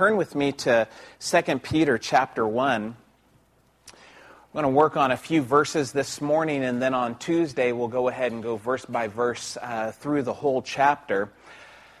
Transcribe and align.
turn 0.00 0.16
with 0.16 0.34
me 0.34 0.50
to 0.50 0.88
2 1.18 1.58
Peter 1.58 1.98
chapter 1.98 2.46
1. 2.46 2.84
I'm 2.86 2.96
going 4.54 4.62
to 4.62 4.70
work 4.70 4.96
on 4.96 5.10
a 5.10 5.16
few 5.18 5.42
verses 5.42 5.92
this 5.92 6.22
morning, 6.22 6.64
and 6.64 6.80
then 6.80 6.94
on 6.94 7.18
Tuesday 7.18 7.72
we'll 7.72 7.88
go 7.88 8.08
ahead 8.08 8.32
and 8.32 8.42
go 8.42 8.56
verse 8.56 8.86
by 8.86 9.08
verse 9.08 9.58
uh, 9.60 9.92
through 9.92 10.22
the 10.22 10.32
whole 10.32 10.62
chapter. 10.62 11.30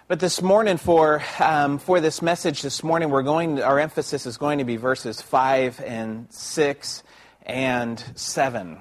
But 0.08 0.18
this 0.18 0.40
morning, 0.40 0.78
for 0.78 1.22
um, 1.40 1.78
for 1.78 2.00
this 2.00 2.22
message 2.22 2.62
this 2.62 2.82
morning, 2.82 3.10
we're 3.10 3.22
going. 3.22 3.60
Our 3.60 3.78
emphasis 3.78 4.24
is 4.24 4.38
going 4.38 4.60
to 4.60 4.64
be 4.64 4.76
verses 4.76 5.20
five 5.20 5.78
and 5.84 6.26
six 6.32 7.02
and 7.42 8.02
seven, 8.14 8.78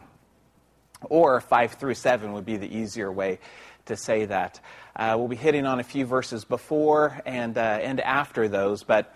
or 1.09 1.41
five 1.41 1.73
through 1.73 1.95
seven 1.95 2.31
would 2.31 2.45
be 2.45 2.55
the 2.55 2.73
easier 2.73 3.11
way 3.11 3.39
to 3.87 3.97
say 3.97 4.23
that. 4.27 4.61
Uh, 4.99 5.15
we'll 5.17 5.29
be 5.29 5.35
hitting 5.37 5.65
on 5.65 5.79
a 5.79 5.83
few 5.83 6.05
verses 6.05 6.43
before 6.43 7.21
and, 7.25 7.57
uh, 7.57 7.61
and 7.61 8.01
after 8.01 8.49
those, 8.49 8.83
but 8.83 9.15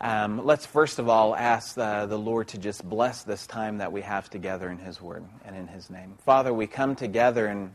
um, 0.00 0.44
let's 0.44 0.66
first 0.66 0.98
of 0.98 1.08
all 1.08 1.36
ask 1.36 1.76
the, 1.76 2.06
the 2.06 2.18
Lord 2.18 2.48
to 2.48 2.58
just 2.58 2.82
bless 2.82 3.22
this 3.22 3.46
time 3.46 3.78
that 3.78 3.92
we 3.92 4.00
have 4.00 4.28
together 4.28 4.68
in 4.68 4.78
His 4.78 5.00
Word 5.00 5.22
and 5.44 5.54
in 5.54 5.68
His 5.68 5.88
name. 5.88 6.14
Father, 6.24 6.52
we 6.52 6.66
come 6.66 6.96
together 6.96 7.46
and 7.46 7.70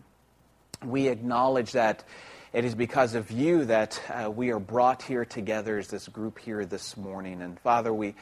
we 0.83 1.07
acknowledge 1.07 1.71
that 1.71 2.03
it 2.51 2.65
is 2.65 2.75
because 2.75 3.15
of 3.15 3.31
you 3.31 3.63
that 3.63 4.01
uh, 4.09 4.29
we 4.29 4.51
are 4.51 4.59
brought 4.59 5.01
here 5.01 5.23
together 5.23 5.77
as 5.77 5.87
this 5.87 6.09
group 6.09 6.37
here 6.37 6.65
this 6.65 6.97
morning. 6.97 7.41
And 7.41 7.57
Father, 7.61 7.93
we 7.93 8.15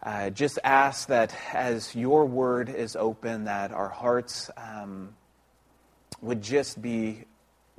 uh, 0.00 0.30
just 0.30 0.60
ask 0.62 1.08
that 1.08 1.34
as 1.52 1.92
your 1.96 2.24
word 2.24 2.68
is 2.68 2.94
open, 2.94 3.46
that 3.46 3.72
our 3.72 3.88
hearts 3.88 4.48
um, 4.56 5.16
would 6.20 6.40
just 6.40 6.80
be 6.80 7.24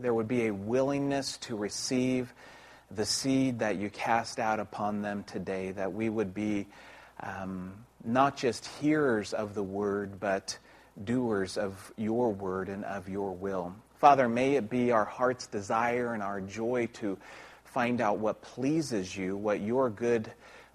there 0.01 0.13
would 0.13 0.27
be 0.27 0.47
a 0.47 0.53
willingness 0.53 1.37
to 1.37 1.55
receive 1.55 2.33
the 2.89 3.05
seed 3.05 3.59
that 3.59 3.77
you 3.77 3.89
cast 3.89 4.39
out 4.39 4.59
upon 4.59 5.01
them 5.01 5.23
today, 5.23 5.71
that 5.71 5.93
we 5.93 6.09
would 6.09 6.33
be 6.33 6.67
um, 7.21 7.73
not 8.03 8.35
just 8.35 8.65
hearers 8.65 9.33
of 9.33 9.53
the 9.53 9.63
word, 9.63 10.19
but 10.19 10.57
doers 11.03 11.57
of 11.57 11.91
your 11.97 12.33
word 12.33 12.67
and 12.67 12.83
of 12.85 13.07
your 13.07 13.31
will. 13.31 13.73
Father, 13.99 14.27
may 14.27 14.55
it 14.55 14.69
be 14.69 14.91
our 14.91 15.05
heart's 15.05 15.47
desire 15.47 16.13
and 16.13 16.23
our 16.23 16.41
joy 16.41 16.89
to 16.93 17.17
find 17.63 18.01
out 18.01 18.17
what 18.17 18.41
pleases 18.41 19.15
you, 19.15 19.37
what 19.37 19.61
your 19.61 19.89
good, 19.89 20.31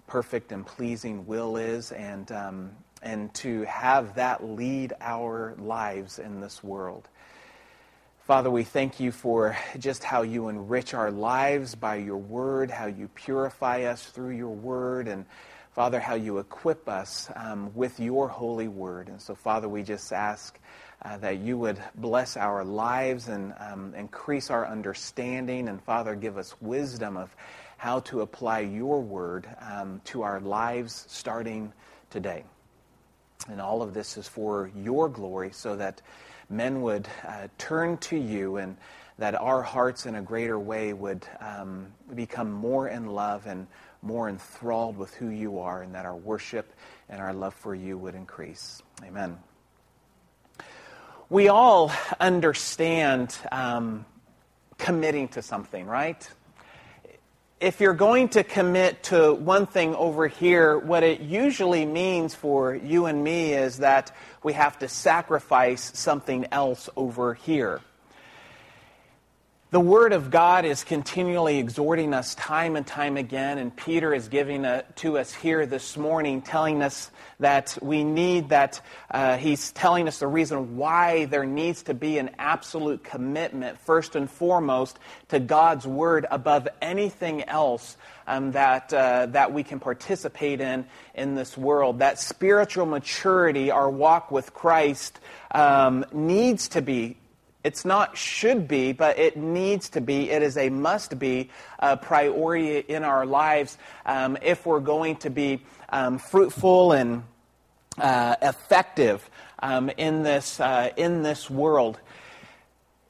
perfect, 0.07 0.51
and 0.51 0.65
pleasing 0.65 1.27
will 1.27 1.57
is, 1.57 1.91
and, 1.91 2.31
um, 2.31 2.71
and 3.03 3.31
to 3.35 3.63
have 3.63 4.15
that 4.15 4.43
lead 4.43 4.93
our 5.01 5.55
lives 5.59 6.17
in 6.17 6.39
this 6.39 6.63
world. 6.63 7.07
Father, 8.27 8.51
we 8.51 8.65
thank 8.65 8.99
you 8.99 9.13
for 9.13 9.57
just 9.79 10.03
how 10.03 10.21
you 10.21 10.49
enrich 10.49 10.93
our 10.93 11.11
lives 11.11 11.75
by 11.75 11.95
your 11.95 12.17
word, 12.17 12.69
how 12.69 12.87
you 12.87 13.07
purify 13.15 13.83
us 13.83 14.03
through 14.03 14.35
your 14.35 14.53
word, 14.53 15.07
and 15.07 15.25
Father, 15.71 15.97
how 15.97 16.15
you 16.15 16.39
equip 16.39 16.89
us 16.89 17.29
um, 17.37 17.71
with 17.73 18.01
your 18.01 18.27
holy 18.27 18.67
word. 18.67 19.07
And 19.07 19.21
so, 19.21 19.33
Father, 19.33 19.69
we 19.69 19.81
just 19.81 20.11
ask 20.11 20.59
uh, 21.05 21.15
that 21.19 21.37
you 21.37 21.57
would 21.57 21.81
bless 21.95 22.35
our 22.35 22.65
lives 22.65 23.29
and 23.29 23.53
um, 23.61 23.93
increase 23.95 24.49
our 24.49 24.67
understanding. 24.67 25.69
And, 25.69 25.81
Father, 25.81 26.13
give 26.13 26.37
us 26.37 26.53
wisdom 26.59 27.15
of 27.15 27.33
how 27.77 28.01
to 28.01 28.19
apply 28.19 28.59
your 28.59 29.01
word 29.01 29.47
um, 29.61 30.01
to 30.03 30.23
our 30.23 30.41
lives 30.41 31.05
starting 31.07 31.71
today. 32.09 32.43
And 33.47 33.61
all 33.61 33.81
of 33.81 33.93
this 33.93 34.17
is 34.17 34.27
for 34.27 34.69
your 34.75 35.07
glory 35.07 35.51
so 35.53 35.77
that 35.77 36.01
men 36.49 36.81
would 36.81 37.07
uh, 37.27 37.47
turn 37.57 37.97
to 37.97 38.17
you 38.17 38.57
and 38.57 38.77
that 39.17 39.35
our 39.35 39.61
hearts 39.61 40.05
in 40.05 40.15
a 40.15 40.21
greater 40.21 40.59
way 40.59 40.93
would 40.93 41.25
um, 41.39 41.87
become 42.13 42.51
more 42.51 42.87
in 42.87 43.07
love 43.07 43.47
and 43.47 43.67
more 44.01 44.29
enthralled 44.29 44.95
with 44.97 45.13
who 45.15 45.29
you 45.29 45.59
are, 45.59 45.81
and 45.81 45.95
that 45.95 46.05
our 46.05 46.15
worship 46.15 46.71
and 47.09 47.19
our 47.19 47.33
love 47.33 47.53
for 47.53 47.73
you 47.73 47.97
would 47.97 48.13
increase. 48.13 48.81
Amen. 49.03 49.37
We 51.29 51.49
all 51.49 51.91
understand 52.19 53.35
um, 53.51 54.05
committing 54.77 55.29
to 55.29 55.41
something, 55.41 55.85
right? 55.87 56.29
If 57.59 57.81
you're 57.81 57.95
going 57.95 58.29
to 58.29 58.43
commit 58.43 59.01
to 59.03 59.33
one 59.33 59.65
thing 59.65 59.95
over 59.95 60.27
here, 60.27 60.77
what 60.77 61.03
it 61.03 61.21
usually 61.21 61.85
means 61.85 62.35
for 62.35 62.75
you 62.75 63.07
and 63.07 63.23
me 63.23 63.53
is 63.53 63.77
that 63.77 64.15
we 64.43 64.53
have 64.53 64.77
to 64.79 64.87
sacrifice 64.87 65.91
something 65.95 66.45
else 66.51 66.87
over 66.95 67.33
here. 67.33 67.81
The 69.69 69.81
Word 69.81 70.13
of 70.13 70.31
God 70.31 70.63
is 70.63 70.85
continually 70.85 71.57
exhorting 71.57 72.13
us 72.13 72.35
time 72.35 72.77
and 72.77 72.87
time 72.87 73.17
again, 73.17 73.57
and 73.57 73.75
Peter 73.75 74.13
is 74.13 74.29
giving 74.29 74.63
it 74.63 74.85
to 74.95 75.17
us 75.17 75.33
here 75.33 75.65
this 75.65 75.97
morning, 75.97 76.41
telling 76.41 76.81
us 76.81 77.11
that 77.41 77.77
we 77.81 78.05
need 78.05 78.47
that. 78.47 78.79
Uh, 79.11 79.35
he's 79.35 79.73
telling 79.73 80.07
us 80.07 80.19
the 80.19 80.27
reason 80.27 80.77
why 80.77 81.25
there 81.25 81.43
needs 81.43 81.83
to 81.83 81.93
be 81.93 82.17
an 82.17 82.29
absolute 82.39 83.03
commitment, 83.03 83.77
first 83.79 84.15
and 84.15 84.31
foremost, 84.31 84.99
to 85.27 85.39
God's 85.41 85.85
Word 85.85 86.25
above 86.31 86.69
anything 86.81 87.43
else 87.43 87.97
um, 88.25 88.53
that, 88.53 88.93
uh, 88.93 89.25
that 89.25 89.51
we 89.51 89.63
can 89.63 89.81
participate 89.81 90.61
in 90.61 90.85
in 91.13 91.35
this 91.35 91.57
world. 91.57 91.99
That 91.99 92.21
spiritual 92.21 92.85
maturity, 92.85 93.69
our 93.69 93.89
walk 93.89 94.31
with 94.31 94.53
Christ, 94.53 95.19
um, 95.51 96.05
needs 96.13 96.69
to 96.69 96.81
be 96.81 97.17
it's 97.63 97.83
not 97.83 98.17
should 98.17 98.67
be, 98.67 98.93
but 98.93 99.19
it 99.19 99.35
needs 99.35 99.89
to 99.89 100.01
be. 100.01 100.29
It 100.29 100.41
is 100.41 100.57
a 100.57 100.69
must 100.69 101.19
be 101.19 101.49
uh, 101.79 101.95
priority 101.97 102.79
in 102.79 103.03
our 103.03 103.25
lives 103.25 103.77
um, 104.05 104.37
if 104.41 104.65
we're 104.65 104.79
going 104.79 105.17
to 105.17 105.29
be 105.29 105.61
um, 105.89 106.17
fruitful 106.17 106.93
and 106.93 107.23
uh, 107.97 108.35
effective 108.41 109.29
um, 109.59 109.89
in, 109.97 110.23
this, 110.23 110.59
uh, 110.59 110.91
in 110.95 111.23
this 111.23 111.49
world. 111.49 111.99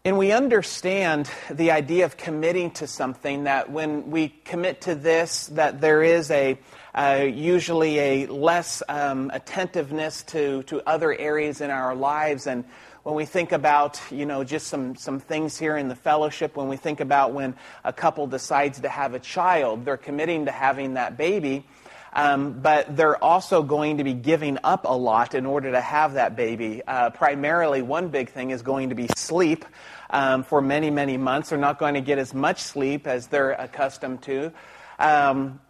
And 0.06 0.18
we 0.18 0.32
understand 0.32 1.30
the 1.52 1.72
idea 1.72 2.06
of 2.06 2.16
committing 2.16 2.72
to 2.72 2.88
something 2.88 3.44
that 3.44 3.70
when 3.70 4.10
we 4.10 4.30
commit 4.30 4.82
to 4.82 4.96
this, 4.96 5.48
that 5.48 5.82
there 5.82 6.02
is 6.02 6.32
a 6.32 6.58
uh, 6.96 7.28
usually 7.30 8.00
a 8.00 8.26
less 8.26 8.82
um, 8.90 9.30
attentiveness 9.34 10.24
to, 10.24 10.64
to 10.64 10.82
other 10.90 11.14
areas 11.14 11.62
in 11.62 11.70
our 11.70 11.94
lives. 11.94 12.48
And 12.48 12.64
when 13.08 13.16
we 13.16 13.24
think 13.24 13.54
about, 13.54 14.02
you 14.12 14.26
know, 14.26 14.44
just 14.44 14.68
some, 14.68 14.98
some 14.98 15.22
things 15.22 15.58
here 15.58 15.78
in 15.78 15.88
the 15.88 15.96
fellowship, 15.96 16.58
when 16.58 16.68
we 16.68 16.76
think 16.76 17.00
about 17.00 17.32
when 17.32 17.56
a 17.86 17.94
couple 17.94 18.28
decides 18.28 18.82
to 18.82 18.90
have 18.90 19.14
a 19.14 19.20
child, 19.20 19.86
they're 19.86 19.96
committing 19.96 20.44
to 20.44 20.52
having 20.52 20.96
that 20.96 21.16
baby. 21.16 21.66
Um, 22.12 22.60
but 22.60 22.98
they're 22.98 23.24
also 23.24 23.64
going 23.64 24.00
to 24.00 24.04
be 24.04 24.14
giving 24.14 24.58
up 24.62 24.84
a 24.84 24.94
lot 24.94 25.36
in 25.36 25.46
order 25.46 25.72
to 25.72 25.80
have 25.80 26.16
that 26.16 26.36
baby. 26.36 26.82
Uh, 26.86 27.10
primarily, 27.12 27.82
one 27.82 28.10
big 28.10 28.30
thing 28.30 28.50
is 28.50 28.62
going 28.62 28.90
to 28.90 28.96
be 28.96 29.08
sleep. 29.16 29.64
Um, 30.10 30.44
for 30.44 30.62
many, 30.62 30.90
many 30.90 31.16
months, 31.16 31.52
they're 31.52 31.58
not 31.58 31.80
going 31.80 31.94
to 31.94 32.02
get 32.02 32.18
as 32.18 32.34
much 32.34 32.62
sleep 32.62 33.08
as 33.08 33.28
they're 33.28 33.54
accustomed 33.54 34.24
to. 34.24 34.52
Um, 35.00 35.62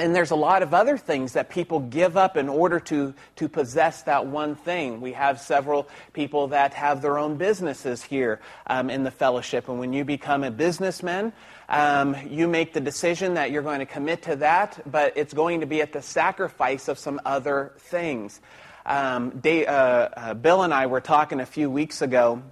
and 0.00 0.16
there's 0.16 0.30
a 0.30 0.36
lot 0.36 0.62
of 0.62 0.72
other 0.72 0.96
things 0.96 1.34
that 1.34 1.50
people 1.50 1.80
give 1.80 2.16
up 2.16 2.36
in 2.36 2.48
order 2.48 2.80
to, 2.80 3.14
to 3.36 3.48
possess 3.48 4.02
that 4.02 4.26
one 4.26 4.54
thing. 4.54 5.00
We 5.00 5.12
have 5.12 5.40
several 5.40 5.88
people 6.12 6.48
that 6.48 6.74
have 6.74 7.02
their 7.02 7.18
own 7.18 7.36
businesses 7.36 8.02
here 8.02 8.40
um, 8.66 8.88
in 8.90 9.04
the 9.04 9.10
fellowship. 9.10 9.68
And 9.68 9.78
when 9.78 9.92
you 9.92 10.04
become 10.04 10.42
a 10.42 10.50
businessman, 10.50 11.32
um, 11.68 12.16
you 12.28 12.48
make 12.48 12.72
the 12.72 12.80
decision 12.80 13.34
that 13.34 13.50
you're 13.50 13.62
going 13.62 13.80
to 13.80 13.86
commit 13.86 14.22
to 14.22 14.36
that, 14.36 14.80
but 14.90 15.12
it's 15.16 15.34
going 15.34 15.60
to 15.60 15.66
be 15.66 15.82
at 15.82 15.92
the 15.92 16.02
sacrifice 16.02 16.88
of 16.88 16.98
some 16.98 17.20
other 17.24 17.72
things. 17.78 18.40
Um, 18.86 19.38
they, 19.42 19.66
uh, 19.66 19.74
uh, 19.74 20.34
Bill 20.34 20.62
and 20.62 20.72
I 20.72 20.86
were 20.86 21.00
talking 21.00 21.40
a 21.40 21.46
few 21.46 21.70
weeks 21.70 22.02
ago. 22.02 22.42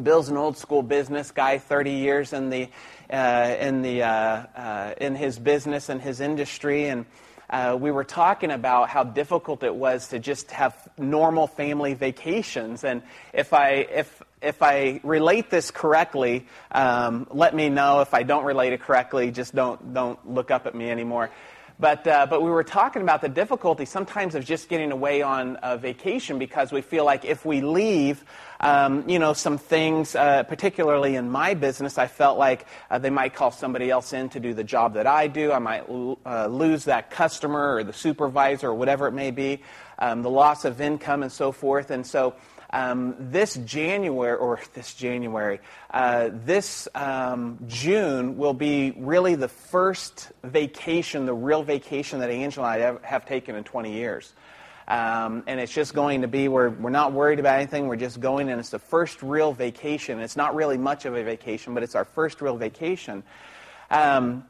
Bill's 0.00 0.28
an 0.28 0.36
old 0.36 0.56
school 0.56 0.82
business 0.82 1.32
guy, 1.32 1.58
30 1.58 1.90
years 1.90 2.32
in 2.32 2.48
the 2.48 2.68
uh, 3.10 3.56
in, 3.60 3.82
the, 3.82 4.02
uh, 4.02 4.08
uh, 4.08 4.94
in 5.00 5.14
his 5.14 5.38
business 5.38 5.88
and 5.88 6.00
his 6.00 6.20
industry. 6.20 6.86
And 6.86 7.06
uh, 7.48 7.76
we 7.80 7.90
were 7.90 8.04
talking 8.04 8.50
about 8.50 8.88
how 8.88 9.02
difficult 9.02 9.62
it 9.62 9.74
was 9.74 10.08
to 10.08 10.18
just 10.18 10.50
have 10.52 10.76
normal 10.96 11.46
family 11.46 11.94
vacations. 11.94 12.84
And 12.84 13.02
if 13.32 13.52
I, 13.52 13.70
if, 13.70 14.22
if 14.40 14.62
I 14.62 15.00
relate 15.02 15.50
this 15.50 15.70
correctly, 15.70 16.46
um, 16.70 17.26
let 17.30 17.54
me 17.54 17.68
know. 17.68 18.00
If 18.00 18.14
I 18.14 18.22
don't 18.22 18.44
relate 18.44 18.72
it 18.72 18.80
correctly, 18.80 19.32
just 19.32 19.54
don't, 19.54 19.92
don't 19.92 20.30
look 20.30 20.50
up 20.50 20.66
at 20.66 20.74
me 20.74 20.90
anymore. 20.90 21.30
But, 21.80 22.06
uh, 22.06 22.26
but 22.28 22.42
we 22.42 22.50
were 22.50 22.62
talking 22.62 23.00
about 23.00 23.22
the 23.22 23.30
difficulty 23.30 23.86
sometimes 23.86 24.34
of 24.34 24.44
just 24.44 24.68
getting 24.68 24.92
away 24.92 25.22
on 25.22 25.58
a 25.62 25.78
vacation 25.78 26.38
because 26.38 26.72
we 26.72 26.82
feel 26.82 27.06
like 27.06 27.24
if 27.24 27.46
we 27.46 27.62
leave, 27.62 28.22
um, 28.60 29.08
you 29.08 29.18
know, 29.18 29.32
some 29.32 29.56
things, 29.56 30.14
uh, 30.14 30.42
particularly 30.42 31.16
in 31.16 31.30
my 31.30 31.54
business, 31.54 31.96
I 31.96 32.06
felt 32.06 32.38
like 32.38 32.66
uh, 32.90 32.98
they 32.98 33.08
might 33.08 33.32
call 33.32 33.50
somebody 33.50 33.88
else 33.88 34.12
in 34.12 34.28
to 34.30 34.40
do 34.40 34.52
the 34.52 34.62
job 34.62 34.92
that 34.92 35.06
I 35.06 35.26
do. 35.26 35.52
I 35.52 35.58
might 35.58 35.88
uh, 36.26 36.48
lose 36.48 36.84
that 36.84 37.10
customer 37.10 37.76
or 37.76 37.82
the 37.82 37.94
supervisor 37.94 38.68
or 38.68 38.74
whatever 38.74 39.06
it 39.06 39.12
may 39.12 39.30
be, 39.30 39.62
um, 39.98 40.20
the 40.20 40.28
loss 40.28 40.66
of 40.66 40.82
income 40.82 41.22
and 41.22 41.32
so 41.32 41.50
forth. 41.50 41.90
And 41.90 42.06
so 42.06 42.34
um, 42.72 43.16
this 43.18 43.54
January, 43.54 44.36
or 44.36 44.60
this 44.74 44.94
January, 44.94 45.60
uh, 45.90 46.30
this 46.32 46.88
um, 46.94 47.58
June 47.66 48.36
will 48.36 48.54
be 48.54 48.92
really 48.96 49.34
the 49.34 49.48
first 49.48 50.30
vacation, 50.44 51.26
the 51.26 51.34
real 51.34 51.62
vacation 51.62 52.20
that 52.20 52.30
Angela 52.30 52.72
and 52.72 52.98
I 53.02 53.06
have 53.06 53.26
taken 53.26 53.56
in 53.56 53.64
20 53.64 53.92
years. 53.92 54.32
Um, 54.86 55.44
and 55.46 55.60
it's 55.60 55.72
just 55.72 55.94
going 55.94 56.22
to 56.22 56.28
be 56.28 56.48
where 56.48 56.68
we're 56.68 56.90
not 56.90 57.12
worried 57.12 57.38
about 57.38 57.56
anything. 57.58 57.86
We're 57.86 57.94
just 57.94 58.18
going, 58.20 58.50
and 58.50 58.58
it's 58.58 58.70
the 58.70 58.80
first 58.80 59.22
real 59.22 59.52
vacation. 59.52 60.18
It's 60.18 60.36
not 60.36 60.56
really 60.56 60.78
much 60.78 61.04
of 61.04 61.14
a 61.14 61.22
vacation, 61.22 61.74
but 61.74 61.84
it's 61.84 61.94
our 61.94 62.04
first 62.04 62.40
real 62.40 62.56
vacation. 62.56 63.22
Um, 63.88 64.44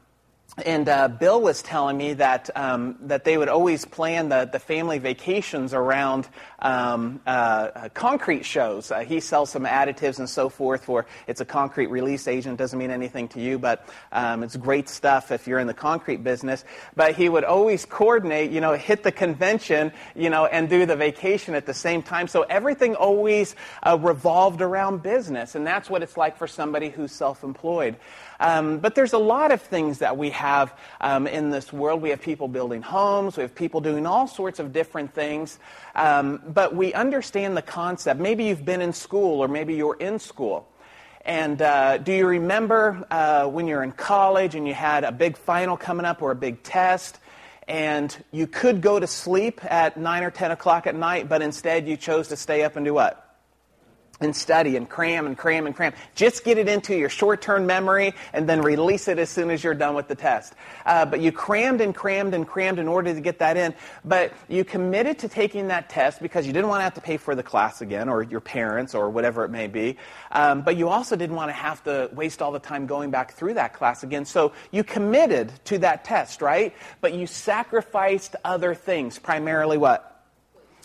and 0.57 0.89
uh, 0.89 1.07
Bill 1.07 1.41
was 1.41 1.61
telling 1.61 1.97
me 1.97 2.13
that 2.15 2.49
um, 2.55 2.97
that 3.03 3.23
they 3.23 3.37
would 3.37 3.47
always 3.47 3.85
plan 3.85 4.27
the, 4.27 4.49
the 4.51 4.59
family 4.59 4.99
vacations 4.99 5.73
around 5.73 6.27
um, 6.59 7.21
uh, 7.25 7.87
concrete 7.93 8.43
shows. 8.43 8.91
Uh, 8.91 8.99
he 8.99 9.21
sells 9.21 9.49
some 9.49 9.63
additives 9.63 10.19
and 10.19 10.29
so 10.29 10.49
forth 10.49 10.83
for 10.83 11.05
it's 11.25 11.39
a 11.39 11.45
concrete 11.45 11.87
release 11.87 12.27
agent. 12.27 12.57
Doesn't 12.57 12.77
mean 12.77 12.91
anything 12.91 13.29
to 13.29 13.39
you, 13.39 13.59
but 13.59 13.87
um, 14.11 14.43
it's 14.43 14.57
great 14.57 14.89
stuff 14.89 15.31
if 15.31 15.47
you're 15.47 15.59
in 15.59 15.67
the 15.67 15.73
concrete 15.73 16.21
business. 16.21 16.65
But 16.97 17.15
he 17.15 17.29
would 17.29 17.45
always 17.45 17.85
coordinate, 17.85 18.51
you 18.51 18.59
know, 18.59 18.73
hit 18.73 19.03
the 19.03 19.11
convention, 19.11 19.93
you 20.15 20.29
know, 20.29 20.47
and 20.47 20.69
do 20.69 20.85
the 20.85 20.97
vacation 20.97 21.55
at 21.55 21.65
the 21.65 21.73
same 21.73 22.03
time. 22.03 22.27
So 22.27 22.41
everything 22.43 22.95
always 22.95 23.55
uh, 23.83 23.97
revolved 24.01 24.61
around 24.61 25.01
business, 25.01 25.55
and 25.55 25.65
that's 25.65 25.89
what 25.89 26.03
it's 26.03 26.17
like 26.17 26.37
for 26.37 26.47
somebody 26.47 26.89
who's 26.89 27.13
self-employed. 27.13 27.95
Um, 28.41 28.79
but 28.79 28.95
there's 28.95 29.13
a 29.13 29.19
lot 29.19 29.51
of 29.51 29.61
things 29.61 29.99
that 29.99 30.17
we 30.17 30.31
have 30.31 30.77
um, 30.99 31.27
in 31.27 31.51
this 31.51 31.71
world. 31.71 32.01
We 32.01 32.09
have 32.09 32.21
people 32.21 32.47
building 32.47 32.81
homes, 32.81 33.37
we 33.37 33.43
have 33.43 33.53
people 33.53 33.81
doing 33.81 34.05
all 34.07 34.27
sorts 34.27 34.59
of 34.59 34.73
different 34.73 35.13
things. 35.13 35.59
Um, 35.95 36.41
but 36.47 36.75
we 36.75 36.93
understand 36.93 37.55
the 37.55 37.61
concept. 37.61 38.19
Maybe 38.19 38.45
you've 38.45 38.65
been 38.65 38.81
in 38.81 38.93
school, 38.93 39.39
or 39.39 39.47
maybe 39.47 39.75
you're 39.75 39.95
in 39.95 40.17
school. 40.17 40.67
And 41.23 41.61
uh, 41.61 41.99
do 41.99 42.11
you 42.11 42.25
remember 42.25 43.05
uh, 43.11 43.45
when 43.45 43.67
you're 43.67 43.83
in 43.83 43.91
college 43.91 44.55
and 44.55 44.67
you 44.67 44.73
had 44.73 45.03
a 45.03 45.11
big 45.11 45.37
final 45.37 45.77
coming 45.77 46.05
up 46.05 46.23
or 46.23 46.31
a 46.31 46.35
big 46.35 46.63
test? 46.63 47.19
And 47.67 48.15
you 48.31 48.47
could 48.47 48.81
go 48.81 48.99
to 48.99 49.05
sleep 49.05 49.63
at 49.63 49.97
9 49.97 50.23
or 50.23 50.31
10 50.31 50.49
o'clock 50.49 50.87
at 50.87 50.95
night, 50.95 51.29
but 51.29 51.43
instead 51.43 51.87
you 51.87 51.95
chose 51.95 52.29
to 52.29 52.35
stay 52.35 52.63
up 52.63 52.75
and 52.75 52.83
do 52.83 52.93
what? 52.95 53.30
And 54.21 54.35
study 54.35 54.77
and 54.77 54.89
cram 54.89 55.25
and 55.25 55.37
cram 55.37 55.65
and 55.65 55.75
cram. 55.75 55.93
Just 56.15 56.43
get 56.43 56.57
it 56.57 56.67
into 56.67 56.95
your 56.95 57.09
short 57.09 57.41
term 57.41 57.65
memory 57.65 58.13
and 58.33 58.47
then 58.47 58.61
release 58.61 59.07
it 59.07 59.19
as 59.19 59.29
soon 59.29 59.49
as 59.49 59.63
you're 59.63 59.73
done 59.73 59.95
with 59.95 60.07
the 60.07 60.15
test. 60.15 60.53
Uh, 60.85 61.05
but 61.05 61.19
you 61.19 61.31
crammed 61.31 61.81
and 61.81 61.93
crammed 61.93 62.33
and 62.33 62.47
crammed 62.47 62.79
in 62.79 62.87
order 62.87 63.13
to 63.13 63.19
get 63.19 63.39
that 63.39 63.57
in. 63.57 63.73
But 64.05 64.33
you 64.47 64.63
committed 64.63 65.19
to 65.19 65.27
taking 65.27 65.67
that 65.67 65.89
test 65.89 66.21
because 66.21 66.47
you 66.47 66.53
didn't 66.53 66.69
want 66.69 66.79
to 66.79 66.83
have 66.83 66.93
to 66.93 67.01
pay 67.01 67.17
for 67.17 67.35
the 67.35 67.43
class 67.43 67.81
again 67.81 68.07
or 68.07 68.23
your 68.23 68.39
parents 68.39 68.95
or 68.95 69.09
whatever 69.09 69.43
it 69.43 69.49
may 69.49 69.67
be. 69.67 69.97
Um, 70.31 70.61
but 70.61 70.77
you 70.77 70.89
also 70.89 71.15
didn't 71.15 71.35
want 71.35 71.49
to 71.49 71.53
have 71.53 71.83
to 71.83 72.09
waste 72.13 72.41
all 72.41 72.51
the 72.51 72.59
time 72.59 72.85
going 72.85 73.11
back 73.11 73.33
through 73.33 73.55
that 73.55 73.73
class 73.73 74.03
again. 74.03 74.25
So 74.25 74.53
you 74.71 74.83
committed 74.83 75.51
to 75.65 75.79
that 75.79 76.05
test, 76.05 76.41
right? 76.41 76.75
But 77.01 77.13
you 77.13 77.27
sacrificed 77.27 78.35
other 78.45 78.75
things, 78.75 79.17
primarily 79.17 79.77
what? 79.77 80.07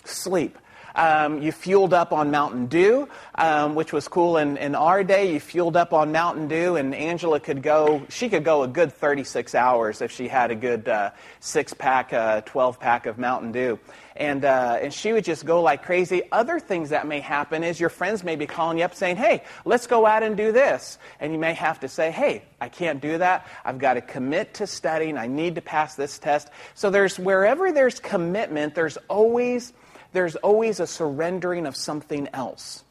Sleep. 0.05 0.59
Um, 0.97 1.43
you 1.43 1.53
fueled 1.53 1.93
up 1.93 2.13
on 2.13 2.31
Mountain 2.31 2.67
Dew, 2.67 3.07
um, 3.35 3.75
which 3.75 3.93
was 3.93 4.09
cool 4.09 4.39
in, 4.39 4.57
in 4.57 4.75
our 4.75 5.05
day. 5.05 5.35
You 5.35 5.41
fueled 5.41 5.77
up 5.77 5.93
on 5.93 6.11
Mountain 6.11 6.49
Dew, 6.49 6.77
and 6.77 6.95
Angela 6.95 7.39
could 7.39 7.63
go, 7.63 8.07
she 8.09 8.31
could 8.31 8.45
go 8.45 8.63
a 8.63 8.69
good 8.69 8.93
36 8.93 9.55
hours 9.55 10.01
if 10.01 10.11
she 10.11 10.27
had 10.27 10.51
a 10.51 10.55
good 10.55 10.89
uh, 10.89 11.11
six 11.41 11.75
pack, 11.75 12.15
uh, 12.15 12.41
12 12.41 12.81
pack 12.81 13.05
of 13.05 13.19
Mountain 13.19 13.53
Dew. 13.53 13.79
And, 14.17 14.47
uh, 14.47 14.79
and 14.81 14.95
she 14.95 15.13
would 15.13 15.25
just 15.25 15.45
go 15.45 15.61
like 15.61 15.85
crazy. 15.85 16.23
Other 16.33 16.59
things 16.59 16.89
that 16.89 17.07
may 17.07 17.21
happen 17.21 17.63
is 17.63 17.79
your 17.79 17.91
friends 17.91 18.25
may 18.25 18.37
be 18.37 18.47
calling 18.47 18.79
you 18.79 18.85
up 18.85 18.95
saying, 18.95 19.17
hey, 19.17 19.45
let's 19.67 19.87
go 19.87 20.07
out 20.07 20.23
and 20.23 20.35
do 20.35 20.51
this. 20.53 20.99
And 21.21 21.33
you 21.35 21.39
may 21.39 21.53
have 21.53 21.81
to 21.81 21.89
say, 21.89 22.11
hey, 22.11 22.43
I 22.59 22.71
can't 22.71 23.03
do 23.03 23.19
that. 23.19 23.47
I've 23.67 23.79
got 23.79 23.95
to 23.95 24.01
commit 24.01 24.55
to 24.55 24.67
studying. 24.67 25.19
I 25.19 25.27
need 25.27 25.57
to 25.57 25.61
pass 25.61 25.95
this 25.95 26.19
test. 26.19 26.49
So 26.75 26.89
there's 26.89 27.19
wherever 27.19 27.71
there's 27.71 28.01
commitment, 28.01 28.75
there's 28.75 28.97
always 29.09 29.75
there's 30.13 30.37
always 30.37 30.81
a 30.81 30.87
surrendering 30.87 31.67
of 31.67 31.77
something 31.77 32.29
else. 32.33 32.85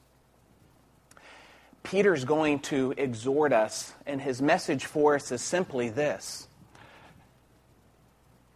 Peter's 1.84 2.26
going 2.26 2.60
to 2.60 2.94
exhort 2.98 3.54
us, 3.54 3.94
and 4.06 4.22
his 4.22 4.42
message 4.42 4.86
for 4.86 5.16
us 5.16 5.32
is 5.32 5.42
simply 5.42 5.90
this 5.90 6.48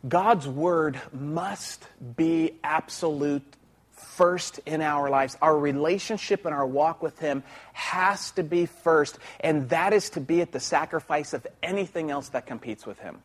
God's 0.07 0.47
word 0.47 0.99
must 1.11 1.85
be 2.15 2.53
absolute 2.63 3.43
first 3.91 4.59
in 4.65 4.81
our 4.81 5.09
lives. 5.09 5.37
Our 5.41 5.57
relationship 5.57 6.45
and 6.45 6.55
our 6.55 6.65
walk 6.65 7.01
with 7.03 7.19
Him 7.19 7.43
has 7.73 8.31
to 8.31 8.43
be 8.43 8.65
first, 8.65 9.19
and 9.41 9.69
that 9.69 9.93
is 9.93 10.09
to 10.11 10.21
be 10.21 10.41
at 10.41 10.51
the 10.51 10.59
sacrifice 10.59 11.33
of 11.33 11.45
anything 11.61 12.11
else 12.11 12.29
that 12.29 12.45
competes 12.45 12.85
with 12.85 12.99
Him. 12.99 13.21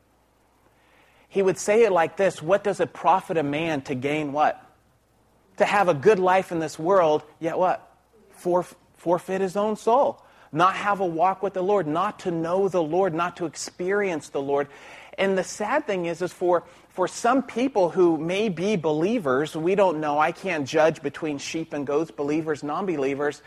He 1.28 1.42
would 1.42 1.58
say 1.58 1.84
it 1.84 1.92
like 1.92 2.16
this 2.16 2.42
What 2.42 2.64
does 2.64 2.80
it 2.80 2.92
profit 2.92 3.36
a 3.36 3.42
man 3.42 3.82
to 3.82 3.94
gain 3.94 4.32
what? 4.32 4.63
To 5.56 5.64
have 5.64 5.88
a 5.88 5.94
good 5.94 6.18
life 6.18 6.52
in 6.52 6.58
this 6.58 6.78
world, 6.78 7.22
yet 7.40 7.58
what? 7.58 7.90
Forf- 8.40 8.74
forfeit 8.96 9.40
his 9.40 9.56
own 9.56 9.76
soul. 9.76 10.22
Not 10.52 10.74
have 10.76 11.00
a 11.00 11.06
walk 11.06 11.42
with 11.42 11.54
the 11.54 11.62
Lord, 11.62 11.86
not 11.86 12.20
to 12.20 12.30
know 12.30 12.68
the 12.68 12.82
Lord, 12.82 13.14
not 13.14 13.36
to 13.38 13.46
experience 13.46 14.28
the 14.28 14.42
Lord. 14.42 14.68
And 15.18 15.36
the 15.38 15.44
sad 15.44 15.86
thing 15.86 16.06
is, 16.06 16.22
is 16.22 16.32
for, 16.32 16.64
for 16.90 17.08
some 17.08 17.42
people 17.42 17.90
who 17.90 18.18
may 18.18 18.48
be 18.48 18.76
believers, 18.76 19.56
we 19.56 19.74
don't 19.74 20.00
know, 20.00 20.18
I 20.18 20.32
can't 20.32 20.66
judge 20.66 21.02
between 21.02 21.38
sheep 21.38 21.72
and 21.72 21.86
goats, 21.86 22.10
believers, 22.10 22.62
non 22.62 22.86
believers. 22.86 23.42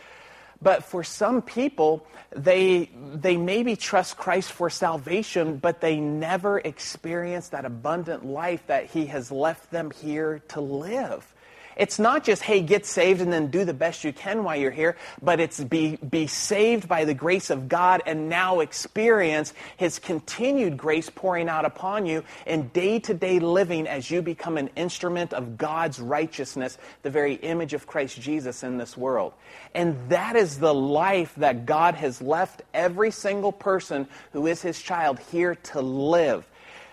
But 0.61 0.83
for 0.83 1.03
some 1.03 1.41
people, 1.41 2.07
they, 2.31 2.89
they 3.13 3.37
maybe 3.37 3.75
trust 3.75 4.17
Christ 4.17 4.51
for 4.51 4.69
salvation, 4.69 5.57
but 5.57 5.81
they 5.81 5.99
never 5.99 6.57
experience 6.59 7.49
that 7.49 7.63
abundant 7.63 8.25
life 8.25 8.65
that 8.67 8.87
He 8.87 9.05
has 9.07 9.31
left 9.31 9.69
them 9.69 9.91
here 9.91 10.41
to 10.49 10.61
live. 10.61 11.31
It's 11.77 11.99
not 11.99 12.23
just, 12.23 12.41
hey, 12.41 12.61
get 12.61 12.85
saved 12.87 13.21
and 13.21 13.31
then 13.31 13.51
do 13.51 13.63
the 13.63 13.73
best 13.73 14.03
you 14.03 14.11
can 14.11 14.43
while 14.43 14.55
you're 14.55 14.71
here, 14.71 14.97
but 15.21 15.39
it's 15.39 15.63
be, 15.63 15.97
be 15.97 16.25
saved 16.25 16.87
by 16.87 17.05
the 17.05 17.13
grace 17.13 17.51
of 17.51 17.69
God 17.69 18.01
and 18.07 18.29
now 18.29 18.61
experience 18.61 19.53
His 19.77 19.99
continued 19.99 20.75
grace 20.75 21.09
pouring 21.09 21.47
out 21.47 21.65
upon 21.65 22.07
you 22.07 22.23
in 22.47 22.69
day 22.69 22.99
to 23.01 23.13
day 23.13 23.39
living 23.39 23.87
as 23.87 24.09
you 24.09 24.23
become 24.23 24.57
an 24.57 24.71
instrument 24.75 25.33
of 25.33 25.57
God's 25.57 25.99
righteousness, 25.99 26.79
the 27.03 27.11
very 27.11 27.35
image 27.35 27.73
of 27.73 27.85
Christ 27.85 28.19
Jesus 28.19 28.63
in 28.63 28.77
this 28.77 28.97
world. 28.97 29.33
And 29.75 30.09
that 30.09 30.35
is 30.35 30.57
the 30.57 30.73
life 30.73 31.33
that 31.35 31.67
God 31.67 31.93
has 31.95 32.21
left 32.21 32.63
every 32.73 33.11
single 33.11 33.51
person 33.51 34.07
who 34.33 34.47
is 34.47 34.63
His 34.63 34.81
child 34.81 35.19
here 35.31 35.53
to 35.55 35.81
live 35.81 36.43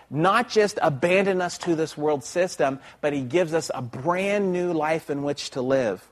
not 0.09 0.49
just 0.49 0.79
abandon 0.81 1.41
us 1.41 1.57
to 1.59 1.75
this 1.75 1.97
world 1.97 2.23
system, 2.23 2.79
but 3.01 3.13
he 3.13 3.21
gives 3.21 3.53
us 3.53 3.71
a 3.73 3.81
brand 3.81 4.51
new 4.51 4.73
life 4.73 5.09
in 5.09 5.23
which 5.23 5.51
to 5.51 5.61
live. 5.61 6.07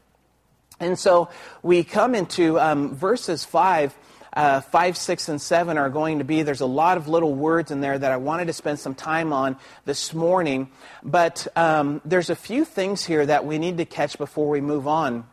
And 0.79 0.97
so 0.97 1.29
we 1.62 1.83
come 1.83 2.15
into 2.15 2.59
um, 2.59 2.95
verses 2.95 3.45
5. 3.45 3.95
Uh, 4.35 4.62
5, 4.62 4.97
6, 4.97 5.29
and 5.29 5.39
7 5.39 5.77
are 5.77 5.91
going 5.91 6.17
to 6.17 6.25
be, 6.25 6.41
there's 6.41 6.62
a 6.62 6.65
lot 6.65 6.97
of 6.97 7.07
little 7.07 7.35
words 7.35 7.69
in 7.69 7.81
there 7.81 8.00
that 8.00 8.12
I 8.12 8.17
wanted 8.17 8.47
to 8.47 8.53
spend 8.53 8.79
some 8.79 8.95
time 8.95 9.31
on 9.31 9.57
this 9.85 10.12
morning. 10.12 10.71
But 11.03 11.47
um, 11.55 12.01
there's 12.03 12.31
a 12.31 12.35
few 12.35 12.65
things 12.65 13.05
here 13.05 13.23
that 13.23 13.45
we 13.45 13.59
need 13.59 13.77
to 13.77 13.85
catch 13.85 14.17
before 14.17 14.50
we 14.50 14.59
move 14.59 14.88
on. 14.88 15.25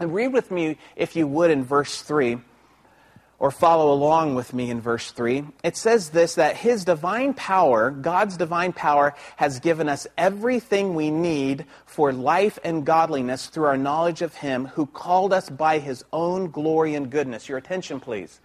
And 0.00 0.14
read 0.14 0.32
with 0.32 0.50
me, 0.50 0.78
if 0.96 1.16
you 1.16 1.26
would, 1.26 1.50
in 1.50 1.64
verse 1.64 2.00
3 2.00 2.38
or 3.38 3.50
follow 3.50 3.92
along 3.92 4.34
with 4.34 4.54
me 4.54 4.70
in 4.70 4.80
verse 4.80 5.10
3. 5.10 5.44
It 5.62 5.76
says 5.76 6.10
this 6.10 6.34
that 6.36 6.56
His 6.56 6.84
divine 6.84 7.34
power, 7.34 7.90
God's 7.90 8.36
divine 8.36 8.72
power, 8.72 9.14
has 9.36 9.60
given 9.60 9.88
us 9.88 10.06
everything 10.16 10.94
we 10.94 11.10
need 11.10 11.66
for 11.86 12.12
life 12.12 12.58
and 12.64 12.86
godliness 12.86 13.46
through 13.46 13.64
our 13.64 13.76
knowledge 13.76 14.22
of 14.22 14.34
Him 14.34 14.66
who 14.66 14.86
called 14.86 15.32
us 15.32 15.50
by 15.50 15.78
His 15.78 16.04
own 16.12 16.50
glory 16.50 16.94
and 16.94 17.10
goodness. 17.10 17.48
Your 17.48 17.58
attention, 17.58 18.00
please. 18.00 18.40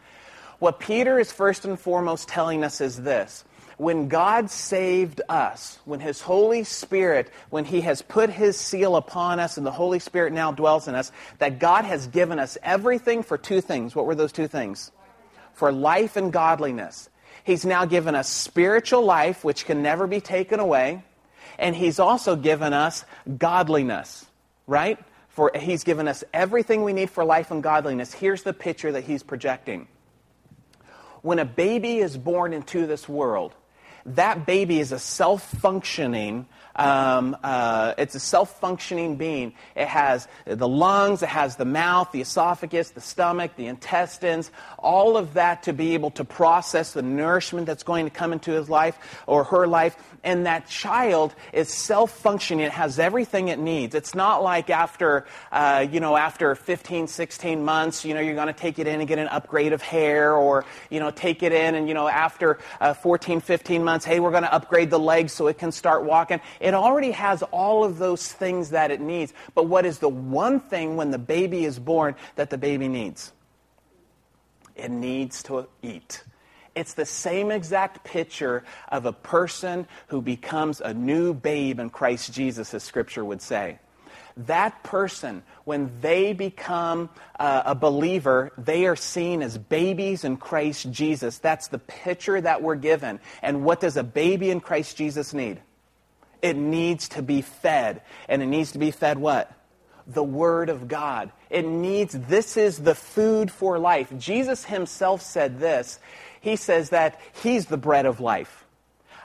What 0.59 0.79
Peter 0.79 1.19
is 1.19 1.31
first 1.31 1.63
and 1.63 1.79
foremost 1.79 2.27
telling 2.27 2.63
us 2.63 2.81
is 2.81 3.01
this 3.01 3.45
when 3.79 4.09
God 4.09 4.51
saved 4.51 5.21
us, 5.29 5.79
when 5.85 6.01
His 6.01 6.19
Holy 6.19 6.65
Spirit, 6.65 7.31
when 7.49 7.63
He 7.63 7.79
has 7.81 8.01
put 8.01 8.29
His 8.29 8.57
seal 8.57 8.97
upon 8.97 9.39
us 9.39 9.55
and 9.55 9.65
the 9.65 9.71
Holy 9.71 9.99
Spirit 9.99 10.33
now 10.33 10.51
dwells 10.51 10.89
in 10.89 10.95
us, 10.95 11.13
that 11.37 11.59
God 11.59 11.85
has 11.85 12.05
given 12.07 12.39
us 12.39 12.57
everything 12.61 13.23
for 13.23 13.37
two 13.37 13.61
things. 13.61 13.95
What 13.95 14.05
were 14.05 14.15
those 14.15 14.33
two 14.33 14.49
things? 14.49 14.91
For 15.53 15.71
life 15.71 16.17
and 16.17 16.33
godliness. 16.33 17.09
He's 17.45 17.65
now 17.65 17.85
given 17.85 18.15
us 18.15 18.27
spiritual 18.27 19.05
life, 19.05 19.45
which 19.45 19.65
can 19.65 19.81
never 19.81 20.07
be 20.07 20.19
taken 20.19 20.59
away, 20.59 21.01
and 21.57 21.73
He's 21.73 21.99
also 21.99 22.35
given 22.35 22.73
us 22.73 23.05
godliness, 23.37 24.25
right? 24.67 24.99
For 25.29 25.51
He's 25.55 25.85
given 25.85 26.09
us 26.09 26.25
everything 26.33 26.83
we 26.83 26.91
need 26.91 27.11
for 27.11 27.23
life 27.23 27.49
and 27.49 27.63
godliness. 27.63 28.11
Here's 28.11 28.43
the 28.43 28.51
picture 28.51 28.91
that 28.91 29.05
He's 29.05 29.23
projecting. 29.23 29.87
When 31.21 31.39
a 31.39 31.45
baby 31.45 31.99
is 31.99 32.17
born 32.17 32.51
into 32.51 32.85
this 32.85 33.07
world, 33.07 33.55
that 34.15 34.45
baby 34.45 34.79
is 34.79 34.91
a 34.91 34.99
self 34.99 35.43
functioning 35.43 36.45
um, 36.79 37.35
uh, 37.43 37.93
it's 37.97 38.15
a 38.15 38.21
self 38.21 38.57
functioning 38.61 39.17
being. 39.17 39.53
It 39.75 39.89
has 39.89 40.29
the 40.45 40.67
lungs, 40.67 41.21
it 41.21 41.29
has 41.29 41.57
the 41.57 41.65
mouth, 41.65 42.13
the 42.13 42.21
esophagus, 42.21 42.91
the 42.91 43.01
stomach, 43.01 43.57
the 43.57 43.67
intestines, 43.67 44.49
all 44.77 45.17
of 45.17 45.33
that 45.33 45.63
to 45.63 45.73
be 45.73 45.93
able 45.93 46.11
to 46.11 46.23
process 46.23 46.93
the 46.93 47.01
nourishment 47.01 47.67
that's 47.67 47.83
going 47.83 48.05
to 48.05 48.09
come 48.09 48.31
into 48.31 48.51
his 48.51 48.69
life 48.69 48.97
or 49.27 49.43
her 49.43 49.67
life. 49.67 49.97
And 50.23 50.45
that 50.45 50.67
child 50.67 51.35
is 51.51 51.67
self 51.67 52.11
functioning. 52.11 52.65
It 52.65 52.71
has 52.71 52.97
everything 52.97 53.49
it 53.49 53.59
needs. 53.59 53.93
It's 53.93 54.15
not 54.15 54.41
like 54.41 54.69
after, 54.69 55.25
uh, 55.51 55.85
you 55.91 55.99
know, 55.99 56.15
after 56.15 56.55
15, 56.55 57.07
16 57.07 57.63
months, 57.63 58.05
you 58.05 58.13
know, 58.13 58.21
you're 58.21 58.35
going 58.35 58.47
to 58.47 58.53
take 58.53 58.79
it 58.79 58.87
in 58.87 59.01
and 59.01 59.07
get 59.07 59.19
an 59.19 59.27
upgrade 59.27 59.73
of 59.73 59.81
hair 59.81 60.33
or, 60.33 60.63
you 60.89 61.01
know, 61.01 61.11
take 61.11 61.43
it 61.43 61.51
in 61.51 61.75
and, 61.75 61.89
you 61.89 61.93
know, 61.93 62.07
after 62.07 62.59
uh, 62.79 62.93
14, 62.93 63.41
15 63.41 63.83
months, 63.83 64.05
hey, 64.05 64.21
we're 64.21 64.31
going 64.31 64.43
to 64.43 64.53
upgrade 64.53 64.89
the 64.89 64.99
legs 64.99 65.33
so 65.33 65.47
it 65.47 65.57
can 65.57 65.73
start 65.73 66.05
walking. 66.05 66.39
It 66.61 66.68
already 66.73 67.11
has 67.11 67.43
all 67.43 67.83
of 67.83 67.97
those 67.97 68.31
things 68.31 68.71
that 68.71 68.91
it 68.91 69.01
needs. 69.01 69.33
But 69.55 69.67
what 69.67 69.85
is 69.85 69.99
the 69.99 70.09
one 70.09 70.59
thing 70.59 70.95
when 70.95 71.11
the 71.11 71.17
baby 71.17 71.65
is 71.65 71.79
born 71.79 72.15
that 72.35 72.49
the 72.49 72.57
baby 72.57 72.87
needs? 72.87 73.31
It 74.75 74.91
needs 74.91 75.43
to 75.43 75.67
eat. 75.81 76.23
It's 76.75 76.93
the 76.93 77.05
same 77.05 77.51
exact 77.51 78.03
picture 78.03 78.63
of 78.89 79.05
a 79.05 79.11
person 79.11 79.87
who 80.07 80.21
becomes 80.21 80.81
a 80.81 80.93
new 80.93 81.33
babe 81.33 81.79
in 81.79 81.89
Christ 81.89 82.33
Jesus, 82.33 82.73
as 82.73 82.83
Scripture 82.83 83.25
would 83.25 83.41
say. 83.41 83.79
That 84.37 84.83
person, 84.83 85.43
when 85.65 85.91
they 85.99 86.31
become 86.31 87.09
uh, 87.37 87.63
a 87.65 87.75
believer, 87.75 88.53
they 88.57 88.85
are 88.85 88.95
seen 88.95 89.41
as 89.41 89.57
babies 89.57 90.23
in 90.23 90.37
Christ 90.37 90.89
Jesus. 90.91 91.39
That's 91.39 91.67
the 91.67 91.79
picture 91.79 92.39
that 92.39 92.61
we're 92.61 92.75
given. 92.75 93.19
And 93.41 93.65
what 93.65 93.81
does 93.81 93.97
a 93.97 94.03
baby 94.03 94.49
in 94.49 94.61
Christ 94.61 94.95
Jesus 94.95 95.33
need? 95.33 95.59
It 96.41 96.55
needs 96.55 97.09
to 97.09 97.21
be 97.21 97.41
fed. 97.41 98.01
And 98.27 98.41
it 98.41 98.47
needs 98.47 98.71
to 98.73 98.79
be 98.79 98.91
fed 98.91 99.17
what? 99.17 99.51
The 100.07 100.23
Word 100.23 100.69
of 100.69 100.87
God. 100.87 101.31
It 101.49 101.65
needs, 101.65 102.13
this 102.13 102.57
is 102.57 102.79
the 102.79 102.95
food 102.95 103.51
for 103.51 103.79
life. 103.79 104.11
Jesus 104.17 104.65
himself 104.65 105.21
said 105.21 105.59
this. 105.59 105.99
He 106.41 106.55
says 106.55 106.89
that 106.89 107.19
He's 107.43 107.65
the 107.65 107.77
bread 107.77 108.05
of 108.05 108.19
life. 108.19 108.65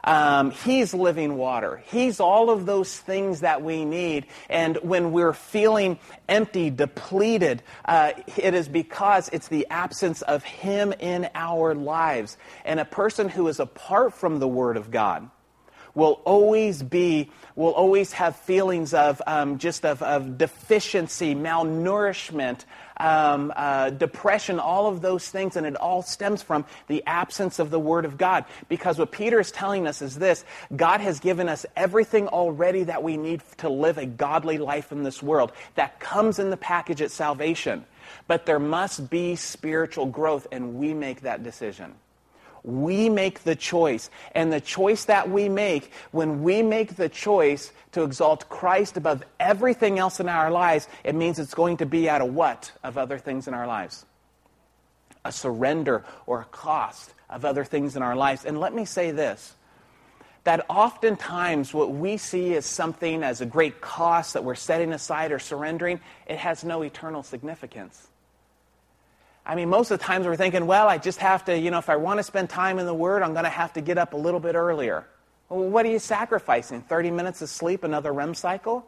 Um, 0.04 0.50
he's 0.50 0.92
living 0.92 1.37
water. 1.37 1.83
He's 1.87 2.21
all 2.21 2.50
of 2.50 2.66
those 2.66 2.97
things 2.97 3.40
that 3.40 3.62
we 3.62 3.87
need. 3.87 4.26
And 4.50 4.76
when 4.83 5.12
we're 5.12 5.33
feeling 5.33 5.99
empty, 6.28 6.68
depleted, 6.68 7.62
uh, 7.87 8.12
it 8.37 8.52
is 8.52 8.68
because 8.68 9.30
it's 9.30 9.49
the 9.49 9.66
absence 9.71 10.21
of 10.23 10.44
Him 10.44 10.92
in 10.92 11.30
our 11.35 11.75
lives. 11.75 12.37
And 12.66 12.78
a 12.78 12.85
person 12.85 13.30
who 13.30 13.49
is 13.49 13.61
apart 13.61 14.12
from 14.12 14.40
the 14.40 14.49
Word 14.49 14.76
of 14.76 14.90
God, 14.90 15.30
will 15.95 16.21
always 16.25 16.83
be, 16.83 17.31
will 17.57 17.73
always 17.73 18.13
have 18.13 18.37
feelings 18.37 18.95
of 18.95 19.23
um, 19.27 19.59
just 19.59 19.85
of, 19.85 20.03
of, 20.03 20.39
deficiency, 20.39 21.35
malnourishment, 21.35 22.65
um, 22.97 23.53
uh, 23.55 23.91
depression, 23.91 24.59
all 24.59 24.87
of 24.87 25.01
those 25.01 25.29
things, 25.29 25.57
and 25.57 25.67
it 25.67 25.77
all 25.77 26.03
stems 26.03 26.43
from 26.43 26.65
the 26.89 27.03
absence 27.07 27.59
of 27.59 27.71
the 27.71 27.79
Word 27.79 28.05
of 28.05 28.19
God. 28.19 28.45
Because 28.69 28.99
what 28.99 29.13
Peter 29.13 29.41
is 29.41 29.51
telling 29.51 29.87
us 29.87 30.03
is 30.03 30.17
this 30.17 30.45
God 30.75 31.01
has 31.01 31.21
given 31.21 31.49
us 31.49 31.67
everything 31.77 32.29
already 32.29 32.85
that 32.85 33.03
we 33.03 33.17
need 33.17 33.43
to 33.59 33.69
live 33.69 33.99
a 33.99 34.07
godly 34.07 34.59
life 34.59 34.93
in 34.93 35.03
this 35.03 35.23
world. 35.23 35.53
That 35.77 36.01
comes 36.01 36.39
in 36.39 36.51
the 36.51 36.57
package 36.57 37.03
at 37.03 37.11
salvation. 37.11 37.85
But 38.27 38.47
there 38.47 38.59
must 38.59 39.11
be 39.11 39.37
spiritual 39.37 40.07
growth, 40.07 40.47
and 40.53 40.75
we 40.75 40.95
make 40.95 41.23
that 41.23 41.43
decision. 41.43 41.95
We 42.64 43.11
make 43.11 43.44
the 43.44 43.54
choice. 43.54 44.11
And 44.35 44.52
the 44.52 44.61
choice 44.61 45.04
that 45.04 45.30
we 45.30 45.49
make, 45.49 45.92
when 46.11 46.42
we 46.42 46.62
make 46.62 46.97
the 46.97 47.09
choice 47.11 47.73
to 47.92 48.02
exalt 48.02 48.49
Christ 48.49 48.97
above 48.97 49.23
everything 49.38 49.99
else 49.99 50.18
in 50.18 50.28
our 50.28 50.50
lives, 50.50 50.88
it 51.04 51.14
means 51.14 51.38
it's 51.38 51.54
going 51.54 51.76
to 51.76 51.87
be 51.87 52.09
at 52.09 52.23
a 52.23 52.25
what 52.25 52.73
of 52.83 52.99
other 52.99 53.18
things 53.18 53.47
in 53.47 53.54
our 53.54 53.66
lives? 53.66 54.06
A 55.25 55.30
surrender 55.30 56.04
or 56.26 56.40
a 56.40 56.47
cost 56.47 57.12
of 57.28 57.44
other 57.44 57.64
things 57.64 57.97
in 57.97 58.02
our 58.02 58.16
lives. 58.16 58.44
And 58.44 58.59
let 58.59 58.75
me 58.75 58.85
say 58.85 59.11
this 59.11 59.54
that 60.44 60.66
oftentimes 60.68 61.73
what 61.73 61.90
we 61.90 62.18
see 62.18 62.54
as 62.54 62.66
something 62.66 63.23
as 63.23 63.40
a 63.40 63.47
great 63.47 63.80
cost 63.80 64.35
that 64.35 64.44
we're 64.44 64.54
setting 64.54 64.92
aside 64.92 65.33
or 65.33 65.38
surrendering, 65.38 66.00
it 66.26 66.37
has 66.37 66.64
no 66.64 66.83
eternal 66.83 67.23
significance. 67.23 68.09
I 69.47 69.55
mean, 69.55 69.69
most 69.69 69.91
of 69.91 69.99
the 69.99 70.05
times 70.05 70.27
we're 70.27 70.37
thinking, 70.37 70.67
well, 70.67 70.89
I 70.89 70.97
just 70.97 71.19
have 71.19 71.45
to, 71.47 71.59
you 71.59 71.71
know, 71.71 71.79
if 71.79 71.91
I 71.91 71.97
want 71.97 72.19
to 72.19 72.23
spend 72.23 72.49
time 72.49 72.79
in 72.79 72.87
the 72.87 72.95
Word, 72.95 73.23
I'm 73.23 73.33
going 73.33 73.45
to 73.45 73.51
have 73.51 73.75
to 73.75 73.83
get 73.83 73.99
up 73.99 74.15
a 74.15 74.17
little 74.17 74.41
bit 74.41 74.55
earlier. 74.55 75.07
Well, 75.51 75.69
what 75.69 75.85
are 75.85 75.91
you 75.91 75.99
sacrificing? 75.99 76.81
30 76.83 77.11
minutes 77.11 77.43
of 77.43 77.51
sleep, 77.51 77.85
another 77.85 78.13
REM 78.13 78.35
cycle? 78.35 78.87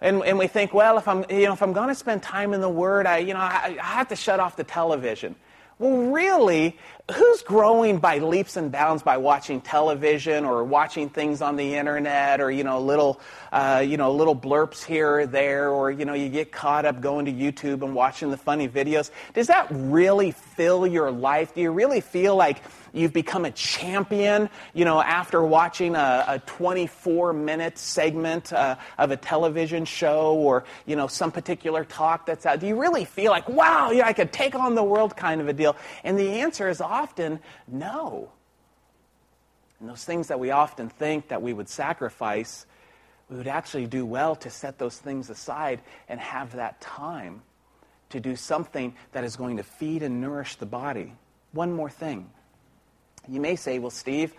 And, 0.00 0.22
and 0.24 0.38
we 0.38 0.48
think, 0.48 0.74
well, 0.74 0.98
if 0.98 1.06
I'm, 1.06 1.24
you 1.30 1.46
know, 1.46 1.52
if 1.52 1.62
I'm 1.62 1.72
going 1.72 1.88
to 1.88 1.94
spend 1.94 2.22
time 2.22 2.52
in 2.52 2.60
the 2.60 2.68
Word, 2.68 3.06
I, 3.06 3.18
you 3.18 3.32
know, 3.32 3.40
I, 3.40 3.78
I 3.80 3.84
have 3.84 4.08
to 4.08 4.16
shut 4.16 4.40
off 4.40 4.56
the 4.56 4.64
television. 4.64 5.36
Well, 5.78 6.10
really, 6.10 6.76
who's 7.14 7.42
growing 7.42 7.98
by 7.98 8.18
leaps 8.18 8.56
and 8.56 8.72
bounds 8.72 9.00
by 9.00 9.16
watching 9.16 9.60
television 9.60 10.44
or 10.44 10.64
watching 10.64 11.08
things 11.08 11.40
on 11.40 11.54
the 11.54 11.76
internet 11.76 12.40
or 12.40 12.50
you 12.50 12.64
know 12.64 12.80
little 12.80 13.20
uh, 13.52 13.82
you 13.86 13.96
know 13.96 14.10
little 14.12 14.34
blurps 14.34 14.84
here 14.84 15.20
or 15.20 15.26
there 15.26 15.70
or 15.70 15.90
you 15.90 16.04
know 16.04 16.14
you 16.14 16.28
get 16.28 16.50
caught 16.50 16.84
up 16.84 17.00
going 17.00 17.26
to 17.26 17.32
YouTube 17.32 17.82
and 17.82 17.94
watching 17.94 18.30
the 18.30 18.36
funny 18.36 18.68
videos? 18.68 19.10
Does 19.34 19.46
that 19.46 19.68
really 19.70 20.32
fill 20.32 20.84
your 20.84 21.12
life? 21.12 21.54
Do 21.54 21.60
you 21.60 21.70
really 21.70 22.00
feel 22.00 22.34
like 22.34 22.60
you've 22.92 23.12
become 23.12 23.44
a 23.44 23.50
champion, 23.50 24.48
you 24.72 24.84
know, 24.84 25.00
after 25.00 25.44
watching 25.44 25.94
a, 25.94 26.24
a 26.26 26.38
24 26.40 27.34
minute 27.34 27.78
segment 27.78 28.52
uh, 28.52 28.76
of 28.98 29.10
a 29.10 29.16
television 29.16 29.84
show 29.84 30.34
or, 30.34 30.64
you 30.86 30.96
know, 30.96 31.06
some 31.06 31.30
particular 31.30 31.84
talk 31.84 32.24
that's 32.24 32.46
out. 32.46 32.58
Do 32.58 32.66
you 32.66 32.80
really 32.80 33.04
feel 33.04 33.30
like, 33.30 33.48
wow, 33.48 33.90
yeah, 33.90 34.06
I 34.06 34.14
could 34.14 34.32
take 34.32 34.54
on 34.54 34.74
the 34.74 34.82
world 34.82 35.14
kind 35.14 35.42
of 35.42 35.48
a 35.48 35.52
deal? 35.52 35.76
And 36.04 36.18
the 36.18 36.40
answer 36.40 36.68
is 36.68 36.80
often 36.80 36.95
no. 37.68 38.30
And 39.80 39.88
those 39.88 40.04
things 40.04 40.28
that 40.28 40.40
we 40.40 40.50
often 40.50 40.88
think 40.88 41.28
that 41.28 41.42
we 41.42 41.52
would 41.52 41.68
sacrifice, 41.68 42.66
we 43.28 43.36
would 43.36 43.48
actually 43.48 43.86
do 43.86 44.06
well 44.06 44.36
to 44.36 44.50
set 44.50 44.78
those 44.78 44.96
things 44.96 45.30
aside 45.30 45.82
and 46.08 46.18
have 46.20 46.56
that 46.56 46.80
time 46.80 47.42
to 48.10 48.20
do 48.20 48.36
something 48.36 48.94
that 49.12 49.24
is 49.24 49.36
going 49.36 49.56
to 49.56 49.62
feed 49.62 50.02
and 50.02 50.20
nourish 50.20 50.56
the 50.56 50.66
body. 50.66 51.12
One 51.52 51.72
more 51.72 51.90
thing. 51.90 52.30
You 53.28 53.40
may 53.40 53.56
say, 53.56 53.78
well, 53.78 53.90
Steve, 53.90 54.32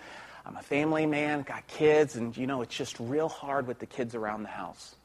I'm 0.45 0.55
a 0.55 0.61
family 0.61 1.05
man, 1.05 1.41
got 1.41 1.67
kids, 1.67 2.15
and 2.15 2.35
you 2.37 2.47
know, 2.47 2.61
it's 2.61 2.75
just 2.75 2.99
real 2.99 3.27
hard 3.27 3.67
with 3.67 3.79
the 3.79 3.85
kids 3.85 4.15
around 4.15 4.43
the 4.43 4.49
house. 4.49 4.95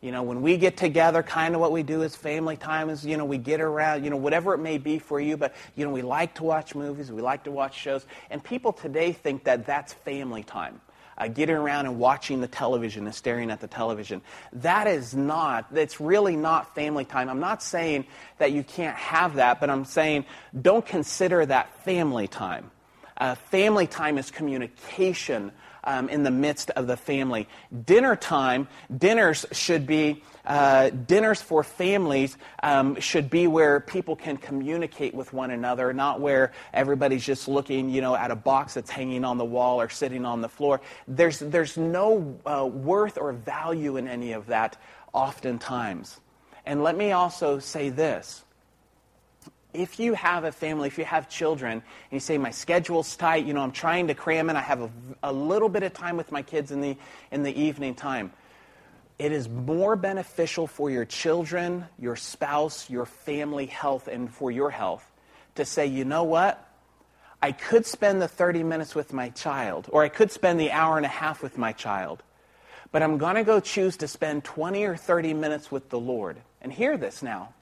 You 0.00 0.12
know, 0.12 0.22
when 0.22 0.42
we 0.42 0.56
get 0.58 0.76
together, 0.76 1.24
kind 1.24 1.56
of 1.56 1.60
what 1.60 1.72
we 1.72 1.82
do 1.82 2.02
is 2.02 2.14
family 2.14 2.56
time 2.56 2.88
is, 2.88 3.04
you 3.04 3.16
know, 3.16 3.24
we 3.24 3.36
get 3.36 3.60
around, 3.60 4.04
you 4.04 4.10
know, 4.10 4.16
whatever 4.16 4.54
it 4.54 4.58
may 4.58 4.78
be 4.78 5.00
for 5.00 5.18
you, 5.18 5.36
but, 5.36 5.54
you 5.74 5.84
know, 5.84 5.90
we 5.90 6.02
like 6.02 6.34
to 6.36 6.44
watch 6.44 6.76
movies, 6.76 7.10
we 7.10 7.20
like 7.20 7.44
to 7.44 7.50
watch 7.50 7.76
shows, 7.76 8.06
and 8.30 8.42
people 8.42 8.72
today 8.72 9.10
think 9.12 9.44
that 9.44 9.66
that's 9.66 9.92
family 9.92 10.44
time. 10.44 10.80
Uh, 11.16 11.26
getting 11.26 11.56
around 11.56 11.86
and 11.86 11.98
watching 11.98 12.40
the 12.40 12.46
television 12.46 13.06
and 13.06 13.12
staring 13.12 13.50
at 13.50 13.60
the 13.60 13.66
television. 13.66 14.22
That 14.52 14.86
is 14.86 15.16
not, 15.16 15.66
that's 15.74 16.00
really 16.00 16.36
not 16.36 16.76
family 16.76 17.04
time. 17.04 17.28
I'm 17.28 17.40
not 17.40 17.60
saying 17.60 18.06
that 18.38 18.52
you 18.52 18.62
can't 18.62 18.96
have 18.96 19.34
that, 19.34 19.58
but 19.58 19.68
I'm 19.68 19.84
saying 19.84 20.26
don't 20.62 20.86
consider 20.86 21.44
that 21.44 21.82
family 21.82 22.28
time. 22.28 22.70
Uh, 23.16 23.34
family 23.34 23.88
time 23.88 24.16
is 24.16 24.30
communication 24.30 25.50
um, 25.88 26.10
in 26.10 26.22
the 26.22 26.30
midst 26.30 26.70
of 26.70 26.86
the 26.86 26.96
family. 26.96 27.48
Dinner 27.86 28.14
time, 28.14 28.68
dinners 28.94 29.46
should 29.52 29.86
be, 29.86 30.22
uh, 30.44 30.90
dinners 30.90 31.40
for 31.40 31.64
families 31.64 32.36
um, 32.62 33.00
should 33.00 33.30
be 33.30 33.46
where 33.46 33.80
people 33.80 34.14
can 34.14 34.36
communicate 34.36 35.14
with 35.14 35.32
one 35.32 35.50
another, 35.50 35.94
not 35.94 36.20
where 36.20 36.52
everybody's 36.74 37.24
just 37.24 37.48
looking, 37.48 37.88
you 37.88 38.02
know, 38.02 38.14
at 38.14 38.30
a 38.30 38.36
box 38.36 38.74
that's 38.74 38.90
hanging 38.90 39.24
on 39.24 39.38
the 39.38 39.44
wall 39.44 39.80
or 39.80 39.88
sitting 39.88 40.26
on 40.26 40.42
the 40.42 40.48
floor. 40.48 40.82
There's, 41.08 41.38
there's 41.38 41.78
no 41.78 42.38
uh, 42.44 42.66
worth 42.66 43.16
or 43.16 43.32
value 43.32 43.96
in 43.96 44.06
any 44.06 44.32
of 44.32 44.46
that 44.48 44.76
oftentimes. 45.14 46.20
And 46.66 46.82
let 46.82 46.98
me 46.98 47.12
also 47.12 47.58
say 47.60 47.88
this 47.88 48.44
if 49.78 50.00
you 50.00 50.14
have 50.14 50.42
a 50.42 50.50
family, 50.50 50.88
if 50.88 50.98
you 50.98 51.04
have 51.04 51.28
children, 51.28 51.72
and 51.72 51.82
you 52.10 52.18
say, 52.18 52.36
my 52.36 52.50
schedule's 52.50 53.14
tight, 53.14 53.46
you 53.46 53.54
know, 53.54 53.60
I'm 53.60 53.70
trying 53.70 54.08
to 54.08 54.14
cram 54.14 54.50
in, 54.50 54.56
I 54.56 54.60
have 54.60 54.82
a, 54.82 54.90
a, 55.22 55.32
little 55.32 55.68
bit 55.68 55.84
of 55.84 55.94
time 55.94 56.16
with 56.16 56.32
my 56.32 56.42
kids 56.42 56.72
in 56.72 56.80
the, 56.80 56.96
in 57.30 57.44
the 57.44 57.56
evening 57.56 57.94
time. 57.94 58.32
It 59.20 59.30
is 59.30 59.48
more 59.48 59.94
beneficial 59.94 60.66
for 60.66 60.90
your 60.90 61.04
children, 61.04 61.86
your 61.96 62.16
spouse, 62.16 62.90
your 62.90 63.06
family 63.06 63.66
health, 63.66 64.08
and 64.08 64.32
for 64.32 64.50
your 64.50 64.70
health 64.70 65.08
to 65.54 65.64
say, 65.64 65.86
you 65.86 66.04
know 66.04 66.24
what? 66.24 66.64
I 67.40 67.52
could 67.52 67.86
spend 67.86 68.20
the 68.20 68.28
30 68.28 68.64
minutes 68.64 68.96
with 68.96 69.12
my 69.12 69.28
child, 69.28 69.88
or 69.92 70.02
I 70.02 70.08
could 70.08 70.32
spend 70.32 70.58
the 70.58 70.72
hour 70.72 70.96
and 70.96 71.06
a 71.06 71.08
half 71.08 71.40
with 71.40 71.56
my 71.56 71.72
child, 71.72 72.24
but 72.90 73.00
I'm 73.00 73.16
going 73.16 73.36
to 73.36 73.44
go 73.44 73.60
choose 73.60 73.96
to 73.98 74.08
spend 74.08 74.42
20 74.42 74.82
or 74.84 74.96
30 74.96 75.34
minutes 75.34 75.70
with 75.70 75.88
the 75.88 76.00
Lord. 76.00 76.38
And 76.60 76.72
hear 76.72 76.96
this 76.96 77.22
now 77.22 77.54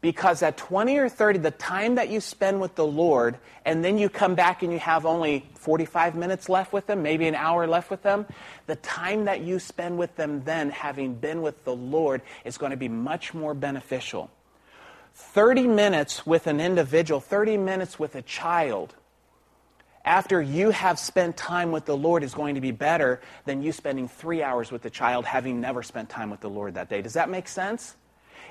Because 0.00 0.42
at 0.42 0.56
20 0.56 0.96
or 0.98 1.08
30, 1.08 1.40
the 1.40 1.50
time 1.50 1.96
that 1.96 2.08
you 2.08 2.20
spend 2.20 2.60
with 2.60 2.76
the 2.76 2.86
Lord, 2.86 3.36
and 3.64 3.84
then 3.84 3.98
you 3.98 4.08
come 4.08 4.36
back 4.36 4.62
and 4.62 4.72
you 4.72 4.78
have 4.78 5.04
only 5.04 5.44
45 5.54 6.14
minutes 6.14 6.48
left 6.48 6.72
with 6.72 6.86
them, 6.86 7.02
maybe 7.02 7.26
an 7.26 7.34
hour 7.34 7.66
left 7.66 7.90
with 7.90 8.02
them, 8.02 8.26
the 8.66 8.76
time 8.76 9.24
that 9.24 9.40
you 9.40 9.58
spend 9.58 9.98
with 9.98 10.14
them 10.14 10.44
then, 10.44 10.70
having 10.70 11.14
been 11.14 11.42
with 11.42 11.64
the 11.64 11.74
Lord, 11.74 12.22
is 12.44 12.58
going 12.58 12.70
to 12.70 12.76
be 12.76 12.88
much 12.88 13.34
more 13.34 13.54
beneficial. 13.54 14.30
30 15.14 15.66
minutes 15.66 16.24
with 16.24 16.46
an 16.46 16.60
individual, 16.60 17.18
30 17.18 17.56
minutes 17.56 17.98
with 17.98 18.14
a 18.14 18.22
child, 18.22 18.94
after 20.04 20.40
you 20.40 20.70
have 20.70 20.98
spent 20.98 21.36
time 21.36 21.72
with 21.72 21.84
the 21.84 21.96
Lord 21.96 22.22
is 22.22 22.34
going 22.34 22.54
to 22.54 22.60
be 22.60 22.70
better 22.70 23.20
than 23.44 23.62
you 23.62 23.72
spending 23.72 24.08
three 24.08 24.42
hours 24.42 24.70
with 24.70 24.82
the 24.82 24.90
child 24.90 25.26
having 25.26 25.60
never 25.60 25.82
spent 25.82 26.08
time 26.08 26.30
with 26.30 26.40
the 26.40 26.48
Lord 26.48 26.74
that 26.74 26.88
day. 26.88 27.02
Does 27.02 27.12
that 27.12 27.28
make 27.28 27.48
sense? 27.48 27.94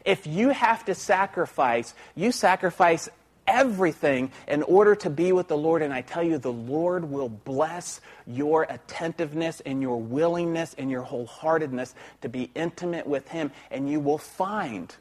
If 0.07 0.25
you 0.25 0.51
have 0.51 0.85
to 0.85 0.95
sacrifice, 0.95 1.93
you 2.15 2.31
sacrifice 2.31 3.09
everything 3.45 4.31
in 4.47 4.63
order 4.63 4.95
to 4.95 5.09
be 5.09 5.33
with 5.33 5.49
the 5.49 5.57
Lord. 5.57 5.81
And 5.81 5.93
I 5.93 5.99
tell 5.99 6.23
you, 6.23 6.37
the 6.37 6.51
Lord 6.51 7.11
will 7.11 7.27
bless 7.27 7.99
your 8.25 8.65
attentiveness 8.69 9.61
and 9.65 9.81
your 9.81 9.99
willingness 9.99 10.73
and 10.77 10.89
your 10.89 11.03
wholeheartedness 11.03 11.93
to 12.21 12.29
be 12.29 12.49
intimate 12.55 13.05
with 13.05 13.27
Him. 13.27 13.51
And 13.69 13.89
you 13.89 13.99
will 13.99 14.17
find 14.17 14.95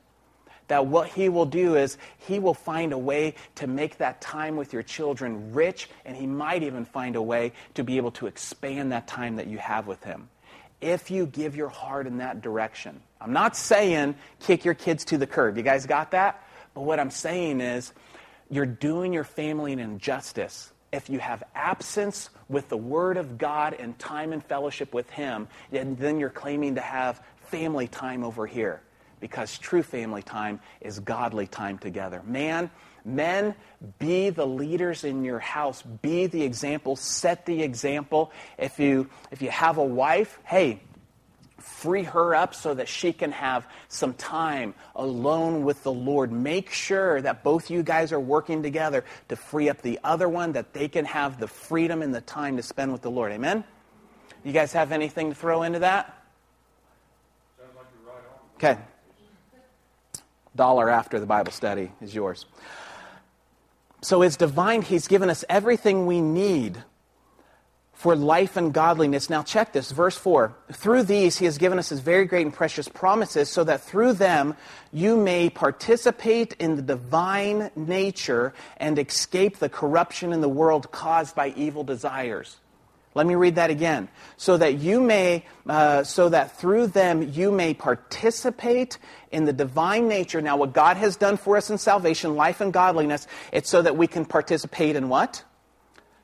that 0.66 0.86
what 0.86 1.06
He 1.10 1.28
will 1.28 1.46
do 1.46 1.76
is 1.76 1.98
He 2.18 2.40
will 2.40 2.52
find 2.52 2.92
a 2.92 2.98
way 2.98 3.36
to 3.54 3.68
make 3.68 3.98
that 3.98 4.20
time 4.20 4.56
with 4.56 4.72
your 4.72 4.82
children 4.82 5.52
rich. 5.52 5.88
And 6.04 6.16
He 6.16 6.26
might 6.26 6.64
even 6.64 6.84
find 6.84 7.14
a 7.14 7.22
way 7.22 7.52
to 7.74 7.84
be 7.84 7.96
able 7.96 8.10
to 8.10 8.26
expand 8.26 8.90
that 8.90 9.06
time 9.06 9.36
that 9.36 9.46
you 9.46 9.58
have 9.58 9.86
with 9.86 10.02
Him 10.02 10.28
if 10.80 11.10
you 11.10 11.26
give 11.26 11.56
your 11.56 11.68
heart 11.68 12.06
in 12.06 12.18
that 12.18 12.42
direction. 12.42 13.00
I'm 13.20 13.32
not 13.32 13.56
saying 13.56 14.16
kick 14.40 14.64
your 14.64 14.74
kids 14.74 15.04
to 15.06 15.18
the 15.18 15.26
curb. 15.26 15.56
You 15.56 15.62
guys 15.62 15.86
got 15.86 16.10
that? 16.12 16.42
But 16.74 16.82
what 16.82 17.00
I'm 17.00 17.10
saying 17.10 17.60
is 17.60 17.92
you're 18.50 18.66
doing 18.66 19.12
your 19.12 19.24
family 19.24 19.72
an 19.72 19.78
injustice 19.78 20.72
if 20.92 21.10
you 21.10 21.18
have 21.18 21.42
absence 21.54 22.30
with 22.48 22.68
the 22.68 22.76
Word 22.76 23.16
of 23.16 23.38
God 23.38 23.74
and 23.74 23.98
time 23.98 24.32
and 24.32 24.44
fellowship 24.44 24.94
with 24.94 25.10
Him, 25.10 25.48
and 25.72 25.98
then 25.98 26.20
you're 26.20 26.30
claiming 26.30 26.76
to 26.76 26.80
have 26.80 27.22
family 27.50 27.88
time 27.88 28.22
over 28.22 28.46
here. 28.46 28.82
Because 29.18 29.58
true 29.58 29.82
family 29.82 30.22
time 30.22 30.60
is 30.80 31.00
godly 31.00 31.46
time 31.46 31.78
together. 31.78 32.22
Man, 32.26 32.70
Men, 33.06 33.54
be 34.00 34.30
the 34.30 34.46
leaders 34.46 35.04
in 35.04 35.24
your 35.24 35.38
house. 35.38 35.80
Be 35.80 36.26
the 36.26 36.42
example. 36.42 36.96
Set 36.96 37.46
the 37.46 37.62
example. 37.62 38.32
If 38.58 38.80
you, 38.80 39.08
if 39.30 39.40
you 39.40 39.50
have 39.50 39.78
a 39.78 39.84
wife, 39.84 40.40
hey, 40.44 40.80
free 41.58 42.02
her 42.02 42.34
up 42.34 42.54
so 42.54 42.74
that 42.74 42.88
she 42.88 43.12
can 43.12 43.30
have 43.30 43.64
some 43.88 44.12
time 44.14 44.74
alone 44.96 45.64
with 45.64 45.84
the 45.84 45.92
Lord. 45.92 46.32
Make 46.32 46.70
sure 46.70 47.22
that 47.22 47.44
both 47.44 47.70
you 47.70 47.84
guys 47.84 48.12
are 48.12 48.20
working 48.20 48.62
together 48.62 49.04
to 49.28 49.36
free 49.36 49.68
up 49.68 49.82
the 49.82 50.00
other 50.02 50.28
one, 50.28 50.52
that 50.52 50.72
they 50.72 50.88
can 50.88 51.04
have 51.04 51.38
the 51.38 51.46
freedom 51.46 52.02
and 52.02 52.12
the 52.12 52.20
time 52.20 52.56
to 52.56 52.62
spend 52.62 52.92
with 52.92 53.02
the 53.02 53.10
Lord. 53.10 53.30
Amen? 53.30 53.62
You 54.42 54.52
guys 54.52 54.72
have 54.72 54.90
anything 54.90 55.28
to 55.30 55.34
throw 55.34 55.62
into 55.62 55.78
that? 55.80 56.12
Okay. 58.56 58.78
Dollar 60.56 60.88
after 60.88 61.20
the 61.20 61.26
Bible 61.26 61.52
study 61.52 61.92
is 62.00 62.14
yours. 62.14 62.46
So 64.00 64.22
it's 64.22 64.36
divine. 64.36 64.82
He's 64.82 65.08
given 65.08 65.30
us 65.30 65.44
everything 65.48 66.06
we 66.06 66.20
need 66.20 66.82
for 67.96 68.14
life 68.14 68.58
and 68.58 68.74
godliness. 68.74 69.30
Now, 69.30 69.42
check 69.42 69.72
this, 69.72 69.90
verse 69.90 70.16
4. 70.16 70.54
Through 70.74 71.04
these, 71.04 71.38
he 71.38 71.46
has 71.46 71.56
given 71.56 71.78
us 71.78 71.88
his 71.88 72.00
very 72.00 72.26
great 72.26 72.44
and 72.44 72.54
precious 72.54 72.88
promises, 72.88 73.48
so 73.48 73.64
that 73.64 73.80
through 73.80 74.12
them 74.12 74.54
you 74.92 75.16
may 75.16 75.48
participate 75.48 76.52
in 76.58 76.76
the 76.76 76.82
divine 76.82 77.70
nature 77.74 78.52
and 78.76 78.98
escape 78.98 79.58
the 79.58 79.70
corruption 79.70 80.34
in 80.34 80.42
the 80.42 80.48
world 80.48 80.90
caused 80.92 81.34
by 81.34 81.48
evil 81.56 81.84
desires. 81.84 82.58
Let 83.14 83.26
me 83.26 83.34
read 83.34 83.54
that 83.54 83.70
again. 83.70 84.10
So 84.36 84.58
that 84.58 84.74
you 84.74 85.00
may, 85.00 85.46
uh, 85.66 86.04
so 86.04 86.28
that 86.28 86.58
through 86.58 86.88
them 86.88 87.22
you 87.32 87.50
may 87.50 87.72
participate 87.72 88.98
in 89.36 89.44
the 89.44 89.52
divine 89.52 90.08
nature. 90.08 90.40
Now, 90.40 90.56
what 90.56 90.72
God 90.72 90.96
has 90.96 91.14
done 91.14 91.36
for 91.36 91.58
us 91.58 91.68
in 91.68 91.76
salvation, 91.76 92.36
life 92.36 92.62
and 92.62 92.72
godliness, 92.72 93.26
it's 93.52 93.68
so 93.68 93.82
that 93.82 93.94
we 93.94 94.06
can 94.06 94.24
participate 94.24 94.96
in 94.96 95.10
what? 95.10 95.44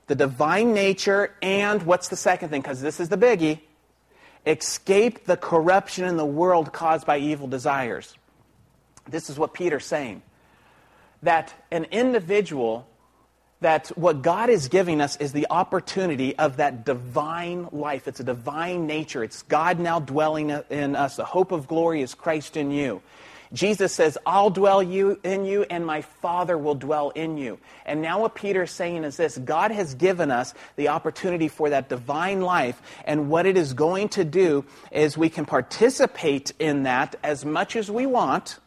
The 0.06 0.14
divine 0.14 0.72
nature, 0.72 1.34
and 1.42 1.82
what's 1.82 2.08
the 2.08 2.16
second 2.16 2.48
thing? 2.48 2.62
Because 2.62 2.80
this 2.80 2.98
is 2.98 3.10
the 3.10 3.18
biggie 3.18 3.60
escape 4.44 5.26
the 5.26 5.36
corruption 5.36 6.04
in 6.04 6.16
the 6.16 6.26
world 6.26 6.72
caused 6.72 7.06
by 7.06 7.18
evil 7.18 7.46
desires. 7.46 8.16
This 9.08 9.30
is 9.30 9.38
what 9.38 9.54
Peter's 9.54 9.86
saying. 9.86 10.22
That 11.22 11.54
an 11.70 11.84
individual 11.92 12.88
that 13.62 13.88
what 13.96 14.22
God 14.22 14.50
is 14.50 14.68
giving 14.68 15.00
us 15.00 15.16
is 15.16 15.32
the 15.32 15.46
opportunity 15.50 16.36
of 16.38 16.58
that 16.58 16.84
divine 16.84 17.68
life. 17.72 18.06
It's 18.06 18.20
a 18.20 18.24
divine 18.24 18.86
nature. 18.86 19.24
It's 19.24 19.42
God 19.42 19.80
now 19.80 20.00
dwelling 20.00 20.50
in 20.70 20.94
us. 20.94 21.16
The 21.16 21.24
hope 21.24 21.52
of 21.52 21.66
glory 21.66 22.02
is 22.02 22.14
Christ 22.14 22.56
in 22.56 22.70
you. 22.70 23.02
Jesus 23.52 23.92
says, 23.92 24.16
I'll 24.24 24.50
dwell 24.50 24.82
you 24.82 25.20
in 25.22 25.44
you, 25.44 25.64
and 25.68 25.84
my 25.84 26.00
Father 26.00 26.56
will 26.56 26.74
dwell 26.74 27.10
in 27.10 27.36
you. 27.36 27.58
And 27.84 28.00
now 28.00 28.22
what 28.22 28.34
Peter 28.34 28.62
is 28.62 28.70
saying 28.70 29.04
is 29.04 29.18
this 29.18 29.36
God 29.36 29.70
has 29.70 29.94
given 29.94 30.30
us 30.30 30.54
the 30.76 30.88
opportunity 30.88 31.48
for 31.48 31.68
that 31.70 31.88
divine 31.88 32.40
life, 32.40 32.80
and 33.04 33.28
what 33.28 33.44
it 33.44 33.58
is 33.58 33.74
going 33.74 34.08
to 34.10 34.24
do 34.24 34.64
is 34.90 35.18
we 35.18 35.28
can 35.28 35.44
participate 35.44 36.52
in 36.58 36.84
that 36.84 37.16
as 37.22 37.44
much 37.44 37.76
as 37.76 37.90
we 37.90 38.06
want 38.06 38.58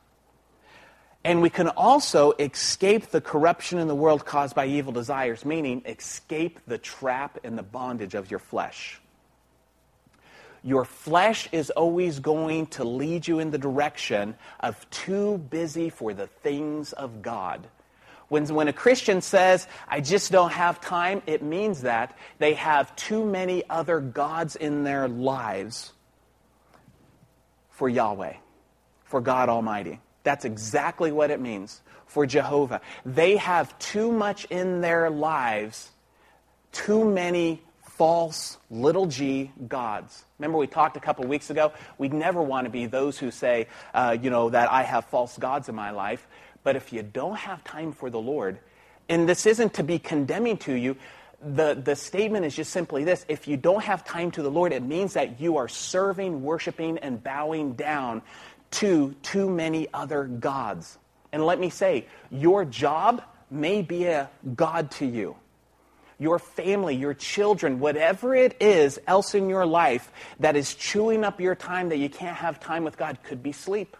and 1.25 1.41
we 1.41 1.49
can 1.49 1.69
also 1.69 2.33
escape 2.33 3.07
the 3.07 3.19
corruption 3.19 3.79
in 3.79 3.87
the 3.87 3.95
world 3.95 4.23
caused 4.23 4.55
by 4.55 4.67
evil 4.67 4.93
desires, 4.93 5.43
meaning 5.43 5.81
escape 5.87 6.59
the 6.67 6.77
trap 6.77 7.39
and 7.43 7.57
the 7.57 7.63
bondage 7.63 8.13
of 8.13 8.29
your 8.29 8.39
flesh. 8.39 9.01
Your 10.61 10.85
flesh 10.85 11.49
is 11.51 11.71
always 11.71 12.19
going 12.19 12.67
to 12.67 12.83
lead 12.83 13.27
you 13.27 13.39
in 13.39 13.49
the 13.49 13.57
direction 13.57 14.35
of 14.59 14.87
too 14.91 15.39
busy 15.39 15.89
for 15.89 16.13
the 16.13 16.27
things 16.27 16.93
of 16.93 17.23
God. 17.23 17.67
When, 18.27 18.45
when 18.53 18.67
a 18.67 18.73
Christian 18.73 19.19
says, 19.19 19.67
I 19.87 20.01
just 20.01 20.31
don't 20.31 20.51
have 20.51 20.79
time, 20.79 21.23
it 21.25 21.41
means 21.41 21.81
that 21.81 22.15
they 22.37 22.53
have 22.53 22.95
too 22.95 23.25
many 23.25 23.67
other 23.67 23.99
gods 23.99 24.55
in 24.55 24.83
their 24.83 25.07
lives 25.07 25.91
for 27.71 27.89
Yahweh, 27.89 28.33
for 29.05 29.21
God 29.21 29.49
Almighty. 29.49 29.99
That's 30.25 30.43
exactly 30.43 31.13
what 31.13 31.31
it 31.31 31.39
means 31.39 31.81
for 32.07 32.25
Jehovah. 32.25 32.81
They 33.05 33.37
have 33.37 33.77
too 33.79 34.11
much 34.11 34.45
in 34.45 34.81
their 34.81 35.09
lives, 35.09 35.91
too 36.73 37.05
many 37.09 37.61
false 37.83 38.57
little 38.69 39.05
g 39.05 39.51
gods. 39.67 40.25
Remember, 40.39 40.57
we 40.57 40.67
talked 40.67 40.97
a 40.97 40.99
couple 40.99 41.25
weeks 41.27 41.49
ago? 41.49 41.71
We 41.97 42.09
never 42.09 42.41
want 42.41 42.65
to 42.65 42.71
be 42.71 42.87
those 42.87 43.17
who 43.17 43.31
say, 43.31 43.67
uh, 43.93 44.17
you 44.21 44.29
know, 44.29 44.49
that 44.49 44.69
I 44.69 44.83
have 44.83 45.05
false 45.05 45.37
gods 45.37 45.69
in 45.69 45.75
my 45.75 45.91
life. 45.91 46.27
But 46.63 46.75
if 46.75 46.91
you 46.91 47.03
don't 47.03 47.37
have 47.37 47.63
time 47.63 47.93
for 47.93 48.09
the 48.09 48.19
Lord, 48.19 48.59
and 49.07 49.29
this 49.29 49.45
isn't 49.45 49.75
to 49.75 49.83
be 49.83 49.99
condemning 49.99 50.57
to 50.57 50.73
you, 50.73 50.97
the, 51.41 51.75
the 51.75 51.95
statement 51.95 52.45
is 52.45 52.55
just 52.55 52.71
simply 52.71 53.03
this 53.03 53.23
if 53.29 53.47
you 53.47 53.55
don't 53.55 53.83
have 53.83 54.03
time 54.03 54.31
to 54.31 54.41
the 54.41 54.49
Lord, 54.49 54.73
it 54.73 54.81
means 54.81 55.13
that 55.13 55.39
you 55.39 55.57
are 55.57 55.67
serving, 55.67 56.41
worshiping, 56.41 56.97
and 56.97 57.23
bowing 57.23 57.73
down 57.73 58.23
to 58.71 59.15
too 59.21 59.49
many 59.49 59.87
other 59.93 60.25
gods. 60.25 60.97
And 61.31 61.45
let 61.45 61.59
me 61.59 61.69
say, 61.69 62.07
your 62.31 62.65
job 62.65 63.21
may 63.49 63.81
be 63.81 64.05
a 64.05 64.29
God 64.55 64.91
to 64.91 65.05
you. 65.05 65.35
Your 66.17 66.39
family, 66.39 66.95
your 66.95 67.13
children, 67.13 67.79
whatever 67.79 68.33
it 68.33 68.55
is 68.61 68.99
else 69.05 69.35
in 69.35 69.49
your 69.49 69.65
life 69.65 70.11
that 70.39 70.55
is 70.55 70.73
chewing 70.73 71.23
up 71.23 71.41
your 71.41 71.55
time 71.55 71.89
that 71.89 71.97
you 71.97 72.09
can't 72.09 72.37
have 72.37 72.59
time 72.59 72.85
with 72.85 72.97
God 72.97 73.17
could 73.23 73.43
be 73.43 73.51
sleep. 73.51 73.97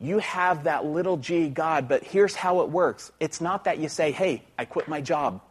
You 0.00 0.18
have 0.20 0.64
that 0.64 0.86
little 0.86 1.18
g 1.18 1.50
God, 1.50 1.88
but 1.88 2.02
here's 2.02 2.34
how 2.34 2.62
it 2.62 2.70
works. 2.70 3.12
It's 3.20 3.42
not 3.42 3.64
that 3.64 3.78
you 3.78 3.90
say, 3.90 4.12
hey, 4.12 4.42
I 4.58 4.64
quit 4.64 4.88
my 4.88 5.02
job. 5.02 5.42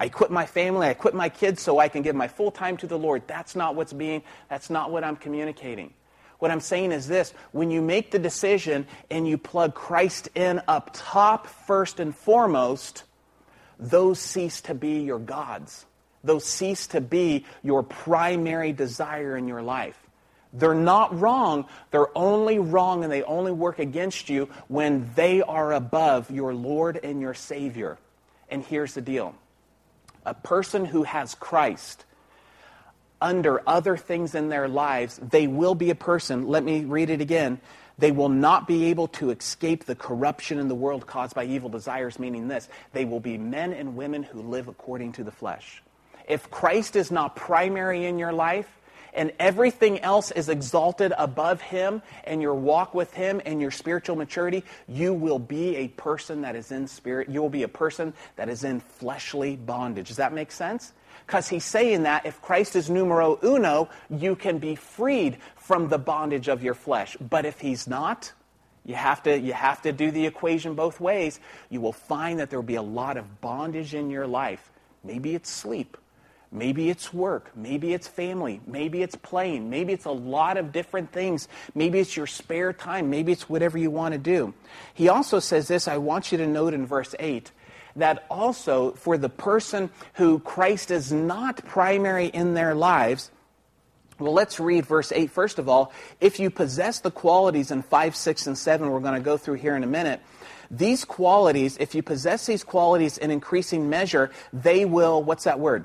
I 0.00 0.08
quit 0.08 0.32
my 0.32 0.46
family, 0.46 0.88
I 0.88 0.94
quit 0.94 1.14
my 1.14 1.28
kids 1.28 1.62
so 1.62 1.78
I 1.78 1.88
can 1.88 2.02
give 2.02 2.16
my 2.16 2.26
full 2.26 2.50
time 2.50 2.76
to 2.78 2.88
the 2.88 2.98
Lord. 2.98 3.22
That's 3.28 3.54
not 3.54 3.76
what's 3.76 3.92
being, 3.92 4.22
that's 4.48 4.68
not 4.68 4.90
what 4.90 5.04
I'm 5.04 5.14
communicating. 5.14 5.94
What 6.38 6.50
I'm 6.50 6.60
saying 6.60 6.92
is 6.92 7.06
this 7.06 7.32
when 7.52 7.70
you 7.70 7.80
make 7.80 8.10
the 8.10 8.18
decision 8.18 8.86
and 9.10 9.26
you 9.26 9.38
plug 9.38 9.74
Christ 9.74 10.28
in 10.34 10.60
up 10.68 10.90
top 10.92 11.46
first 11.46 12.00
and 12.00 12.14
foremost, 12.14 13.04
those 13.78 14.18
cease 14.18 14.60
to 14.62 14.74
be 14.74 15.00
your 15.00 15.18
gods. 15.18 15.86
Those 16.22 16.44
cease 16.44 16.86
to 16.88 17.00
be 17.00 17.44
your 17.62 17.82
primary 17.82 18.72
desire 18.72 19.36
in 19.36 19.46
your 19.46 19.62
life. 19.62 19.98
They're 20.54 20.74
not 20.74 21.20
wrong. 21.20 21.66
They're 21.90 22.16
only 22.16 22.58
wrong 22.58 23.02
and 23.02 23.12
they 23.12 23.24
only 23.24 23.52
work 23.52 23.78
against 23.78 24.30
you 24.30 24.48
when 24.68 25.10
they 25.16 25.42
are 25.42 25.72
above 25.72 26.30
your 26.30 26.54
Lord 26.54 26.98
and 27.02 27.20
your 27.20 27.34
Savior. 27.34 27.98
And 28.48 28.64
here's 28.64 28.94
the 28.94 29.00
deal 29.00 29.34
a 30.24 30.34
person 30.34 30.84
who 30.84 31.02
has 31.02 31.34
Christ 31.34 32.04
under 33.24 33.62
other 33.66 33.96
things 33.96 34.34
in 34.34 34.50
their 34.50 34.68
lives, 34.68 35.18
they 35.18 35.46
will 35.46 35.74
be 35.74 35.88
a 35.88 35.94
person, 35.94 36.46
let 36.46 36.62
me 36.62 36.84
read 36.84 37.08
it 37.08 37.22
again, 37.22 37.58
They 37.98 38.10
will 38.10 38.28
not 38.28 38.66
be 38.66 38.86
able 38.86 39.08
to 39.08 39.30
escape 39.30 39.84
the 39.84 39.94
corruption 39.94 40.58
in 40.58 40.68
the 40.68 40.74
world 40.74 41.06
caused 41.06 41.34
by 41.34 41.44
evil 41.44 41.68
desires, 41.68 42.18
meaning 42.18 42.48
this 42.48 42.68
they 42.92 43.04
will 43.04 43.20
be 43.20 43.38
men 43.38 43.72
and 43.72 43.96
women 43.96 44.22
who 44.22 44.42
live 44.42 44.68
according 44.68 45.12
to 45.12 45.24
the 45.24 45.30
flesh. 45.30 45.82
If 46.28 46.50
Christ 46.50 46.96
is 46.96 47.10
not 47.10 47.36
primary 47.36 48.06
in 48.06 48.18
your 48.18 48.32
life, 48.32 48.68
and 49.16 49.30
everything 49.38 50.00
else 50.00 50.32
is 50.32 50.48
exalted 50.48 51.12
above 51.16 51.60
him 51.60 52.02
and 52.24 52.42
your 52.42 52.54
walk 52.54 52.94
with 52.94 53.14
him 53.14 53.40
and 53.46 53.60
your 53.60 53.70
spiritual 53.70 54.16
maturity, 54.16 54.64
you 54.88 55.14
will 55.14 55.38
be 55.38 55.76
a 55.76 55.86
person 55.86 56.40
that 56.40 56.56
is 56.56 56.72
in 56.72 56.88
spirit. 56.88 57.28
You 57.28 57.40
will 57.40 57.48
be 57.48 57.62
a 57.62 57.68
person 57.68 58.12
that 58.34 58.48
is 58.48 58.64
in 58.64 58.80
fleshly 58.80 59.54
bondage. 59.54 60.08
Does 60.08 60.16
that 60.16 60.32
make 60.32 60.50
sense? 60.50 60.92
Because 61.26 61.48
he's 61.48 61.64
saying 61.64 62.02
that 62.02 62.26
if 62.26 62.40
Christ 62.42 62.76
is 62.76 62.90
numero 62.90 63.38
uno, 63.42 63.88
you 64.10 64.36
can 64.36 64.58
be 64.58 64.74
freed 64.74 65.38
from 65.56 65.88
the 65.88 65.98
bondage 65.98 66.48
of 66.48 66.62
your 66.62 66.74
flesh. 66.74 67.16
But 67.18 67.46
if 67.46 67.60
he's 67.60 67.86
not, 67.86 68.32
you 68.84 68.94
have 68.94 69.22
to, 69.22 69.38
you 69.38 69.54
have 69.54 69.80
to 69.82 69.92
do 69.92 70.10
the 70.10 70.26
equation 70.26 70.74
both 70.74 71.00
ways. 71.00 71.40
You 71.70 71.80
will 71.80 71.92
find 71.92 72.40
that 72.40 72.50
there 72.50 72.58
will 72.58 72.66
be 72.66 72.74
a 72.74 72.82
lot 72.82 73.16
of 73.16 73.40
bondage 73.40 73.94
in 73.94 74.10
your 74.10 74.26
life. 74.26 74.70
Maybe 75.02 75.34
it's 75.34 75.50
sleep. 75.50 75.96
Maybe 76.52 76.88
it's 76.88 77.12
work. 77.12 77.50
Maybe 77.56 77.94
it's 77.94 78.06
family. 78.06 78.60
Maybe 78.64 79.02
it's 79.02 79.16
playing. 79.16 79.70
Maybe 79.70 79.92
it's 79.92 80.04
a 80.04 80.12
lot 80.12 80.56
of 80.56 80.70
different 80.70 81.10
things. 81.10 81.48
Maybe 81.74 81.98
it's 81.98 82.16
your 82.16 82.28
spare 82.28 82.72
time. 82.72 83.10
Maybe 83.10 83.32
it's 83.32 83.48
whatever 83.48 83.76
you 83.76 83.90
want 83.90 84.12
to 84.12 84.18
do. 84.18 84.54
He 84.92 85.08
also 85.08 85.40
says 85.40 85.66
this 85.66 85.88
I 85.88 85.96
want 85.96 86.30
you 86.30 86.38
to 86.38 86.46
note 86.46 86.72
in 86.74 86.86
verse 86.86 87.14
8 87.18 87.50
that 87.96 88.24
also 88.30 88.92
for 88.92 89.16
the 89.16 89.28
person 89.28 89.90
who 90.14 90.38
Christ 90.40 90.90
is 90.90 91.12
not 91.12 91.64
primary 91.64 92.26
in 92.26 92.54
their 92.54 92.74
lives, 92.74 93.30
well, 94.18 94.32
let's 94.32 94.60
read 94.60 94.86
verse 94.86 95.12
8 95.12 95.30
first 95.30 95.58
of 95.58 95.68
all. 95.68 95.92
If 96.20 96.38
you 96.38 96.50
possess 96.50 97.00
the 97.00 97.10
qualities 97.10 97.70
in 97.70 97.82
5, 97.82 98.16
6, 98.16 98.46
and 98.46 98.58
7, 98.58 98.90
we're 98.90 99.00
going 99.00 99.14
to 99.14 99.20
go 99.20 99.36
through 99.36 99.54
here 99.54 99.76
in 99.76 99.82
a 99.82 99.88
minute. 99.88 100.20
These 100.70 101.04
qualities, 101.04 101.76
if 101.78 101.94
you 101.94 102.02
possess 102.02 102.46
these 102.46 102.64
qualities 102.64 103.18
in 103.18 103.30
increasing 103.30 103.90
measure, 103.90 104.30
they 104.52 104.84
will, 104.84 105.22
what's 105.22 105.44
that 105.44 105.60
word? 105.60 105.84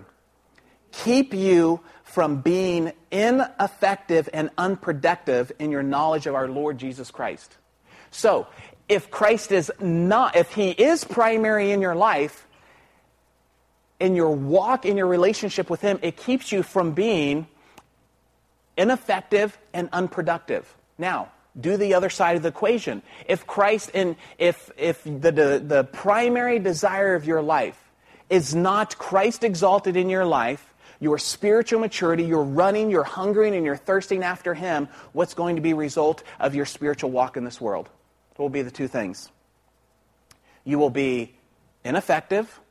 keep 0.91 1.33
you 1.33 1.81
from 2.03 2.41
being 2.41 2.91
ineffective 3.11 4.29
and 4.33 4.49
unproductive 4.57 5.51
in 5.59 5.71
your 5.71 5.83
knowledge 5.83 6.27
of 6.27 6.35
our 6.35 6.47
Lord 6.47 6.77
Jesus 6.77 7.11
Christ. 7.11 7.57
So, 8.11 8.47
if 8.89 9.11
Christ 9.11 9.51
is 9.51 9.71
not, 9.79 10.35
if 10.35 10.51
He 10.51 10.71
is 10.71 11.03
primary 11.03 11.71
in 11.71 11.79
your 11.79 11.95
life, 11.95 12.47
in 13.99 14.15
your 14.15 14.31
walk, 14.31 14.85
in 14.85 14.97
your 14.97 15.07
relationship 15.07 15.69
with 15.69 15.81
Him, 15.81 15.99
it 16.01 16.17
keeps 16.17 16.51
you 16.51 16.63
from 16.63 16.93
being 16.93 17.47
ineffective 18.75 19.57
and 19.73 19.89
unproductive. 19.93 20.75
Now, 20.97 21.31
do 21.59 21.77
the 21.77 21.93
other 21.93 22.09
side 22.09 22.35
of 22.35 22.41
the 22.41 22.49
equation. 22.49 23.01
If 23.27 23.45
Christ, 23.45 23.91
and 23.93 24.15
if, 24.37 24.71
if 24.77 25.03
the, 25.03 25.31
the, 25.31 25.63
the 25.65 25.83
primary 25.83 26.59
desire 26.59 27.15
of 27.15 27.25
your 27.25 27.41
life 27.41 27.79
is 28.29 28.55
not 28.55 28.97
Christ 28.97 29.43
exalted 29.43 29.97
in 29.97 30.09
your 30.09 30.25
life, 30.25 30.65
your 30.99 31.17
spiritual 31.17 31.79
maturity, 31.79 32.23
you're 32.23 32.43
running, 32.43 32.89
you're 32.89 33.03
hungering, 33.03 33.55
and 33.55 33.65
you're 33.65 33.77
thirsting 33.77 34.23
after 34.23 34.53
Him, 34.53 34.87
what's 35.13 35.33
going 35.33 35.57
to 35.57 35.61
be 35.61 35.73
result 35.73 36.23
of 36.39 36.55
your 36.55 36.65
spiritual 36.65 37.11
walk 37.11 37.37
in 37.37 37.43
this 37.43 37.59
world? 37.61 37.89
Will 38.39 38.49
be 38.49 38.61
the 38.61 38.71
two 38.71 38.87
things? 38.87 39.29
You 40.63 40.79
will 40.79 40.89
be 40.89 41.35
ineffective 41.83 42.61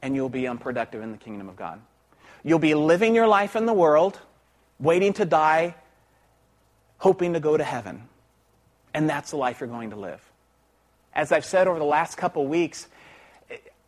and 0.00 0.14
you'll 0.14 0.28
be 0.28 0.46
unproductive 0.46 1.02
in 1.02 1.10
the 1.10 1.18
kingdom 1.18 1.48
of 1.48 1.56
God. 1.56 1.80
You'll 2.44 2.60
be 2.60 2.74
living 2.74 3.16
your 3.16 3.26
life 3.26 3.56
in 3.56 3.66
the 3.66 3.72
world, 3.72 4.20
waiting 4.78 5.12
to 5.14 5.24
die, 5.24 5.74
hoping 6.98 7.32
to 7.32 7.40
go 7.40 7.56
to 7.56 7.64
heaven. 7.64 8.08
And 8.94 9.10
that's 9.10 9.32
the 9.32 9.36
life 9.36 9.58
you're 9.58 9.68
going 9.68 9.90
to 9.90 9.96
live. 9.96 10.22
As 11.12 11.32
I've 11.32 11.44
said 11.44 11.66
over 11.66 11.80
the 11.80 11.84
last 11.84 12.16
couple 12.16 12.46
weeks, 12.46 12.86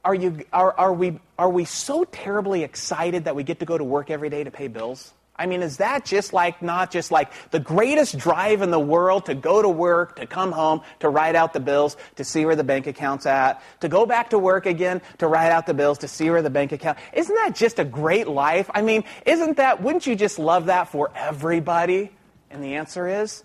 are, 0.05 0.17
you, 0.17 0.45
are, 0.53 0.73
are, 0.77 0.93
we, 0.93 1.21
are 1.39 1.51
we 1.51 1.67
so 1.67 2.03
terribly 2.03 2.65
excited 2.65 3.27
that 3.27 3.37
we 3.37 3.45
get 3.45 3.61
to 3.61 3.65
go 3.65 3.79
to 3.79 3.85
work 3.85 4.11
every 4.11 4.29
day 4.29 4.43
to 4.43 4.51
pay 4.51 4.67
bills? 4.67 5.15
I 5.43 5.47
mean, 5.47 5.61
is 5.61 5.79
that 5.79 6.05
just 6.05 6.33
like, 6.33 6.63
not 6.63 6.93
just 6.93 7.11
like 7.11 7.33
the 7.51 7.59
greatest 7.59 8.17
drive 8.17 8.63
in 8.63 8.71
the 8.71 8.79
world 8.79 9.27
to 9.27 9.35
go 9.35 9.61
to 9.61 9.69
work, 9.69 10.15
to 10.21 10.27
come 10.27 10.53
home, 10.53 10.83
to 11.01 11.09
write 11.09 11.35
out 11.35 11.53
the 11.53 11.59
bills, 11.59 11.97
to 12.15 12.23
see 12.23 12.45
where 12.45 12.55
the 12.55 12.63
bank 12.63 12.87
account's 12.87 13.27
at, 13.27 13.61
to 13.81 13.89
go 13.89 14.07
back 14.07 14.31
to 14.31 14.39
work 14.39 14.67
again, 14.67 15.03
to 15.19 15.27
write 15.27 15.51
out 15.51 15.67
the 15.67 15.75
bills, 15.75 15.99
to 15.99 16.07
see 16.07 16.31
where 16.31 16.43
the 16.43 16.51
bank 16.51 16.71
account, 16.71 16.97
isn't 17.13 17.35
that 17.35 17.57
just 17.57 17.81
a 17.81 17.85
great 17.85 18.29
life? 18.29 18.71
I 18.73 18.83
mean, 18.83 19.03
isn't 19.27 19.57
that, 19.57 19.83
wouldn't 19.83 20.07
you 20.07 20.15
just 20.15 20.39
love 20.39 20.67
that 20.67 20.87
for 20.87 21.11
everybody? 21.17 22.13
And 22.49 22.63
the 22.63 22.77
answer 22.77 23.09
is 23.09 23.43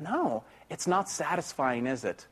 no, 0.00 0.42
it's 0.68 0.88
not 0.88 1.08
satisfying, 1.08 1.86
is 1.86 2.02
it? 2.02 2.26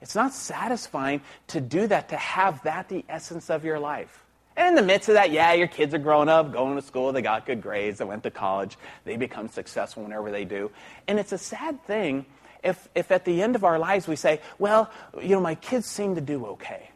It's 0.00 0.14
not 0.14 0.32
satisfying 0.32 1.20
to 1.48 1.60
do 1.60 1.86
that, 1.88 2.08
to 2.08 2.16
have 2.16 2.62
that 2.62 2.88
the 2.88 3.04
essence 3.06 3.50
of 3.50 3.66
your 3.66 3.78
life. 3.78 4.24
And 4.60 4.68
in 4.68 4.74
the 4.74 4.82
midst 4.82 5.08
of 5.08 5.14
that, 5.14 5.30
yeah, 5.30 5.54
your 5.54 5.68
kids 5.68 5.94
are 5.94 5.98
growing 5.98 6.28
up, 6.28 6.52
going 6.52 6.76
to 6.76 6.82
school, 6.82 7.12
they 7.12 7.22
got 7.22 7.46
good 7.46 7.62
grades, 7.62 7.96
they 7.98 8.04
went 8.04 8.24
to 8.24 8.30
college, 8.30 8.76
they 9.04 9.16
become 9.16 9.48
successful 9.48 10.02
whenever 10.02 10.30
they 10.30 10.44
do. 10.44 10.70
And 11.08 11.18
it's 11.18 11.32
a 11.32 11.38
sad 11.38 11.82
thing 11.86 12.26
if, 12.62 12.86
if 12.94 13.10
at 13.10 13.24
the 13.24 13.40
end 13.40 13.56
of 13.56 13.64
our 13.64 13.78
lives 13.78 14.06
we 14.06 14.16
say, 14.16 14.42
well, 14.58 14.90
you 15.18 15.30
know, 15.30 15.40
my 15.40 15.54
kids 15.54 15.86
seem 15.86 16.14
to 16.16 16.20
do 16.20 16.44
okay. 16.44 16.90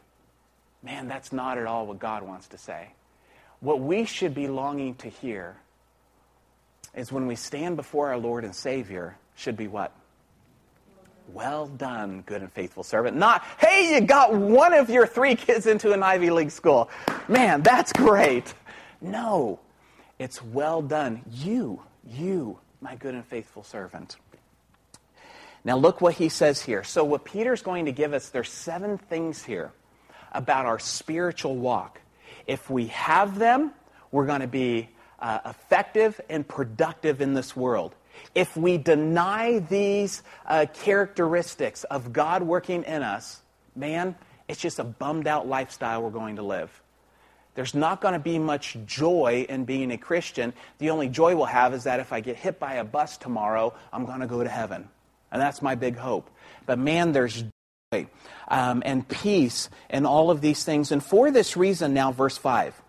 Man, 0.83 1.09
that's 1.09 1.33
not 1.33 1.57
at 1.57 1.65
all 1.65 1.87
what 1.87 1.99
God 1.99 2.23
wants 2.23 2.49
to 2.49 2.59
say. 2.59 2.89
What 3.61 3.81
we 3.81 4.05
should 4.05 4.35
be 4.35 4.47
longing 4.47 4.97
to 4.97 5.09
hear 5.09 5.57
is 6.95 7.11
when 7.11 7.27
we 7.27 7.35
stand 7.35 7.77
before 7.77 8.11
our 8.11 8.19
Lord 8.19 8.45
and 8.45 8.55
Savior, 8.55 9.17
should 9.37 9.57
be 9.57 9.69
what? 9.69 9.91
Well 11.35 11.67
done, 11.67 12.23
good 12.27 12.43
and 12.43 12.53
faithful 12.53 12.85
servant. 12.85 13.17
Not, 13.17 13.43
hey, 13.59 13.93
you 13.93 14.01
got 14.01 14.33
one 14.33 14.73
of 14.73 14.89
your 14.89 15.05
three 15.05 15.35
kids 15.35 15.67
into 15.67 15.91
an 15.91 16.01
Ivy 16.01 16.31
League 16.31 16.53
school. 16.53 16.89
Man, 17.27 17.61
that's 17.61 17.93
great. 17.93 18.55
No, 19.01 19.59
it's 20.21 20.41
well 20.41 20.81
done. 20.81 21.23
You, 21.29 21.83
you, 22.07 22.61
my 22.81 22.95
good 22.95 23.17
and 23.17 23.27
faithful 23.27 23.65
servant. 23.65 24.15
Now, 25.65 25.77
look 25.77 26.01
what 26.01 26.15
he 26.15 26.29
says 26.29 26.63
here. 26.63 26.85
So, 26.85 27.03
what 27.03 27.25
Peter's 27.25 27.63
going 27.63 27.87
to 27.87 27.93
give 27.93 28.13
us, 28.13 28.29
there's 28.29 28.51
seven 28.51 28.97
things 28.97 29.43
here 29.43 29.73
about 30.31 30.67
our 30.67 30.79
spiritual 30.79 31.57
walk. 31.57 32.01
If 32.47 32.71
we 32.71 32.87
have 32.89 33.41
them, 33.41 33.73
we're 34.13 34.27
going 34.27 34.43
to 34.43 34.47
be 34.47 34.89
uh, 35.19 35.41
effective 35.47 36.21
and 36.31 36.47
productive 36.47 37.21
in 37.21 37.35
this 37.35 37.57
world. 37.57 37.97
If 38.35 38.57
we 38.57 38.79
deny 38.79 39.59
these 39.59 40.23
uh, 40.47 40.67
characteristics 40.73 41.85
of 41.85 42.13
God 42.13 42.43
working 42.43 42.83
in 42.85 43.03
us, 43.03 43.41
man, 43.77 44.17
it's 44.49 44.61
just 44.61 44.79
a 44.79 44.85
bummed 44.85 45.27
out 45.27 45.47
lifestyle 45.49 46.03
we're 46.03 46.11
going 46.11 46.37
to 46.37 46.43
live. 46.43 46.83
There's 47.55 47.75
not 47.75 48.01
going 48.01 48.15
to 48.15 48.21
be 48.21 48.39
much 48.39 48.77
joy 48.85 49.47
in 49.49 49.65
being 49.65 49.93
a 49.93 49.99
Christian. 49.99 50.53
The 50.79 50.91
only 50.91 51.09
joy 51.09 51.37
we'll 51.37 51.47
have 51.47 51.73
is 51.73 51.85
that 51.85 52.01
if 52.01 52.13
I 52.13 52.21
get 52.21 52.37
hit 52.37 52.59
by 52.59 52.75
a 52.75 52.85
bus 52.85 53.17
tomorrow, 53.17 53.75
I'm 53.93 54.07
going 54.07 54.21
to 54.21 54.27
go 54.27 54.43
to 54.43 54.49
heaven. 54.49 54.89
And 55.31 55.41
that's 55.41 55.63
my 55.63 55.75
big 55.77 55.97
hope. 55.97 56.31
But 56.67 56.79
man, 56.79 57.13
there's 57.13 57.45
joy 57.93 58.07
um, 58.49 58.83
and 58.85 59.07
peace 59.07 59.71
and 59.89 60.07
all 60.07 60.31
of 60.31 60.41
these 60.41 60.65
things. 60.65 60.91
And 60.91 61.03
for 61.03 61.31
this 61.31 61.57
reason, 61.57 61.95
now, 61.95 62.11
verse 62.11 62.37
5. 62.37 62.81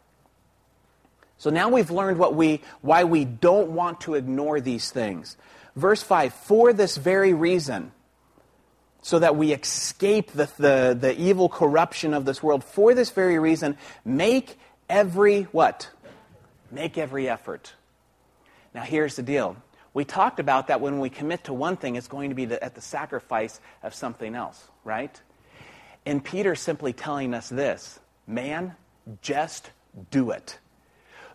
So 1.38 1.50
now 1.50 1.70
we've 1.70 1.92
learned 1.92 2.18
what 2.18 2.36
we, 2.36 2.62
why 2.82 3.04
we 3.04 3.26
don't 3.26 3.72
want 3.72 4.02
to 4.02 4.16
ignore 4.16 4.62
these 4.62 4.90
things. 4.90 5.38
Verse 5.76 6.02
5 6.02 6.34
For 6.34 6.74
this 6.74 6.98
very 6.98 7.34
reason, 7.34 7.92
so 9.02 9.20
that 9.20 9.36
we 9.36 9.52
escape 9.52 10.32
the, 10.32 10.50
the, 10.58 10.98
the 11.00 11.20
evil 11.20 11.50
corruption 11.50 12.14
of 12.14 12.26
this 12.26 12.42
world, 12.42 12.64
for 12.64 12.96
this 12.96 13.12
very 13.12 13.38
reason, 13.38 13.78
make 14.04 14.58
every 14.90 15.44
what? 15.44 15.90
Make 16.72 16.98
every 16.98 17.30
effort. 17.30 17.74
Now 18.74 18.82
here's 18.82 19.16
the 19.16 19.24
deal. 19.24 19.58
We 19.94 20.06
talked 20.06 20.40
about 20.40 20.68
that 20.68 20.82
when 20.82 21.00
we 21.00 21.10
commit 21.10 21.46
to 21.46 21.54
one 21.54 21.78
thing, 21.78 21.96
it's 21.96 22.08
going 22.08 22.30
to 22.30 22.36
be 22.36 22.46
the, 22.46 22.62
at 22.64 22.76
the 22.76 22.82
sacrifice 22.82 23.62
of 23.84 23.94
something 23.94 24.36
else, 24.36 24.62
right? 24.84 25.22
And 26.06 26.24
Peter's 26.24 26.60
simply 26.60 26.92
telling 26.92 27.34
us 27.34 27.48
this 27.48 28.00
man, 28.28 28.76
just 29.22 29.70
do 30.10 30.32
it. 30.32 30.58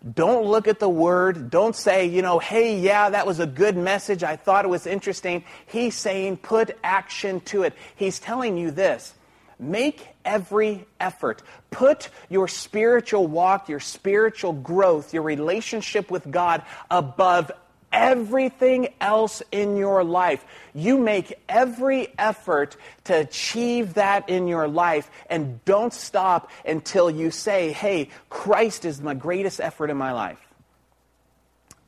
Don't 0.09 0.45
look 0.45 0.67
at 0.67 0.79
the 0.79 0.89
word. 0.89 1.51
Don't 1.51 1.75
say, 1.75 2.07
you 2.07 2.23
know, 2.23 2.39
hey, 2.39 2.79
yeah, 2.79 3.11
that 3.11 3.27
was 3.27 3.39
a 3.39 3.45
good 3.45 3.77
message. 3.77 4.23
I 4.23 4.35
thought 4.35 4.65
it 4.65 4.69
was 4.69 4.87
interesting. 4.87 5.43
He's 5.67 5.95
saying 5.95 6.37
put 6.37 6.75
action 6.83 7.39
to 7.41 7.63
it. 7.63 7.73
He's 7.95 8.19
telling 8.19 8.57
you 8.57 8.71
this. 8.71 9.13
Make 9.59 10.07
every 10.25 10.87
effort. 10.99 11.43
Put 11.69 12.09
your 12.29 12.47
spiritual 12.47 13.27
walk, 13.27 13.69
your 13.69 13.79
spiritual 13.79 14.53
growth, 14.53 15.13
your 15.13 15.21
relationship 15.21 16.09
with 16.09 16.31
God 16.31 16.63
above 16.89 17.51
everything 17.91 18.89
else 18.99 19.41
in 19.51 19.77
your 19.77 20.03
life. 20.03 20.45
You 20.73 20.97
make 20.97 21.33
every 21.49 22.07
effort 22.17 22.77
to 23.05 23.19
achieve 23.19 23.95
that 23.95 24.29
in 24.29 24.47
your 24.47 24.67
life 24.67 25.09
and 25.29 25.63
don't 25.65 25.93
stop 25.93 26.49
until 26.65 27.09
you 27.09 27.31
say, 27.31 27.71
hey, 27.71 28.09
Christ 28.29 28.85
is 28.85 29.01
my 29.01 29.13
greatest 29.13 29.59
effort 29.59 29.89
in 29.89 29.97
my 29.97 30.13
life. 30.13 30.39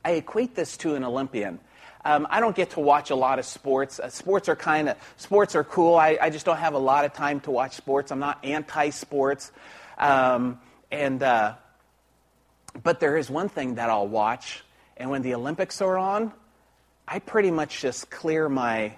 I 0.04 0.12
equate 0.12 0.54
this 0.54 0.76
to 0.78 0.94
an 0.94 1.04
Olympian. 1.04 1.58
Um, 2.04 2.26
I 2.28 2.40
don't 2.40 2.54
get 2.54 2.70
to 2.70 2.80
watch 2.80 3.10
a 3.10 3.14
lot 3.14 3.38
of 3.38 3.46
sports. 3.46 3.98
Uh, 3.98 4.10
sports 4.10 4.50
are 4.50 4.56
kind 4.56 4.90
of 4.90 4.96
sports 5.16 5.54
are 5.54 5.64
cool. 5.64 5.94
I, 5.94 6.18
I, 6.20 6.28
just 6.28 6.44
don't 6.44 6.58
have 6.58 6.74
a 6.74 6.78
lot 6.78 7.06
of 7.06 7.14
time 7.14 7.40
to 7.40 7.50
watch 7.50 7.76
sports. 7.76 8.12
I'm 8.12 8.18
not 8.18 8.44
anti-sports, 8.44 9.50
um, 9.96 10.60
and 10.92 11.22
uh, 11.22 11.54
but 12.82 13.00
there 13.00 13.16
is 13.16 13.30
one 13.30 13.48
thing 13.48 13.76
that 13.76 13.88
I'll 13.88 14.06
watch, 14.06 14.62
and 14.96 15.10
when 15.10 15.22
the 15.22 15.34
Olympics 15.34 15.80
are 15.80 15.98
on, 15.98 16.32
I 17.06 17.18
pretty 17.18 17.50
much 17.50 17.80
just 17.80 18.10
clear 18.10 18.48
my 18.48 18.94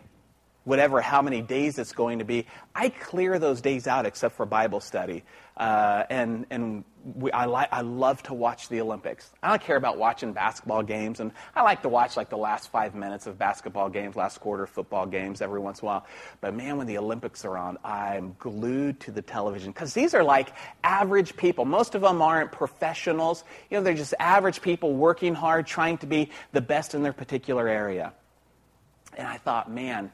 whatever 0.64 1.00
how 1.00 1.22
many 1.22 1.42
days 1.42 1.78
it's 1.78 1.92
going 1.92 2.18
to 2.18 2.24
be. 2.24 2.46
I 2.74 2.88
clear 2.88 3.38
those 3.38 3.60
days 3.60 3.86
out 3.86 4.04
except 4.04 4.34
for 4.34 4.44
Bible 4.46 4.80
study, 4.80 5.22
uh, 5.56 6.04
and 6.10 6.46
and 6.50 6.84
we, 7.14 7.30
I, 7.30 7.46
li- 7.46 7.68
I 7.70 7.82
love 7.82 8.22
to 8.24 8.34
watch 8.34 8.68
the 8.68 8.80
Olympics. 8.80 9.30
I 9.42 9.50
don't 9.50 9.62
care 9.62 9.76
about 9.76 9.96
watching 9.96 10.32
basketball 10.32 10.82
games, 10.82 11.20
and 11.20 11.30
I 11.54 11.62
like 11.62 11.82
to 11.82 11.88
watch 11.88 12.16
like 12.16 12.30
the 12.30 12.36
last 12.36 12.70
five 12.70 12.94
minutes 12.94 13.26
of 13.26 13.38
basketball 13.38 13.88
games, 13.88 14.16
last 14.16 14.40
quarter 14.40 14.66
football 14.66 15.06
games 15.06 15.40
every 15.40 15.60
once 15.60 15.80
in 15.80 15.84
a 15.84 15.86
while. 15.86 16.06
But 16.40 16.54
man, 16.54 16.76
when 16.76 16.86
the 16.86 16.98
Olympics 16.98 17.44
are 17.44 17.56
on, 17.56 17.78
I'm 17.84 18.34
glued 18.38 18.98
to 19.00 19.12
the 19.12 19.22
television 19.22 19.70
because 19.70 19.94
these 19.94 20.14
are 20.14 20.24
like 20.24 20.52
average 20.82 21.36
people. 21.36 21.64
Most 21.64 21.94
of 21.94 22.02
them 22.02 22.20
aren't 22.20 22.50
professionals. 22.50 23.44
You 23.70 23.78
know, 23.78 23.84
they're 23.84 23.94
just 23.94 24.14
average 24.18 24.60
people 24.60 24.94
working 24.94 25.34
hard, 25.34 25.66
trying 25.66 25.98
to 25.98 26.06
be 26.06 26.30
the 26.52 26.60
best 26.60 26.94
in 26.94 27.02
their 27.02 27.12
particular 27.12 27.68
area. 27.68 28.12
And 29.16 29.26
I 29.26 29.38
thought, 29.38 29.70
man, 29.70 30.10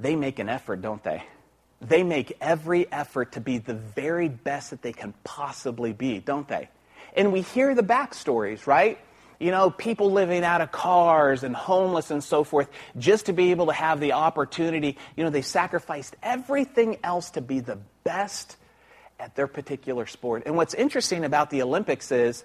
they 0.00 0.16
make 0.16 0.38
an 0.40 0.48
effort, 0.48 0.82
don't 0.82 1.02
they? 1.02 1.22
They 1.88 2.02
make 2.02 2.36
every 2.40 2.90
effort 2.90 3.32
to 3.32 3.40
be 3.40 3.58
the 3.58 3.74
very 3.74 4.28
best 4.28 4.70
that 4.70 4.82
they 4.82 4.92
can 4.92 5.14
possibly 5.24 5.92
be, 5.92 6.18
don't 6.18 6.48
they? 6.48 6.68
And 7.16 7.32
we 7.32 7.42
hear 7.42 7.74
the 7.74 7.82
backstories, 7.82 8.66
right? 8.66 8.98
You 9.38 9.50
know, 9.50 9.70
people 9.70 10.12
living 10.12 10.44
out 10.44 10.60
of 10.60 10.72
cars 10.72 11.42
and 11.42 11.54
homeless 11.54 12.10
and 12.10 12.22
so 12.22 12.44
forth, 12.44 12.68
just 12.96 13.26
to 13.26 13.32
be 13.32 13.50
able 13.50 13.66
to 13.66 13.72
have 13.72 14.00
the 14.00 14.12
opportunity. 14.12 14.96
You 15.16 15.24
know, 15.24 15.30
they 15.30 15.42
sacrificed 15.42 16.16
everything 16.22 16.98
else 17.04 17.30
to 17.30 17.40
be 17.40 17.60
the 17.60 17.78
best 18.04 18.56
at 19.18 19.34
their 19.36 19.46
particular 19.46 20.06
sport. 20.06 20.44
And 20.46 20.56
what's 20.56 20.74
interesting 20.74 21.24
about 21.24 21.50
the 21.50 21.62
Olympics 21.62 22.10
is 22.10 22.44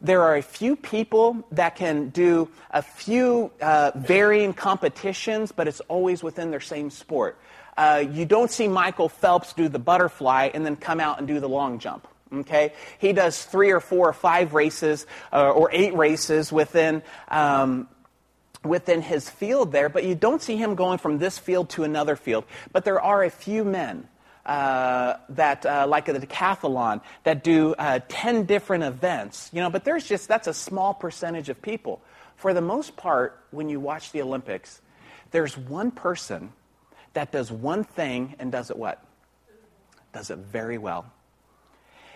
there 0.00 0.22
are 0.22 0.36
a 0.36 0.42
few 0.42 0.76
people 0.76 1.46
that 1.52 1.76
can 1.76 2.10
do 2.10 2.50
a 2.70 2.82
few 2.82 3.50
uh, 3.60 3.92
varying 3.94 4.52
competitions, 4.52 5.52
but 5.52 5.66
it's 5.66 5.80
always 5.80 6.22
within 6.22 6.50
their 6.50 6.60
same 6.60 6.90
sport. 6.90 7.38
Uh, 7.76 8.04
you 8.10 8.24
don't 8.24 8.50
see 8.50 8.68
Michael 8.68 9.08
Phelps 9.08 9.52
do 9.52 9.68
the 9.68 9.78
butterfly 9.78 10.50
and 10.54 10.64
then 10.64 10.76
come 10.76 11.00
out 11.00 11.18
and 11.18 11.26
do 11.26 11.40
the 11.40 11.48
long 11.48 11.78
jump. 11.78 12.06
Okay, 12.32 12.72
he 12.98 13.12
does 13.12 13.44
three 13.44 13.70
or 13.70 13.80
four 13.80 14.08
or 14.08 14.12
five 14.12 14.54
races 14.54 15.06
uh, 15.32 15.50
or 15.50 15.70
eight 15.72 15.94
races 15.94 16.52
within 16.52 17.02
um, 17.28 17.88
within 18.64 19.02
his 19.02 19.28
field 19.28 19.72
there, 19.72 19.88
but 19.88 20.04
you 20.04 20.14
don't 20.14 20.42
see 20.42 20.56
him 20.56 20.74
going 20.74 20.98
from 20.98 21.18
this 21.18 21.38
field 21.38 21.68
to 21.70 21.84
another 21.84 22.16
field. 22.16 22.44
But 22.72 22.84
there 22.84 23.00
are 23.00 23.22
a 23.22 23.30
few 23.30 23.64
men. 23.64 24.08
Uh, 24.46 25.16
that 25.30 25.64
uh, 25.64 25.86
like 25.88 26.04
the 26.04 26.12
decathlon 26.12 27.00
that 27.22 27.42
do 27.42 27.74
uh, 27.78 27.98
10 28.08 28.44
different 28.44 28.84
events 28.84 29.48
you 29.54 29.62
know 29.62 29.70
but 29.70 29.86
there's 29.86 30.06
just 30.06 30.28
that's 30.28 30.46
a 30.46 30.52
small 30.52 30.92
percentage 30.92 31.48
of 31.48 31.62
people 31.62 32.02
for 32.36 32.52
the 32.52 32.60
most 32.60 32.94
part 32.94 33.42
when 33.52 33.70
you 33.70 33.80
watch 33.80 34.12
the 34.12 34.20
olympics 34.20 34.82
there's 35.30 35.56
one 35.56 35.90
person 35.90 36.52
that 37.14 37.32
does 37.32 37.50
one 37.50 37.84
thing 37.84 38.34
and 38.38 38.52
does 38.52 38.70
it 38.70 38.76
what? 38.76 39.02
Does 40.12 40.30
it 40.30 40.38
very 40.38 40.78
well. 40.78 41.06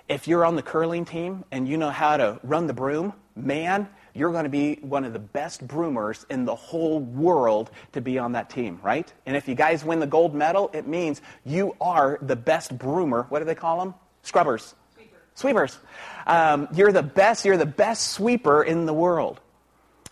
If 0.09 0.27
you're 0.27 0.45
on 0.45 0.57
the 0.57 0.63
curling 0.63 1.05
team 1.05 1.45
and 1.51 1.69
you 1.69 1.77
know 1.77 1.91
how 1.91 2.17
to 2.17 2.41
run 2.43 2.67
the 2.67 2.73
broom, 2.73 3.13
man, 3.37 3.89
you're 4.15 4.33
going 4.33 4.45
to 4.45 4.51
be 4.51 4.77
one 4.77 5.05
of 5.05 5.13
the 5.13 5.19
best 5.19 5.67
broomers 5.67 6.25
in 6.31 6.45
the 6.45 6.55
whole 6.55 6.99
world 6.99 7.71
to 7.93 8.01
be 8.01 8.19
on 8.19 8.33
that 8.33 8.51
team, 8.51 8.81
right? 8.83 9.13
And 9.27 9.37
if 9.37 9.49
you 9.49 9.55
guys 9.55 9.85
win 9.85 10.01
the 10.01 10.07
gold 10.07 10.35
medal, 10.35 10.71
it 10.73 10.87
means 10.87 11.21
you 11.45 11.77
are 11.81 12.19
the 12.23 12.37
best 12.37 12.77
broomer. 12.77 13.27
What 13.29 13.41
do 13.41 13.45
they 13.45 13.55
call 13.55 13.79
them? 13.81 13.95
Scrubbers. 14.23 14.75
Sweepers. 14.95 15.21
Sweepers. 15.35 15.79
Um, 16.27 16.69
you're 16.75 16.93
the 16.93 17.03
best. 17.03 17.45
You're 17.45 17.57
the 17.57 17.67
best 17.67 18.11
sweeper 18.13 18.63
in 18.63 18.87
the 18.87 18.95
world. 18.95 19.41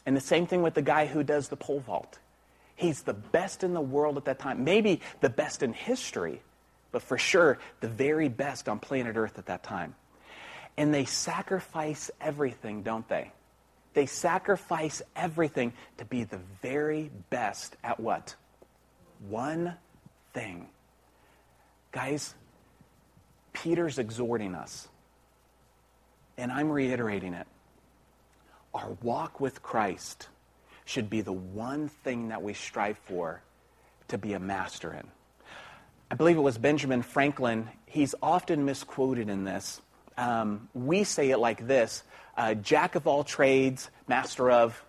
And 0.04 0.16
the 0.16 0.20
same 0.20 0.46
thing 0.46 0.62
with 0.62 0.74
the 0.74 0.82
guy 0.82 1.06
who 1.06 1.24
does 1.24 1.48
the 1.48 1.56
pole 1.56 1.80
vault. 1.80 2.18
He's 2.76 3.02
the 3.02 3.14
best 3.14 3.64
in 3.64 3.72
the 3.72 3.80
world 3.80 4.18
at 4.18 4.26
that 4.26 4.38
time. 4.38 4.62
Maybe 4.62 5.00
the 5.20 5.30
best 5.30 5.62
in 5.62 5.72
history, 5.72 6.42
but 6.92 7.02
for 7.02 7.18
sure 7.18 7.58
the 7.80 7.88
very 7.88 8.28
best 8.28 8.68
on 8.68 8.78
planet 8.78 9.16
Earth 9.16 9.38
at 9.38 9.46
that 9.46 9.62
time. 9.62 9.94
And 10.76 10.92
they 10.92 11.06
sacrifice 11.06 12.10
everything, 12.20 12.82
don't 12.82 13.08
they? 13.08 13.32
They 13.94 14.04
sacrifice 14.04 15.00
everything 15.16 15.72
to 15.96 16.04
be 16.04 16.24
the 16.24 16.40
very 16.60 17.10
best 17.30 17.76
at 17.82 17.98
what? 17.98 18.34
One 19.26 19.74
thing. 20.34 20.68
Guys, 21.92 22.34
Peter's 23.54 23.98
exhorting 23.98 24.54
us, 24.54 24.86
and 26.36 26.52
I'm 26.52 26.70
reiterating 26.70 27.32
it. 27.32 27.46
Our 28.74 28.90
walk 29.00 29.40
with 29.40 29.62
Christ 29.62 30.28
should 30.86 31.10
be 31.10 31.20
the 31.20 31.32
one 31.32 31.88
thing 31.88 32.28
that 32.28 32.42
we 32.42 32.54
strive 32.54 32.96
for 33.04 33.42
to 34.08 34.16
be 34.16 34.32
a 34.32 34.38
master 34.38 34.94
in. 34.94 35.06
I 36.10 36.14
believe 36.14 36.36
it 36.36 36.40
was 36.40 36.56
Benjamin 36.56 37.02
Franklin. 37.02 37.68
He's 37.84 38.14
often 38.22 38.64
misquoted 38.64 39.28
in 39.28 39.44
this. 39.44 39.82
Um, 40.16 40.70
we 40.72 41.04
say 41.04 41.30
it 41.30 41.38
like 41.38 41.66
this 41.66 42.02
uh, 42.36 42.54
Jack 42.54 42.94
of 42.94 43.06
all 43.06 43.24
trades, 43.24 43.90
master 44.06 44.50
of 44.50 44.82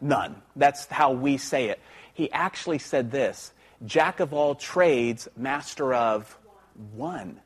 none. 0.00 0.42
That's 0.56 0.86
how 0.86 1.12
we 1.12 1.38
say 1.38 1.68
it. 1.68 1.80
He 2.12 2.30
actually 2.32 2.78
said 2.78 3.10
this 3.10 3.52
Jack 3.86 4.20
of 4.20 4.34
all 4.34 4.54
trades, 4.54 5.28
master 5.36 5.94
of 5.94 6.36
one. 6.94 7.40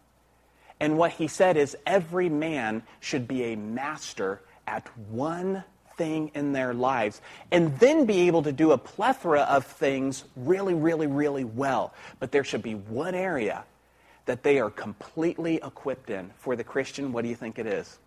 And 0.81 0.97
what 0.97 1.11
he 1.13 1.27
said 1.27 1.57
is 1.57 1.77
every 1.87 2.29
man 2.29 2.83
should 3.01 3.29
be 3.29 3.45
a 3.45 3.57
master 3.57 4.41
at 4.67 4.87
one 5.11 5.65
thing 5.99 6.31
in 6.35 6.53
their 6.53 6.73
lives 6.73 7.21
and 7.51 7.79
then 7.79 8.07
be 8.07 8.29
able 8.29 8.45
to 8.45 8.53
do 8.53 8.73
a 8.73 8.79
plethora 8.79 9.43
of 9.43 9.67
things 9.67 10.25
really, 10.37 10.73
really, 10.73 11.07
really 11.07 11.45
well. 11.45 11.93
But 12.21 12.33
there 12.33 12.45
should 12.45 12.63
be 12.63 12.75
one 12.75 13.15
area 13.15 13.65
that 14.25 14.43
they 14.43 14.61
are 14.61 14.71
completely 14.71 15.57
equipped 15.57 16.09
in. 16.09 16.31
For 16.39 16.57
the 16.57 16.65
Christian, 16.65 17.13
what 17.13 17.23
do 17.23 17.29
you 17.29 17.37
think 17.37 17.59
it 17.59 17.67
is? 17.67 17.99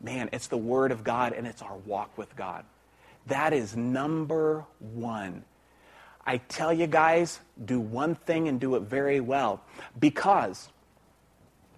Man, 0.00 0.30
it's 0.32 0.46
the 0.46 0.56
Word 0.56 0.92
of 0.92 1.04
God 1.04 1.32
and 1.32 1.46
it's 1.46 1.60
our 1.60 1.76
walk 1.76 2.16
with 2.16 2.34
God. 2.36 2.64
That 3.26 3.52
is 3.52 3.76
number 3.76 4.64
one. 4.78 5.44
I 6.24 6.38
tell 6.38 6.72
you 6.72 6.86
guys, 6.86 7.40
do 7.64 7.80
one 7.80 8.14
thing 8.14 8.48
and 8.48 8.60
do 8.60 8.76
it 8.76 8.82
very 8.82 9.20
well. 9.20 9.60
Because 9.98 10.68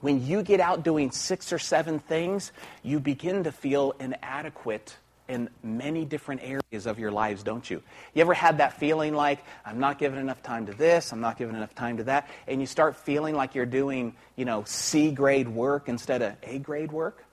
when 0.01 0.27
you 0.27 0.43
get 0.43 0.61
out 0.61 0.85
doing 0.85 1.11
six 1.11 1.53
or 1.53 1.59
seven 1.59 1.99
things, 1.99 2.53
you 2.83 3.01
begin 3.01 3.45
to 3.45 3.53
feel 3.53 3.95
inadequate 3.99 4.97
in 5.29 5.49
many 5.63 6.05
different 6.05 6.43
areas 6.43 6.87
of 6.87 6.99
your 6.99 7.11
lives, 7.11 7.43
don't 7.43 7.69
you? 7.69 7.83
You 8.13 8.21
ever 8.21 8.35
had 8.35 8.59
that 8.59 8.79
feeling 8.79 9.15
like, 9.15 9.39
I'm 9.65 9.79
not 9.79 9.99
giving 9.99 10.21
enough 10.21 10.43
time 10.43 10.67
to 10.67 10.73
this, 10.73 11.13
I'm 11.13 11.21
not 11.21 11.39
giving 11.39 11.57
enough 11.57 11.75
time 11.75 11.97
to 11.97 12.05
that, 12.05 12.29
and 12.47 12.61
you 12.61 12.67
start 12.67 12.97
feeling 12.97 13.35
like 13.35 13.55
you're 13.55 13.67
doing, 13.67 14.15
you 14.37 14.45
know, 14.45 14.65
C 14.65 15.11
grade 15.11 15.49
work 15.49 15.89
instead 15.89 16.23
of 16.23 16.35
A 16.43 16.59
grade 16.59 16.93
work? 16.93 17.25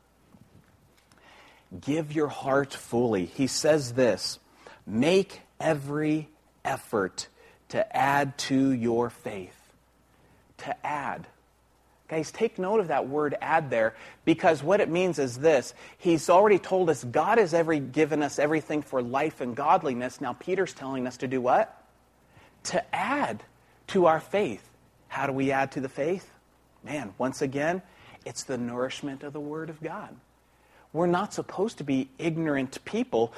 Give 1.80 2.12
your 2.12 2.28
heart 2.28 2.74
fully. 2.74 3.26
He 3.26 3.48
says 3.48 3.94
this 3.94 4.40
make 4.86 5.42
every 5.60 6.30
effort 6.66 7.28
to 7.70 7.96
add 7.96 8.38
to 8.38 8.72
your 8.72 9.10
faith. 9.10 9.58
To 10.60 10.86
add. 10.86 11.28
Guys, 12.12 12.30
take 12.30 12.60
note 12.60 12.82
of 12.82 12.90
that 12.90 13.08
word 13.08 13.38
add 13.40 13.70
there 13.70 13.96
because 14.26 14.62
what 14.62 14.82
it 14.82 14.90
means 14.90 15.18
is 15.18 15.38
this. 15.38 15.74
He's 15.98 16.30
already 16.30 16.60
told 16.60 16.90
us 16.90 17.06
God 17.06 17.38
has 17.38 17.54
every, 17.54 17.80
given 17.80 18.22
us 18.22 18.38
everything 18.38 18.82
for 18.82 19.02
life 19.02 19.40
and 19.40 19.56
godliness. 19.56 20.20
Now, 20.20 20.34
Peter's 20.34 20.74
telling 20.74 21.08
us 21.08 21.16
to 21.18 21.28
do 21.30 21.40
what? 21.40 21.74
To 22.66 22.84
add 22.94 23.46
to 23.88 24.08
our 24.08 24.20
faith. 24.20 24.62
How 25.08 25.26
do 25.26 25.32
we 25.32 25.54
add 25.54 25.72
to 25.72 25.80
the 25.80 25.88
faith? 25.88 26.30
Man, 26.84 27.14
once 27.18 27.42
again, 27.42 27.82
it's 28.26 28.44
the 28.44 28.58
nourishment 28.58 29.24
of 29.24 29.32
the 29.32 29.40
Word 29.40 29.70
of 29.70 29.82
God. 29.82 30.14
We're 30.94 31.08
not 31.08 31.34
supposed 31.34 31.78
to 31.78 31.84
be 31.84 32.10
ignorant 32.18 32.84
people 32.86 33.34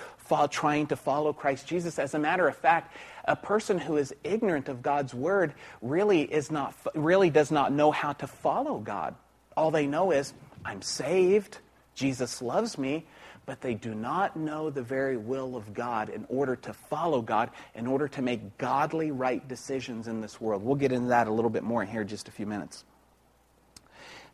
trying 0.49 0.87
to 0.87 0.95
follow 0.95 1.31
Christ 1.31 1.67
Jesus. 1.67 1.99
As 1.99 2.15
a 2.15 2.19
matter 2.19 2.47
of 2.47 2.55
fact, 2.55 2.95
a 3.25 3.35
person 3.35 3.77
who 3.77 3.97
is 3.97 4.15
ignorant 4.23 4.67
of 4.67 4.81
God's 4.81 5.13
word 5.13 5.53
really 5.81 6.21
is 6.21 6.49
not 6.49 6.73
really 6.95 7.29
does 7.29 7.51
not 7.51 7.71
know 7.71 7.91
how 7.91 8.13
to 8.13 8.27
follow 8.27 8.79
God. 8.79 9.15
All 9.55 9.69
they 9.69 9.85
know 9.85 10.11
is 10.11 10.33
I'm 10.65 10.81
saved, 10.81 11.59
Jesus 11.93 12.41
loves 12.41 12.77
me, 12.77 13.05
but 13.45 13.61
they 13.61 13.75
do 13.75 13.93
not 13.93 14.35
know 14.35 14.69
the 14.69 14.81
very 14.81 15.17
will 15.17 15.55
of 15.55 15.73
God 15.73 16.09
in 16.09 16.25
order 16.29 16.55
to 16.55 16.73
follow 16.73 17.21
God, 17.21 17.51
in 17.75 17.85
order 17.85 18.07
to 18.07 18.21
make 18.21 18.57
godly 18.57 19.11
right 19.11 19.45
decisions 19.47 20.07
in 20.07 20.21
this 20.21 20.41
world. 20.41 20.63
We'll 20.63 20.75
get 20.75 20.91
into 20.91 21.09
that 21.09 21.27
a 21.27 21.31
little 21.31 21.51
bit 21.51 21.63
more 21.63 21.85
here 21.85 22.01
in 22.01 22.07
just 22.07 22.27
a 22.27 22.31
few 22.31 22.47
minutes. 22.47 22.85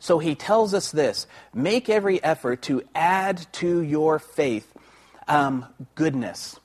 So 0.00 0.18
he 0.18 0.34
tells 0.34 0.74
us 0.74 0.90
this 0.90 1.26
make 1.54 1.88
every 1.88 2.22
effort 2.24 2.62
to 2.62 2.82
add 2.94 3.46
to 3.52 3.82
your 3.82 4.18
faith 4.18 4.66
um, 5.28 5.66
goodness 5.94 6.58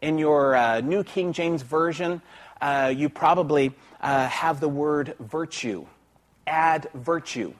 In 0.00 0.18
your 0.18 0.54
uh, 0.54 0.80
New 0.82 1.02
King 1.02 1.32
James 1.32 1.62
Version, 1.62 2.22
uh, 2.60 2.92
you 2.94 3.08
probably 3.08 3.72
uh, 4.00 4.28
have 4.28 4.60
the 4.60 4.68
word 4.68 5.16
virtue. 5.18 5.86
Add 6.46 6.88
virtue. 6.94 7.54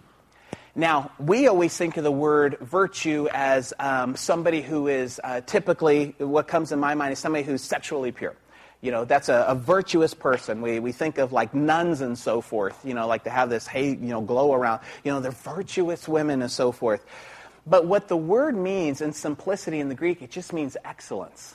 Now, 0.77 1.11
we 1.19 1.49
always 1.49 1.77
think 1.77 1.97
of 1.97 2.05
the 2.05 2.13
word 2.13 2.59
virtue 2.61 3.29
as 3.33 3.73
um, 3.79 4.17
somebody 4.17 4.61
who 4.61 4.89
is 4.89 5.21
uh, 5.25 5.41
typically, 5.41 6.15
what 6.19 6.49
comes 6.49 6.71
in 6.71 6.79
my 6.79 6.95
mind 6.95 7.13
is 7.13 7.19
somebody 7.19 7.45
who's 7.45 7.63
sexually 7.63 8.13
pure. 8.13 8.35
You 8.85 8.91
know, 8.91 9.07
that's 9.07 9.31
a, 9.31 9.47
a, 9.49 9.55
virtuous 9.55 10.13
person. 10.13 10.61
We, 10.61 10.79
we 10.79 10.93
think 10.93 11.17
of 11.17 11.33
like 11.33 11.55
nuns 11.55 12.03
and 12.03 12.19
so 12.19 12.43
forth, 12.43 12.79
you 12.85 12.93
know, 12.93 13.07
like 13.07 13.25
to 13.25 13.31
have 13.31 13.49
this 13.49 13.67
hey, 13.67 13.89
you 13.89 13.97
know, 13.97 14.21
glow 14.21 14.53
around. 14.53 14.83
You 15.03 15.11
know, 15.11 15.21
they're 15.21 15.31
virtuous 15.31 16.07
women 16.07 16.43
and 16.43 16.51
so 16.51 16.71
forth. 16.71 17.03
But 17.67 17.87
what 17.87 18.09
the 18.09 18.17
word 18.17 18.55
means 18.55 19.01
in 19.01 19.15
simplicity 19.15 19.81
in 19.81 19.89
the 19.89 19.95
Greek, 19.95 20.21
it 20.21 20.31
just 20.31 20.53
means 20.53 20.77
excellence. 20.85 21.55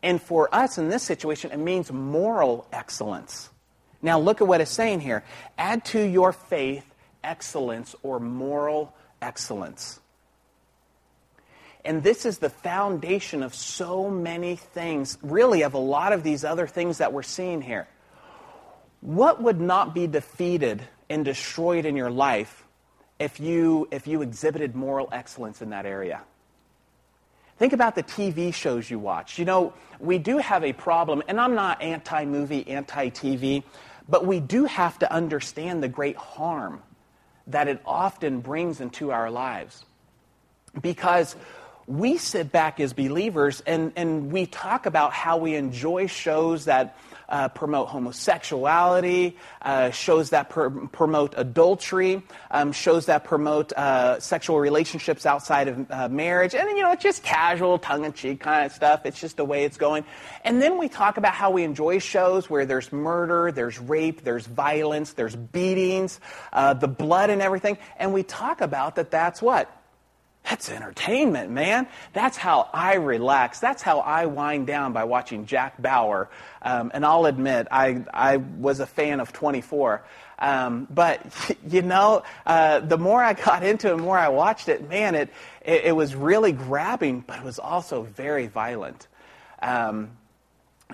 And 0.00 0.22
for 0.22 0.54
us 0.54 0.78
in 0.78 0.88
this 0.88 1.02
situation, 1.02 1.50
it 1.50 1.58
means 1.58 1.90
moral 1.90 2.68
excellence. 2.72 3.50
Now, 4.00 4.20
look 4.20 4.40
at 4.40 4.46
what 4.46 4.60
it's 4.60 4.70
saying 4.70 5.00
here 5.00 5.24
add 5.58 5.84
to 5.86 6.00
your 6.00 6.32
faith 6.32 6.84
excellence 7.24 7.96
or 8.04 8.20
moral 8.20 8.94
excellence. 9.20 9.98
And 11.88 12.02
this 12.02 12.26
is 12.26 12.36
the 12.36 12.50
foundation 12.50 13.42
of 13.42 13.54
so 13.54 14.10
many 14.10 14.56
things, 14.56 15.16
really, 15.22 15.62
of 15.62 15.72
a 15.72 15.78
lot 15.78 16.12
of 16.12 16.22
these 16.22 16.44
other 16.44 16.66
things 16.66 16.98
that 16.98 17.14
we're 17.14 17.22
seeing 17.22 17.62
here. 17.62 17.88
What 19.00 19.42
would 19.42 19.58
not 19.58 19.94
be 19.94 20.06
defeated 20.06 20.82
and 21.08 21.24
destroyed 21.24 21.86
in 21.86 21.96
your 21.96 22.10
life 22.10 22.66
if 23.18 23.40
you, 23.40 23.88
if 23.90 24.06
you 24.06 24.20
exhibited 24.20 24.76
moral 24.76 25.08
excellence 25.12 25.62
in 25.62 25.70
that 25.70 25.86
area? 25.86 26.20
Think 27.56 27.72
about 27.72 27.94
the 27.94 28.02
TV 28.02 28.52
shows 28.52 28.90
you 28.90 28.98
watch. 28.98 29.38
You 29.38 29.46
know, 29.46 29.72
we 29.98 30.18
do 30.18 30.36
have 30.36 30.64
a 30.64 30.74
problem, 30.74 31.22
and 31.26 31.40
I'm 31.40 31.54
not 31.54 31.80
anti 31.80 32.26
movie, 32.26 32.68
anti 32.68 33.08
TV, 33.08 33.62
but 34.06 34.26
we 34.26 34.40
do 34.40 34.66
have 34.66 34.98
to 34.98 35.10
understand 35.10 35.82
the 35.82 35.88
great 35.88 36.16
harm 36.16 36.82
that 37.46 37.66
it 37.66 37.80
often 37.86 38.40
brings 38.40 38.82
into 38.82 39.10
our 39.10 39.30
lives. 39.30 39.86
Because 40.82 41.34
we 41.88 42.18
sit 42.18 42.52
back 42.52 42.80
as 42.80 42.92
believers 42.92 43.62
and, 43.66 43.92
and 43.96 44.30
we 44.30 44.44
talk 44.44 44.84
about 44.84 45.14
how 45.14 45.38
we 45.38 45.54
enjoy 45.54 46.06
shows 46.06 46.66
that 46.66 46.98
uh, 47.30 47.48
promote 47.48 47.88
homosexuality, 47.88 49.36
uh, 49.62 49.90
shows 49.90 50.30
that 50.30 50.50
per- 50.50 50.70
promote 50.70 51.34
adultery, 51.36 52.22
um, 52.50 52.72
shows 52.72 53.06
that 53.06 53.24
promote 53.24 53.72
uh, 53.72 54.20
sexual 54.20 54.58
relationships 54.60 55.24
outside 55.24 55.68
of 55.68 55.90
uh, 55.90 56.08
marriage. 56.08 56.54
And, 56.54 56.68
you 56.70 56.82
know, 56.82 56.92
it's 56.92 57.02
just 57.02 57.22
casual, 57.22 57.78
tongue 57.78 58.04
in 58.04 58.12
cheek 58.12 58.40
kind 58.40 58.66
of 58.66 58.72
stuff. 58.72 59.06
It's 59.06 59.20
just 59.20 59.38
the 59.38 59.44
way 59.44 59.64
it's 59.64 59.78
going. 59.78 60.04
And 60.44 60.60
then 60.60 60.78
we 60.78 60.88
talk 60.88 61.16
about 61.16 61.32
how 61.32 61.50
we 61.50 61.64
enjoy 61.64 61.98
shows 62.00 62.50
where 62.50 62.66
there's 62.66 62.92
murder, 62.92 63.50
there's 63.50 63.78
rape, 63.78 64.24
there's 64.24 64.46
violence, 64.46 65.14
there's 65.14 65.36
beatings, 65.36 66.20
uh, 66.52 66.74
the 66.74 66.88
blood 66.88 67.30
and 67.30 67.40
everything. 67.40 67.78
And 67.96 68.12
we 68.12 68.22
talk 68.22 68.60
about 68.60 68.96
that 68.96 69.10
that's 69.10 69.40
what? 69.40 69.74
That's 70.48 70.70
entertainment, 70.70 71.50
man. 71.50 71.86
That's 72.14 72.38
how 72.38 72.70
I 72.72 72.94
relax. 72.94 73.60
That's 73.60 73.82
how 73.82 74.00
I 74.00 74.24
wind 74.26 74.66
down 74.66 74.94
by 74.94 75.04
watching 75.04 75.44
Jack 75.44 75.80
Bauer. 75.80 76.30
Um, 76.62 76.90
and 76.94 77.04
I'll 77.04 77.26
admit, 77.26 77.68
I, 77.70 78.02
I 78.14 78.38
was 78.38 78.80
a 78.80 78.86
fan 78.86 79.20
of 79.20 79.32
24. 79.34 80.02
Um, 80.38 80.86
but, 80.88 81.20
you 81.68 81.82
know, 81.82 82.22
uh, 82.46 82.80
the 82.80 82.96
more 82.96 83.22
I 83.22 83.34
got 83.34 83.62
into 83.62 83.88
it, 83.88 83.96
the 83.96 84.02
more 84.02 84.16
I 84.16 84.28
watched 84.28 84.70
it, 84.70 84.88
man, 84.88 85.14
it, 85.14 85.28
it, 85.60 85.84
it 85.86 85.92
was 85.92 86.14
really 86.14 86.52
grabbing, 86.52 87.24
but 87.26 87.40
it 87.40 87.44
was 87.44 87.58
also 87.58 88.02
very 88.02 88.46
violent. 88.46 89.06
Um, 89.60 90.12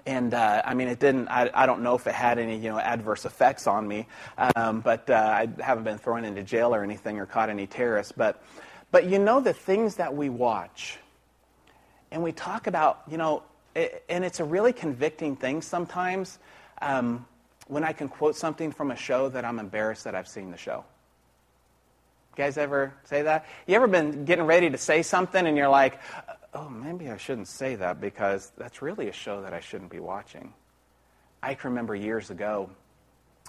and 0.04 0.34
uh, 0.34 0.62
I 0.64 0.74
mean, 0.74 0.88
it 0.88 0.98
didn't. 0.98 1.28
I, 1.28 1.48
I, 1.54 1.66
don't 1.66 1.82
know 1.82 1.94
if 1.94 2.08
it 2.08 2.14
had 2.14 2.40
any, 2.40 2.56
you 2.56 2.68
know, 2.70 2.78
adverse 2.78 3.24
effects 3.24 3.68
on 3.68 3.86
me, 3.86 4.08
um, 4.56 4.80
but 4.80 5.08
uh, 5.08 5.14
I 5.14 5.48
haven't 5.62 5.84
been 5.84 5.98
thrown 5.98 6.24
into 6.24 6.42
jail 6.42 6.74
or 6.74 6.82
anything 6.82 7.20
or 7.20 7.26
caught 7.26 7.48
any 7.48 7.68
terrorists. 7.68 8.12
But 8.14 8.42
but 8.94 9.06
you 9.06 9.18
know, 9.18 9.40
the 9.40 9.52
things 9.52 9.96
that 9.96 10.14
we 10.14 10.28
watch, 10.28 10.98
and 12.12 12.22
we 12.22 12.30
talk 12.30 12.68
about, 12.68 13.02
you 13.10 13.18
know, 13.18 13.42
it, 13.74 14.04
and 14.08 14.24
it's 14.24 14.38
a 14.38 14.44
really 14.44 14.72
convicting 14.72 15.34
thing 15.34 15.62
sometimes 15.62 16.38
um, 16.80 17.26
when 17.66 17.82
I 17.82 17.92
can 17.92 18.08
quote 18.08 18.36
something 18.36 18.70
from 18.70 18.92
a 18.92 18.96
show 18.96 19.28
that 19.30 19.44
I'm 19.44 19.58
embarrassed 19.58 20.04
that 20.04 20.14
I've 20.14 20.28
seen 20.28 20.52
the 20.52 20.56
show. 20.56 20.84
You 22.36 22.44
guys 22.44 22.56
ever 22.56 22.94
say 23.02 23.22
that? 23.22 23.46
You 23.66 23.74
ever 23.74 23.88
been 23.88 24.26
getting 24.26 24.44
ready 24.44 24.70
to 24.70 24.78
say 24.78 25.02
something 25.02 25.44
and 25.44 25.56
you're 25.56 25.68
like, 25.68 25.98
oh, 26.54 26.68
maybe 26.68 27.10
I 27.10 27.16
shouldn't 27.16 27.48
say 27.48 27.74
that 27.74 28.00
because 28.00 28.52
that's 28.56 28.80
really 28.80 29.08
a 29.08 29.12
show 29.12 29.42
that 29.42 29.52
I 29.52 29.58
shouldn't 29.58 29.90
be 29.90 29.98
watching? 29.98 30.52
I 31.42 31.54
can 31.54 31.70
remember 31.70 31.96
years 31.96 32.30
ago, 32.30 32.70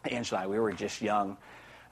Angela 0.09 0.49
we 0.49 0.57
were 0.57 0.73
just 0.73 1.03
young, 1.03 1.37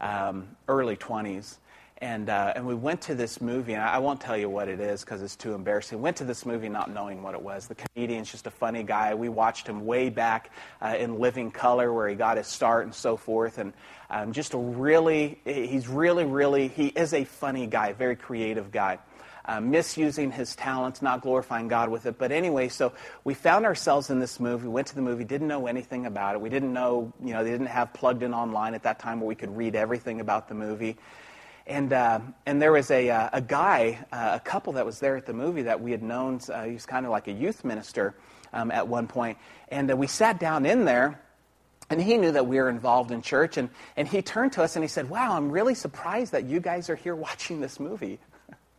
um, 0.02 0.48
early 0.68 0.98
20s, 0.98 1.58
and, 2.04 2.30
uh, 2.30 2.52
and 2.58 2.68
we 2.68 2.76
went 2.76 3.00
to 3.04 3.16
this 3.16 3.39
movie, 3.39 3.72
and 3.72 3.82
I, 3.82 3.98
won't 4.00 4.20
tell 4.20 4.36
you 4.36 4.50
what 4.50 4.68
it 4.68 4.82
is 4.82 5.06
because 5.06 5.22
it's 5.22 5.38
too 5.38 5.54
embarrassing. 5.54 6.02
Went 6.02 6.18
to 6.18 6.26
this 6.26 6.46
movie 6.46 6.68
not 6.68 6.92
knowing 6.92 7.24
what 7.24 7.34
it 7.34 7.42
was. 7.42 7.68
The 7.68 7.76
comedian's 7.76 8.30
just 8.30 8.46
a 8.46 8.52
funny 8.52 8.84
guy. 8.84 9.16
We 9.16 9.30
watched 9.30 9.68
him 9.68 9.86
way 9.86 10.10
back 10.10 10.52
uh, 10.82 10.98
in 11.00 11.18
Living 11.18 11.50
Color, 11.50 11.94
where 11.94 12.10
he 12.10 12.16
got 12.16 12.36
his 12.36 12.48
start 12.48 12.84
and 12.84 12.94
so 12.94 13.16
forth. 13.16 13.58
And 13.58 13.72
um, 14.10 14.34
just 14.34 14.54
a 14.54 14.58
really, 14.58 15.39
he's 15.46 15.88
really, 15.88 16.26
really, 16.26 16.68
he 16.68 16.88
is 16.88 17.13
a 17.13 17.24
funny 17.24 17.68
guy, 17.68 17.94
very 17.94 18.18
creative 18.18 18.70
guy. 18.70 19.00
Uh, 19.46 19.62
misusing 19.62 20.32
his 20.32 20.56
talents, 20.58 21.02
not 21.02 21.22
glorifying 21.22 21.70
God 21.70 21.89
with 21.89 22.06
it. 22.06 22.18
But 22.18 22.34
anyway, 22.34 22.68
so 22.68 22.92
we 23.24 23.34
found 23.34 23.66
ourselves 23.66 24.10
in 24.10 24.20
this 24.20 24.42
movie, 24.42 24.63
We 24.63 24.74
went 24.74 24.88
to 24.88 24.96
the 24.96 25.02
movie, 25.02 25.24
didn't 25.24 25.48
know 25.48 25.68
anything 25.68 26.06
about 26.06 26.36
it. 26.36 26.42
We 26.42 26.50
didn't 26.50 26.74
know, 26.74 27.13
you 27.24 27.34
know, 27.34 27.46
they 27.46 27.52
didn't 27.52 27.68
have 27.68 27.94
plugged 27.94 28.24
in 28.24 28.34
online 28.34 28.74
at 28.74 28.84
that 28.84 29.00
time 29.00 29.22
where 29.22 29.28
we 29.28 29.36
could 29.36 29.56
read 29.56 29.76
everything 29.76 30.20
about 30.20 30.50
the 30.50 30.56
movie. 30.56 30.98
And, 31.65 31.93
uh, 31.93 32.19
and 32.45 32.62
there 32.62 32.73
was 32.73 32.91
a, 32.91 33.10
uh, 33.10 33.30
a 33.32 33.41
guy, 33.41 34.06
uh, 34.12 34.32
a 34.34 34.39
couple 34.39 34.73
that 34.73 34.86
was 34.86 34.99
there 34.99 35.15
at 35.15 35.26
the 35.26 35.34
movie 35.34 35.63
that 35.63 35.82
we 35.82 35.91
had 35.91 36.04
known. 36.04 36.39
Uh, 36.49 36.63
he 36.63 36.73
was 36.73 36.86
kind 36.86 37.06
of 37.06 37.12
like 37.12 37.28
a 37.28 37.32
youth 37.32 37.63
minister 37.63 38.15
um, 38.52 38.69
at 38.69 38.88
one 38.88 39.08
point. 39.08 39.38
And 39.69 39.89
uh, 39.89 39.95
we 39.95 40.08
sat 40.08 40.39
down 40.39 40.65
in 40.65 40.84
there, 40.84 41.21
and 41.89 42.02
he 42.02 42.17
knew 42.17 42.32
that 42.32 42.47
we 42.47 42.58
were 42.58 42.69
involved 42.69 43.12
in 43.12 43.21
church. 43.21 43.58
And, 43.58 43.69
and 43.95 44.08
he 44.08 44.21
turned 44.21 44.54
to 44.54 44.63
us 44.63 44.76
and 44.76 44.84
he 44.84 44.89
said, 44.89 45.10
Wow, 45.10 45.38
I'm 45.38 45.52
really 45.52 45.76
surprised 45.76 46.34
that 46.34 46.45
you 46.45 46.60
guys 46.60 46.89
are 46.89 46.95
here 46.95 47.15
watching 47.28 47.62
this 47.62 47.80
movie. 47.80 48.19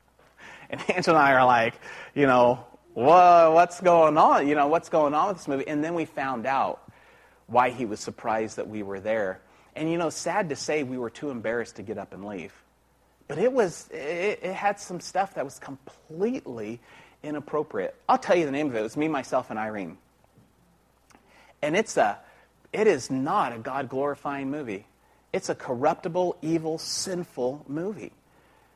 and 0.70 0.80
Angela 0.90 1.18
and 1.18 1.26
I 1.26 1.32
are 1.32 1.46
like, 1.46 1.74
You 2.14 2.26
know, 2.26 2.66
what's 2.92 3.80
going 3.80 4.18
on? 4.18 4.46
You 4.46 4.54
know, 4.54 4.66
what's 4.66 4.90
going 4.90 5.14
on 5.14 5.28
with 5.28 5.38
this 5.38 5.48
movie? 5.48 5.66
And 5.66 5.82
then 5.82 5.94
we 5.94 6.04
found 6.04 6.44
out 6.44 6.82
why 7.46 7.70
he 7.70 7.84
was 7.86 8.00
surprised 8.00 8.56
that 8.56 8.68
we 8.68 8.82
were 8.82 9.00
there. 9.00 9.40
And, 9.76 9.90
you 9.90 9.98
know, 9.98 10.10
sad 10.10 10.50
to 10.50 10.56
say, 10.56 10.82
we 10.82 10.98
were 10.98 11.10
too 11.10 11.30
embarrassed 11.30 11.76
to 11.76 11.82
get 11.82 11.98
up 11.98 12.14
and 12.14 12.24
leave. 12.24 12.54
But 13.28 13.38
it 13.38 13.52
was 13.52 13.88
it, 13.90 14.40
it, 14.42 14.54
had 14.54 14.78
some 14.78 15.00
stuff 15.00 15.34
that 15.34 15.44
was 15.44 15.58
completely 15.58 16.80
inappropriate. 17.22 17.94
I'll 18.08 18.18
tell 18.18 18.36
you 18.36 18.44
the 18.44 18.52
name 18.52 18.68
of 18.68 18.74
it. 18.74 18.80
It 18.80 18.82
was 18.82 18.96
me, 18.96 19.08
myself, 19.08 19.50
and 19.50 19.58
Irene. 19.58 19.96
And 21.62 21.76
it's 21.76 21.96
a 21.96 22.18
it 22.72 22.86
is 22.86 23.10
not 23.10 23.54
a 23.54 23.58
God 23.58 23.88
glorifying 23.88 24.50
movie. 24.50 24.86
It's 25.32 25.48
a 25.48 25.54
corruptible, 25.54 26.36
evil, 26.42 26.78
sinful 26.78 27.64
movie. 27.66 28.12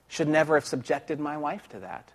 Should 0.08 0.28
never 0.28 0.54
have 0.54 0.64
subjected 0.64 1.20
my 1.20 1.36
wife 1.36 1.68
to 1.70 1.80
that. 1.80 2.10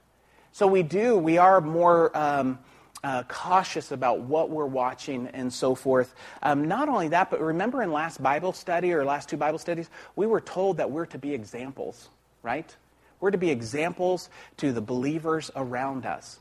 So 0.52 0.68
we 0.68 0.84
do, 0.84 1.18
we 1.18 1.38
are 1.38 1.62
more 1.62 2.16
um, 2.18 2.60
uh, 3.04 3.24
cautious 3.24 3.92
about 3.92 4.22
what 4.22 4.50
we're 4.50 4.66
watching 4.66 5.28
and 5.28 5.52
so 5.52 5.76
forth. 5.76 6.14
Um, 6.42 6.68
not 6.68 6.90
only 6.90 7.10
that, 7.10 7.30
but 7.32 7.42
remember 7.42 7.84
in 7.84 7.92
last 7.92 8.22
Bible 8.22 8.54
study 8.54 8.94
or 8.94 9.04
last 9.04 9.30
two 9.30 9.38
Bible 9.38 9.60
studies, 9.60 9.90
we 10.16 10.26
were 10.26 10.42
told 10.42 10.78
that 10.78 10.90
we're 10.90 11.06
to 11.08 11.18
be 11.18 11.34
examples 11.34 12.10
right? 12.44 12.76
We're 13.20 13.32
to 13.32 13.38
be 13.38 13.50
examples 13.50 14.30
to 14.58 14.72
the 14.72 14.82
believers 14.82 15.50
around 15.56 16.06
us. 16.06 16.40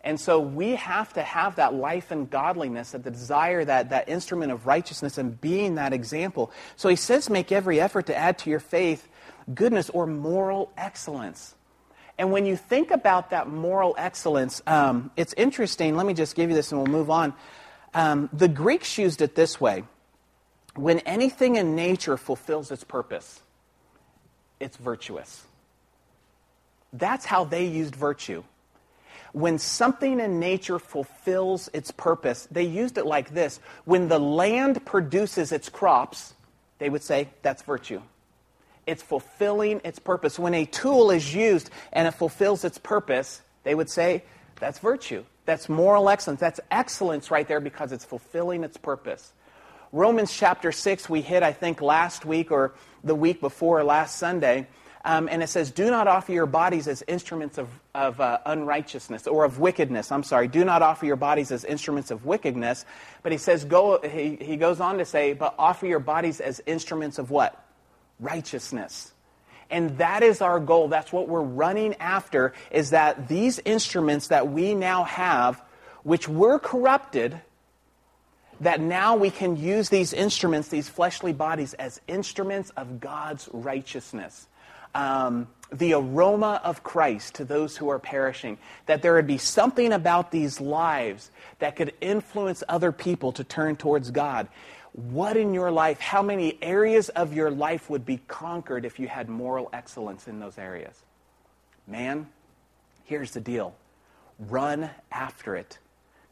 And 0.00 0.20
so 0.20 0.38
we 0.38 0.74
have 0.74 1.14
to 1.14 1.22
have 1.22 1.56
that 1.56 1.72
life 1.72 2.10
and 2.10 2.28
godliness, 2.28 2.90
that 2.90 3.04
the 3.04 3.10
desire, 3.10 3.64
that, 3.64 3.90
that 3.90 4.08
instrument 4.08 4.52
of 4.52 4.66
righteousness, 4.66 5.16
and 5.16 5.40
being 5.40 5.76
that 5.76 5.94
example. 5.94 6.50
So 6.76 6.90
he 6.90 6.96
says, 6.96 7.30
make 7.30 7.52
every 7.52 7.80
effort 7.80 8.06
to 8.06 8.16
add 8.16 8.38
to 8.38 8.50
your 8.50 8.60
faith 8.60 9.08
goodness 9.52 9.90
or 9.90 10.06
moral 10.06 10.72
excellence. 10.76 11.54
And 12.18 12.32
when 12.32 12.46
you 12.46 12.56
think 12.56 12.90
about 12.90 13.30
that 13.30 13.48
moral 13.48 13.94
excellence, 13.98 14.62
um, 14.66 15.10
it's 15.16 15.34
interesting. 15.34 15.96
Let 15.96 16.06
me 16.06 16.14
just 16.14 16.36
give 16.36 16.50
you 16.50 16.56
this 16.56 16.70
and 16.70 16.80
we'll 16.80 16.92
move 16.92 17.10
on. 17.10 17.34
Um, 17.92 18.28
the 18.32 18.48
Greeks 18.48 18.98
used 18.98 19.22
it 19.22 19.34
this 19.34 19.60
way 19.60 19.84
when 20.74 20.98
anything 21.00 21.56
in 21.56 21.76
nature 21.76 22.16
fulfills 22.16 22.70
its 22.72 22.84
purpose, 22.84 23.40
it's 24.64 24.76
virtuous. 24.78 25.44
That's 26.92 27.24
how 27.24 27.44
they 27.44 27.66
used 27.66 27.94
virtue. 27.94 28.42
When 29.32 29.58
something 29.58 30.20
in 30.20 30.40
nature 30.40 30.78
fulfills 30.78 31.68
its 31.74 31.90
purpose, 31.90 32.48
they 32.50 32.62
used 32.62 32.96
it 32.96 33.04
like 33.04 33.34
this. 33.34 33.60
When 33.84 34.08
the 34.08 34.18
land 34.18 34.86
produces 34.86 35.52
its 35.52 35.68
crops, 35.68 36.34
they 36.78 36.88
would 36.88 37.02
say 37.02 37.28
that's 37.42 37.62
virtue. 37.62 38.00
It's 38.86 39.02
fulfilling 39.02 39.80
its 39.84 39.98
purpose. 39.98 40.38
When 40.38 40.54
a 40.54 40.64
tool 40.64 41.10
is 41.10 41.34
used 41.34 41.70
and 41.92 42.06
it 42.06 42.12
fulfills 42.12 42.64
its 42.64 42.78
purpose, 42.78 43.42
they 43.64 43.74
would 43.74 43.90
say 43.90 44.22
That's 44.60 44.78
virtue. 44.78 45.24
That's 45.46 45.68
moral 45.68 46.08
excellence. 46.08 46.40
That's 46.40 46.60
excellence 46.70 47.30
right 47.30 47.46
there 47.46 47.60
because 47.60 47.92
it's 47.92 48.04
fulfilling 48.04 48.64
its 48.64 48.76
purpose. 48.76 49.32
Romans 49.94 50.36
chapter 50.36 50.72
6, 50.72 51.08
we 51.08 51.20
hit, 51.20 51.44
I 51.44 51.52
think, 51.52 51.80
last 51.80 52.24
week 52.24 52.50
or 52.50 52.74
the 53.04 53.14
week 53.14 53.40
before 53.40 53.84
last 53.84 54.18
Sunday. 54.18 54.66
Um, 55.04 55.28
and 55.30 55.40
it 55.40 55.46
says, 55.46 55.70
Do 55.70 55.88
not 55.88 56.08
offer 56.08 56.32
your 56.32 56.46
bodies 56.46 56.88
as 56.88 57.04
instruments 57.06 57.58
of, 57.58 57.68
of 57.94 58.20
uh, 58.20 58.38
unrighteousness 58.44 59.28
or 59.28 59.44
of 59.44 59.60
wickedness. 59.60 60.10
I'm 60.10 60.24
sorry. 60.24 60.48
Do 60.48 60.64
not 60.64 60.82
offer 60.82 61.06
your 61.06 61.14
bodies 61.14 61.52
as 61.52 61.64
instruments 61.64 62.10
of 62.10 62.24
wickedness. 62.24 62.84
But 63.22 63.30
he 63.30 63.38
says, 63.38 63.64
go, 63.64 64.00
he, 64.02 64.34
he 64.34 64.56
goes 64.56 64.80
on 64.80 64.98
to 64.98 65.04
say, 65.04 65.32
But 65.32 65.54
offer 65.60 65.86
your 65.86 66.00
bodies 66.00 66.40
as 66.40 66.60
instruments 66.66 67.20
of 67.20 67.30
what? 67.30 67.64
Righteousness. 68.18 69.12
And 69.70 69.96
that 69.98 70.24
is 70.24 70.40
our 70.40 70.58
goal. 70.58 70.88
That's 70.88 71.12
what 71.12 71.28
we're 71.28 71.40
running 71.40 71.94
after, 72.00 72.52
is 72.72 72.90
that 72.90 73.28
these 73.28 73.60
instruments 73.64 74.26
that 74.26 74.50
we 74.50 74.74
now 74.74 75.04
have, 75.04 75.62
which 76.02 76.28
were 76.28 76.58
corrupted, 76.58 77.40
that 78.64 78.80
now 78.80 79.14
we 79.14 79.30
can 79.30 79.56
use 79.56 79.90
these 79.90 80.12
instruments, 80.12 80.68
these 80.68 80.88
fleshly 80.88 81.32
bodies, 81.32 81.74
as 81.74 82.00
instruments 82.08 82.70
of 82.70 82.98
God's 82.98 83.48
righteousness. 83.52 84.48
Um, 84.94 85.48
the 85.70 85.92
aroma 85.92 86.60
of 86.64 86.82
Christ 86.82 87.34
to 87.34 87.44
those 87.44 87.76
who 87.76 87.90
are 87.90 87.98
perishing, 87.98 88.58
that 88.86 89.02
there 89.02 89.14
would 89.14 89.26
be 89.26 89.38
something 89.38 89.92
about 89.92 90.30
these 90.30 90.60
lives 90.60 91.30
that 91.58 91.76
could 91.76 91.92
influence 92.00 92.62
other 92.68 92.90
people 92.90 93.32
to 93.32 93.44
turn 93.44 93.76
towards 93.76 94.10
God. 94.10 94.48
What 94.92 95.36
in 95.36 95.52
your 95.52 95.70
life, 95.70 95.98
how 96.00 96.22
many 96.22 96.56
areas 96.62 97.08
of 97.10 97.34
your 97.34 97.50
life 97.50 97.90
would 97.90 98.06
be 98.06 98.18
conquered 98.28 98.84
if 98.84 98.98
you 98.98 99.08
had 99.08 99.28
moral 99.28 99.68
excellence 99.72 100.28
in 100.28 100.38
those 100.38 100.56
areas? 100.56 100.94
Man, 101.86 102.28
here's 103.04 103.32
the 103.32 103.40
deal 103.40 103.74
run 104.38 104.88
after 105.12 105.54
it. 105.54 105.78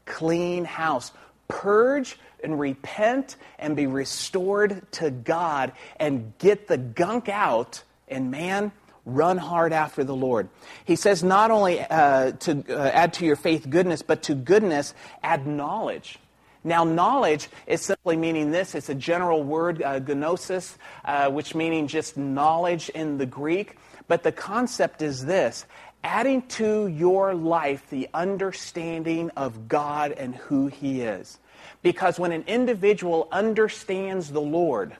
Clean 0.05 0.65
house. 0.65 1.11
Purge 1.47 2.17
and 2.43 2.59
repent 2.59 3.35
and 3.57 3.75
be 3.75 3.87
restored 3.87 4.91
to 4.93 5.09
God 5.09 5.71
and 5.97 6.33
get 6.37 6.67
the 6.67 6.77
gunk 6.77 7.29
out. 7.29 7.83
And 8.07 8.31
man, 8.31 8.71
run 9.05 9.37
hard 9.37 9.73
after 9.73 10.03
the 10.03 10.15
Lord. 10.15 10.49
He 10.85 10.95
says 10.95 11.23
not 11.23 11.51
only 11.51 11.81
uh, 11.81 12.31
to 12.31 12.63
uh, 12.69 12.89
add 12.89 13.13
to 13.15 13.25
your 13.25 13.35
faith 13.35 13.69
goodness, 13.69 14.01
but 14.01 14.23
to 14.23 14.35
goodness 14.35 14.93
add 15.21 15.47
knowledge. 15.47 16.19
Now, 16.65 16.85
knowledge 16.85 17.49
is 17.67 17.81
simply 17.81 18.15
meaning 18.15 18.51
this. 18.51 18.73
It's 18.73 18.87
a 18.87 18.95
general 18.95 19.43
word, 19.43 19.81
uh, 19.83 19.99
gnosis, 19.99 20.77
uh, 21.03 21.29
which 21.29 21.55
meaning 21.55 21.87
just 21.87 22.15
knowledge 22.15 22.87
in 22.89 23.17
the 23.17 23.25
Greek. 23.25 23.77
But 24.07 24.23
the 24.23 24.31
concept 24.31 25.01
is 25.01 25.25
this 25.25 25.65
adding 26.03 26.41
to 26.43 26.87
your 26.87 27.33
life 27.33 27.89
the 27.89 28.09
understanding 28.13 29.29
of 29.31 29.67
God 29.67 30.11
and 30.11 30.35
who 30.35 30.67
He 30.67 31.01
is. 31.01 31.39
Because 31.81 32.19
when 32.19 32.31
an 32.31 32.43
individual 32.47 33.27
understands 33.31 34.31
the 34.31 34.41
Lord 34.41 34.95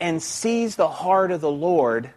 and 0.00 0.22
sees 0.22 0.76
the 0.76 0.88
heart 0.88 1.30
of 1.30 1.40
the 1.40 1.50
Lord, 1.50 2.10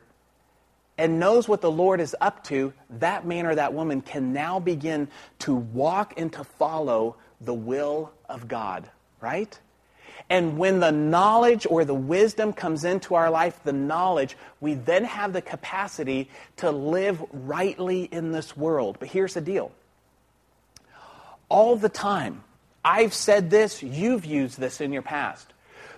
and 0.97 1.19
knows 1.19 1.47
what 1.47 1.61
the 1.61 1.71
Lord 1.71 1.99
is 1.99 2.15
up 2.21 2.43
to, 2.45 2.73
that 2.89 3.25
man 3.25 3.45
or 3.45 3.55
that 3.55 3.73
woman 3.73 4.01
can 4.01 4.33
now 4.33 4.59
begin 4.59 5.07
to 5.39 5.53
walk 5.53 6.13
and 6.17 6.31
to 6.33 6.43
follow 6.43 7.17
the 7.41 7.53
will 7.53 8.11
of 8.29 8.47
God, 8.47 8.89
right? 9.19 9.59
And 10.29 10.57
when 10.57 10.79
the 10.79 10.91
knowledge 10.91 11.67
or 11.69 11.85
the 11.85 11.93
wisdom 11.93 12.51
comes 12.51 12.83
into 12.83 13.13
our 13.15 13.29
life, 13.29 13.59
the 13.63 13.73
knowledge, 13.73 14.35
we 14.59 14.73
then 14.73 15.03
have 15.03 15.33
the 15.33 15.41
capacity 15.41 16.29
to 16.57 16.71
live 16.71 17.23
rightly 17.31 18.03
in 18.03 18.31
this 18.31 18.57
world. 18.57 18.97
But 18.99 19.09
here's 19.09 19.35
the 19.35 19.41
deal 19.41 19.71
all 21.49 21.75
the 21.75 21.89
time, 21.89 22.43
I've 22.83 23.13
said 23.13 23.49
this, 23.49 23.83
you've 23.83 24.25
used 24.25 24.59
this 24.59 24.81
in 24.81 24.91
your 24.91 25.01
past. 25.01 25.47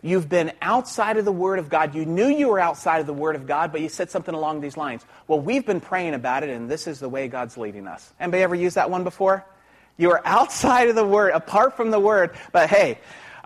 You've 0.01 0.29
been 0.29 0.51
outside 0.61 1.17
of 1.17 1.25
the 1.25 1.31
Word 1.31 1.59
of 1.59 1.69
God. 1.69 1.95
You 1.95 2.05
knew 2.05 2.27
you 2.27 2.49
were 2.49 2.59
outside 2.59 2.99
of 2.99 3.07
the 3.07 3.13
Word 3.13 3.35
of 3.35 3.47
God, 3.47 3.71
but 3.71 3.81
you 3.81 3.89
said 3.89 4.11
something 4.11 4.35
along 4.35 4.61
these 4.61 4.77
lines. 4.77 5.03
Well, 5.27 5.39
we've 5.39 5.65
been 5.65 5.81
praying 5.81 6.13
about 6.13 6.43
it, 6.43 6.49
and 6.49 6.69
this 6.69 6.87
is 6.87 6.99
the 6.99 7.09
way 7.09 7.27
God's 7.27 7.57
leading 7.57 7.87
us. 7.87 8.13
Anybody 8.19 8.43
ever 8.43 8.55
used 8.55 8.75
that 8.75 8.89
one 8.89 9.03
before? 9.03 9.43
You 9.97 10.11
are 10.11 10.21
outside 10.25 10.89
of 10.89 10.95
the 10.95 11.05
Word, 11.05 11.31
apart 11.31 11.75
from 11.75 11.91
the 11.91 11.99
Word, 11.99 12.35
but 12.51 12.69
hey, 12.69 12.99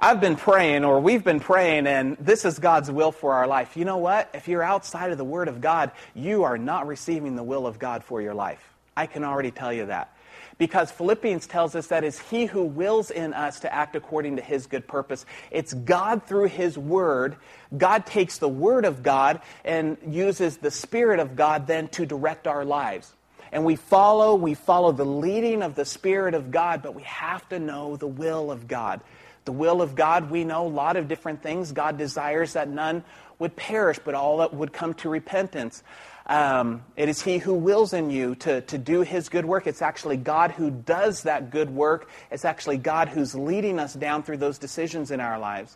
I've 0.03 0.19
been 0.19 0.35
praying, 0.35 0.83
or 0.83 0.99
we've 0.99 1.23
been 1.23 1.39
praying, 1.39 1.85
and 1.85 2.17
this 2.17 2.43
is 2.43 2.57
God's 2.57 2.89
will 2.89 3.11
for 3.11 3.35
our 3.35 3.45
life. 3.45 3.77
You 3.77 3.85
know 3.85 3.97
what? 3.97 4.31
If 4.33 4.47
you're 4.47 4.63
outside 4.63 5.11
of 5.11 5.19
the 5.19 5.23
Word 5.23 5.47
of 5.47 5.61
God, 5.61 5.91
you 6.15 6.41
are 6.41 6.57
not 6.57 6.87
receiving 6.87 7.35
the 7.35 7.43
will 7.43 7.67
of 7.67 7.77
God 7.77 8.03
for 8.03 8.19
your 8.19 8.33
life. 8.33 8.67
I 8.97 9.05
can 9.05 9.23
already 9.23 9.51
tell 9.51 9.71
you 9.71 9.85
that. 9.85 10.17
Because 10.57 10.89
Philippians 10.89 11.45
tells 11.45 11.75
us 11.75 11.85
that 11.87 12.03
it's 12.03 12.17
He 12.17 12.47
who 12.47 12.63
wills 12.63 13.11
in 13.11 13.35
us 13.35 13.59
to 13.59 13.71
act 13.71 13.95
according 13.95 14.37
to 14.37 14.41
His 14.41 14.65
good 14.65 14.87
purpose. 14.87 15.23
It's 15.51 15.71
God 15.71 16.23
through 16.23 16.47
His 16.47 16.79
Word. 16.79 17.35
God 17.77 18.07
takes 18.07 18.39
the 18.39 18.49
Word 18.49 18.85
of 18.85 19.03
God 19.03 19.39
and 19.63 19.97
uses 20.07 20.57
the 20.57 20.71
Spirit 20.71 21.19
of 21.19 21.35
God 21.35 21.67
then 21.67 21.89
to 21.89 22.07
direct 22.07 22.47
our 22.47 22.65
lives 22.65 23.13
and 23.51 23.65
we 23.65 23.75
follow, 23.75 24.35
we 24.35 24.53
follow 24.53 24.93
the 24.93 25.05
leading 25.05 25.61
of 25.61 25.75
the 25.75 25.83
Spirit 25.83 26.33
of 26.35 26.51
God, 26.51 26.81
but 26.81 26.95
we 26.95 27.03
have 27.03 27.47
to 27.49 27.59
know 27.59 27.97
the 27.97 28.07
will 28.07 28.49
of 28.49 28.67
God. 28.67 29.01
The 29.45 29.51
will 29.51 29.81
of 29.81 29.95
God, 29.95 30.29
we 30.29 30.43
know 30.43 30.67
a 30.67 30.69
lot 30.69 30.97
of 30.97 31.07
different 31.07 31.41
things. 31.41 31.71
God 31.71 31.97
desires 31.97 32.53
that 32.53 32.69
none 32.69 33.03
would 33.39 33.55
perish, 33.55 33.99
but 34.03 34.13
all 34.13 34.37
that 34.37 34.53
would 34.53 34.71
come 34.71 34.93
to 34.95 35.09
repentance. 35.09 35.83
Um, 36.27 36.83
it 36.95 37.09
is 37.09 37.21
He 37.21 37.39
who 37.39 37.55
wills 37.55 37.93
in 37.93 38.11
you 38.11 38.35
to, 38.35 38.61
to 38.61 38.77
do 38.77 39.01
His 39.01 39.29
good 39.29 39.45
work. 39.45 39.65
It's 39.65 39.81
actually 39.81 40.17
God 40.17 40.51
who 40.51 40.69
does 40.69 41.23
that 41.23 41.49
good 41.49 41.69
work. 41.71 42.09
It's 42.29 42.45
actually 42.45 42.77
God 42.77 43.09
who's 43.09 43.33
leading 43.33 43.79
us 43.79 43.93
down 43.93 44.23
through 44.23 44.37
those 44.37 44.59
decisions 44.59 45.09
in 45.09 45.19
our 45.19 45.39
lives. 45.39 45.75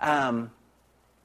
Um, 0.00 0.50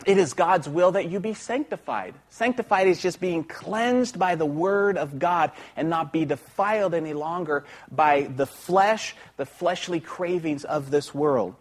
it 0.06 0.18
is 0.18 0.34
God's 0.34 0.70
will 0.70 0.94
that 0.94 1.10
you 1.10 1.20
be 1.20 1.34
sanctified. 1.34 2.14
Sanctified 2.30 2.88
is 2.88 3.02
just 3.02 3.20
being 3.20 3.44
cleansed 3.44 4.18
by 4.18 4.36
the 4.36 4.46
Word 4.46 4.98
of 4.98 5.20
God 5.20 5.52
and 5.76 5.90
not 5.90 6.14
be 6.14 6.24
defiled 6.24 6.94
any 6.94 7.14
longer 7.14 7.66
by 7.92 8.22
the 8.24 8.46
flesh, 8.46 9.16
the 9.36 9.46
fleshly 9.46 10.00
cravings 10.00 10.64
of 10.64 10.90
this 10.90 11.14
world. 11.14 11.56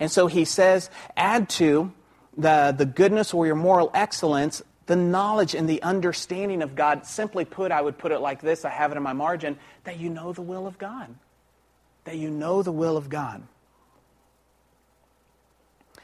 And 0.00 0.10
so 0.10 0.26
he 0.26 0.44
says, 0.44 0.90
add 1.16 1.48
to 1.50 1.92
the, 2.36 2.74
the 2.76 2.86
goodness 2.86 3.32
or 3.34 3.46
your 3.46 3.54
moral 3.54 3.90
excellence 3.94 4.62
the 4.86 4.96
knowledge 4.96 5.54
and 5.54 5.68
the 5.68 5.82
understanding 5.82 6.62
of 6.62 6.74
God. 6.74 7.06
Simply 7.06 7.44
put, 7.44 7.72
I 7.72 7.80
would 7.80 7.98
put 7.98 8.12
it 8.12 8.18
like 8.18 8.40
this 8.40 8.64
I 8.64 8.70
have 8.70 8.92
it 8.92 8.96
in 8.96 9.02
my 9.02 9.12
margin 9.12 9.56
that 9.84 9.98
you 9.98 10.10
know 10.10 10.32
the 10.32 10.42
will 10.42 10.66
of 10.66 10.78
God. 10.78 11.14
That 12.04 12.16
you 12.16 12.30
know 12.30 12.62
the 12.62 12.72
will 12.72 12.96
of 12.96 13.08
God. 13.08 13.42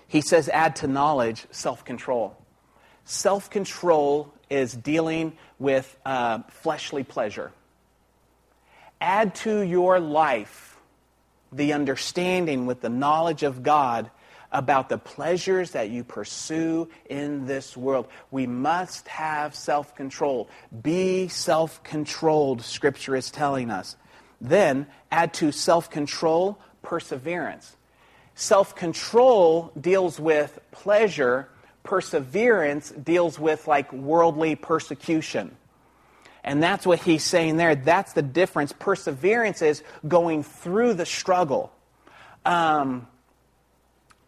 He 0.08 0.22
says, 0.22 0.48
add 0.48 0.76
to 0.76 0.88
knowledge 0.88 1.46
self 1.50 1.84
control. 1.84 2.36
Self 3.04 3.50
control 3.50 4.32
is 4.48 4.72
dealing 4.72 5.36
with 5.58 5.96
uh, 6.04 6.40
fleshly 6.48 7.04
pleasure. 7.04 7.52
Add 9.00 9.34
to 9.36 9.60
your 9.60 10.00
life 10.00 10.69
the 11.52 11.72
understanding 11.72 12.66
with 12.66 12.80
the 12.80 12.88
knowledge 12.88 13.42
of 13.42 13.62
God 13.62 14.10
about 14.52 14.88
the 14.88 14.98
pleasures 14.98 15.72
that 15.72 15.90
you 15.90 16.02
pursue 16.02 16.88
in 17.08 17.46
this 17.46 17.76
world. 17.76 18.08
We 18.30 18.46
must 18.46 19.06
have 19.08 19.54
self 19.54 19.94
control. 19.94 20.48
Be 20.82 21.28
self 21.28 21.82
controlled, 21.82 22.62
Scripture 22.62 23.16
is 23.16 23.30
telling 23.30 23.70
us. 23.70 23.96
Then 24.40 24.86
add 25.10 25.34
to 25.34 25.52
self 25.52 25.90
control 25.90 26.58
perseverance. 26.82 27.76
Self 28.34 28.74
control 28.74 29.72
deals 29.80 30.18
with 30.18 30.58
pleasure, 30.70 31.48
perseverance 31.82 32.90
deals 32.90 33.38
with 33.38 33.68
like 33.68 33.92
worldly 33.92 34.56
persecution. 34.56 35.56
And 36.42 36.62
that's 36.62 36.86
what 36.86 37.00
he's 37.00 37.24
saying 37.24 37.56
there. 37.56 37.74
That's 37.74 38.12
the 38.12 38.22
difference. 38.22 38.72
Perseverance 38.72 39.62
is 39.62 39.82
going 40.06 40.42
through 40.42 40.94
the 40.94 41.06
struggle. 41.06 41.72
Um, 42.44 43.06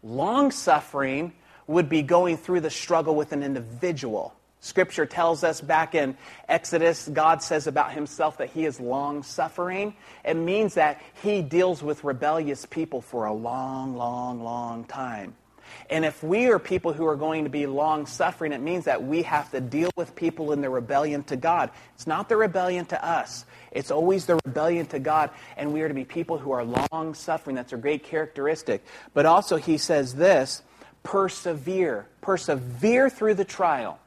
Long 0.03 0.51
suffering 0.51 1.31
would 1.65 1.87
be 1.87 2.01
going 2.01 2.35
through 2.35 2.59
the 2.59 2.69
struggle 2.69 3.15
with 3.15 3.31
an 3.31 3.41
individual. 3.41 4.35
Scripture 4.59 5.05
tells 5.05 5.43
us 5.43 5.61
back 5.61 5.95
in 5.95 6.17
Exodus, 6.47 7.07
God 7.07 7.41
says 7.41 7.67
about 7.67 7.93
himself 7.93 8.37
that 8.37 8.49
he 8.49 8.65
is 8.65 8.79
long 8.79 9.23
suffering. 9.23 9.95
It 10.23 10.35
means 10.35 10.73
that 10.73 11.01
he 11.21 11.41
deals 11.41 11.81
with 11.81 12.03
rebellious 12.03 12.65
people 12.65 13.01
for 13.01 13.25
a 13.25 13.33
long, 13.33 13.95
long, 13.95 14.43
long 14.43 14.83
time. 14.85 15.35
And 15.89 16.05
if 16.05 16.23
we 16.23 16.47
are 16.47 16.59
people 16.59 16.93
who 16.93 17.05
are 17.07 17.15
going 17.15 17.43
to 17.43 17.49
be 17.49 17.65
long 17.65 18.05
suffering, 18.05 18.51
it 18.53 18.61
means 18.61 18.85
that 18.85 19.03
we 19.03 19.23
have 19.23 19.51
to 19.51 19.61
deal 19.61 19.91
with 19.95 20.15
people 20.15 20.51
in 20.51 20.61
the 20.61 20.69
rebellion 20.69 21.23
to 21.23 21.35
God. 21.35 21.69
It's 21.95 22.07
not 22.07 22.29
the 22.29 22.37
rebellion 22.37 22.85
to 22.87 23.05
us, 23.05 23.45
it's 23.71 23.91
always 23.91 24.25
the 24.25 24.39
rebellion 24.45 24.85
to 24.87 24.99
God. 24.99 25.31
And 25.57 25.73
we 25.73 25.81
are 25.81 25.87
to 25.87 25.93
be 25.93 26.05
people 26.05 26.37
who 26.37 26.51
are 26.51 26.63
long 26.63 27.13
suffering. 27.13 27.55
That's 27.55 27.73
a 27.73 27.77
great 27.77 28.03
characteristic. 28.03 28.85
But 29.13 29.25
also, 29.25 29.57
he 29.57 29.77
says 29.77 30.15
this 30.15 30.61
persevere. 31.03 32.07
Persevere 32.21 33.09
through 33.09 33.35
the 33.35 33.45
trial. 33.45 33.99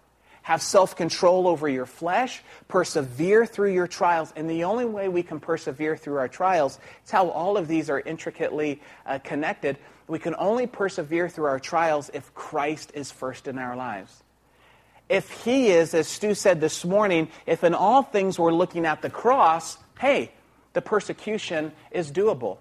have 0.43 0.63
self 0.63 0.95
control 0.95 1.49
over 1.49 1.69
your 1.69 1.87
flesh, 1.87 2.41
persevere 2.69 3.45
through 3.47 3.73
your 3.73 3.89
trials. 3.89 4.33
And 4.37 4.49
the 4.49 4.65
only 4.65 4.85
way 4.85 5.09
we 5.09 5.25
can 5.25 5.41
persevere 5.41 5.97
through 5.97 6.19
our 6.19 6.29
trials 6.29 6.79
is 7.05 7.11
how 7.11 7.31
all 7.31 7.57
of 7.57 7.67
these 7.67 7.91
are 7.91 8.01
intricately 8.01 8.81
uh, 9.05 9.19
connected. 9.25 9.77
We 10.09 10.19
can 10.19 10.35
only 10.39 10.67
persevere 10.67 11.29
through 11.29 11.47
our 11.47 11.59
trials 11.59 12.11
if 12.15 12.33
Christ 12.35 12.93
is 12.95 13.11
first 13.11 13.49
in 13.49 13.59
our 13.59 13.77
lives. 13.77 14.23
If 15.09 15.31
He 15.45 15.69
is, 15.69 15.95
as 15.95 16.09
Stu 16.09 16.35
said 16.35 16.61
this 16.61 16.85
morning, 16.85 17.29
if 17.47 17.65
in 17.65 17.75
all 17.75 18.03
things 18.03 18.39
we're 18.39 18.53
looking 18.53 18.87
at 18.87 19.03
the 19.03 19.11
cross, 19.11 19.79
hey, 19.99 20.33
the 20.73 20.83
persecution 20.83 21.73
is 21.91 22.13
doable. 22.13 22.59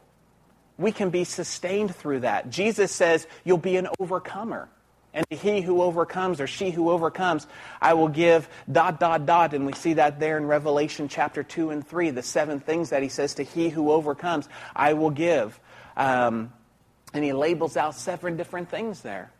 We 0.77 0.91
can 0.91 1.09
be 1.09 1.23
sustained 1.23 1.95
through 1.95 2.21
that. 2.21 2.49
Jesus 2.49 2.91
says, 2.91 3.27
You'll 3.43 3.57
be 3.57 3.77
an 3.77 3.87
overcomer. 3.99 4.69
And 5.13 5.25
he 5.29 5.61
who 5.61 5.81
overcomes 5.81 6.41
or 6.41 6.47
she 6.47 6.71
who 6.71 6.89
overcomes, 6.89 7.47
I 7.81 7.93
will 7.93 8.09
give 8.09 8.49
dot, 8.69 8.99
dot, 8.99 9.25
dot. 9.25 9.53
And 9.53 9.65
we 9.65 9.71
see 9.71 9.93
that 9.93 10.19
there 10.19 10.37
in 10.37 10.45
Revelation 10.45 11.07
chapter 11.07 11.41
2 11.41 11.69
and 11.69 11.87
3, 11.87 12.09
the 12.09 12.21
seven 12.21 12.59
things 12.59 12.89
that 12.89 13.01
he 13.01 13.07
says 13.07 13.35
to 13.35 13.43
he 13.43 13.69
who 13.69 13.91
overcomes, 13.91 14.49
I 14.75 14.93
will 14.93 15.11
give. 15.11 15.57
Um, 15.95 16.51
and 17.15 17.23
he 17.23 17.31
labels 17.31 17.77
out 17.77 17.95
seven 17.95 18.35
different 18.35 18.69
things 18.69 19.01
there. 19.01 19.31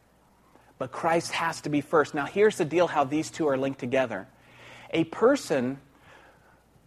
But 0.77 0.93
Christ 0.93 1.33
has 1.33 1.61
to 1.61 1.69
be 1.69 1.81
first. 1.81 2.13
Now, 2.15 2.25
here's 2.25 2.57
the 2.57 2.65
deal 2.65 2.87
how 2.87 3.03
these 3.03 3.29
two 3.29 3.47
are 3.47 3.57
linked 3.57 3.79
together. 3.79 4.27
A 4.91 5.03
person 5.03 5.77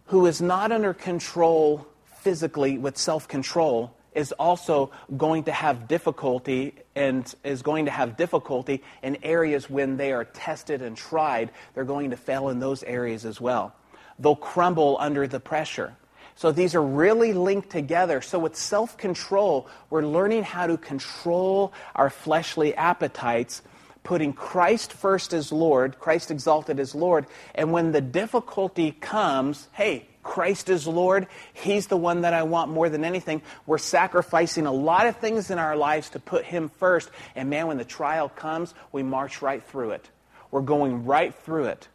who 0.05 0.25
is 0.25 0.41
not 0.41 0.71
under 0.71 0.95
control 0.95 1.87
physically 2.17 2.79
with 2.79 2.97
self 2.97 3.27
control 3.27 3.95
is 4.15 4.31
also 4.33 4.91
going 5.15 5.43
to 5.43 5.51
have 5.51 5.87
difficulty 5.87 6.73
and 6.95 7.33
is 7.43 7.61
going 7.61 7.85
to 7.85 7.91
have 7.91 8.17
difficulty 8.17 8.81
in 9.03 9.17
areas 9.21 9.69
when 9.69 9.95
they 9.95 10.11
are 10.11 10.25
tested 10.25 10.81
and 10.81 10.97
tried. 10.97 11.51
They're 11.75 11.83
going 11.83 12.09
to 12.09 12.17
fail 12.17 12.49
in 12.49 12.59
those 12.59 12.81
areas 12.81 13.25
as 13.25 13.39
well. 13.39 13.75
They'll 14.17 14.35
crumble 14.35 14.97
under 14.99 15.27
the 15.27 15.39
pressure. 15.39 15.95
So 16.39 16.53
these 16.53 16.73
are 16.73 16.81
really 16.81 17.33
linked 17.33 17.69
together. 17.69 18.21
So 18.21 18.39
with 18.39 18.55
self 18.55 18.95
control, 18.95 19.67
we're 19.89 20.05
learning 20.05 20.43
how 20.43 20.67
to 20.67 20.77
control 20.77 21.73
our 21.93 22.09
fleshly 22.09 22.73
appetites, 22.73 23.61
putting 24.03 24.31
Christ 24.31 24.93
first 24.93 25.33
as 25.33 25.51
Lord, 25.51 25.99
Christ 25.99 26.31
exalted 26.31 26.79
as 26.79 26.95
Lord. 26.95 27.25
And 27.53 27.73
when 27.73 27.91
the 27.91 27.99
difficulty 27.99 28.93
comes, 28.93 29.67
hey, 29.73 30.07
Christ 30.23 30.69
is 30.69 30.87
Lord. 30.87 31.27
He's 31.51 31.87
the 31.87 31.97
one 31.97 32.21
that 32.21 32.33
I 32.33 32.43
want 32.43 32.71
more 32.71 32.87
than 32.87 33.03
anything. 33.03 33.41
We're 33.65 33.77
sacrificing 33.77 34.65
a 34.65 34.71
lot 34.71 35.07
of 35.07 35.17
things 35.17 35.51
in 35.51 35.59
our 35.59 35.75
lives 35.75 36.11
to 36.11 36.19
put 36.19 36.45
Him 36.45 36.69
first. 36.69 37.11
And 37.35 37.49
man, 37.49 37.67
when 37.67 37.77
the 37.77 37.83
trial 37.83 38.29
comes, 38.29 38.73
we 38.93 39.03
march 39.03 39.41
right 39.41 39.61
through 39.61 39.91
it. 39.91 40.09
We're 40.51 40.61
going 40.61 41.03
right 41.03 41.35
through 41.35 41.65
it. 41.65 41.89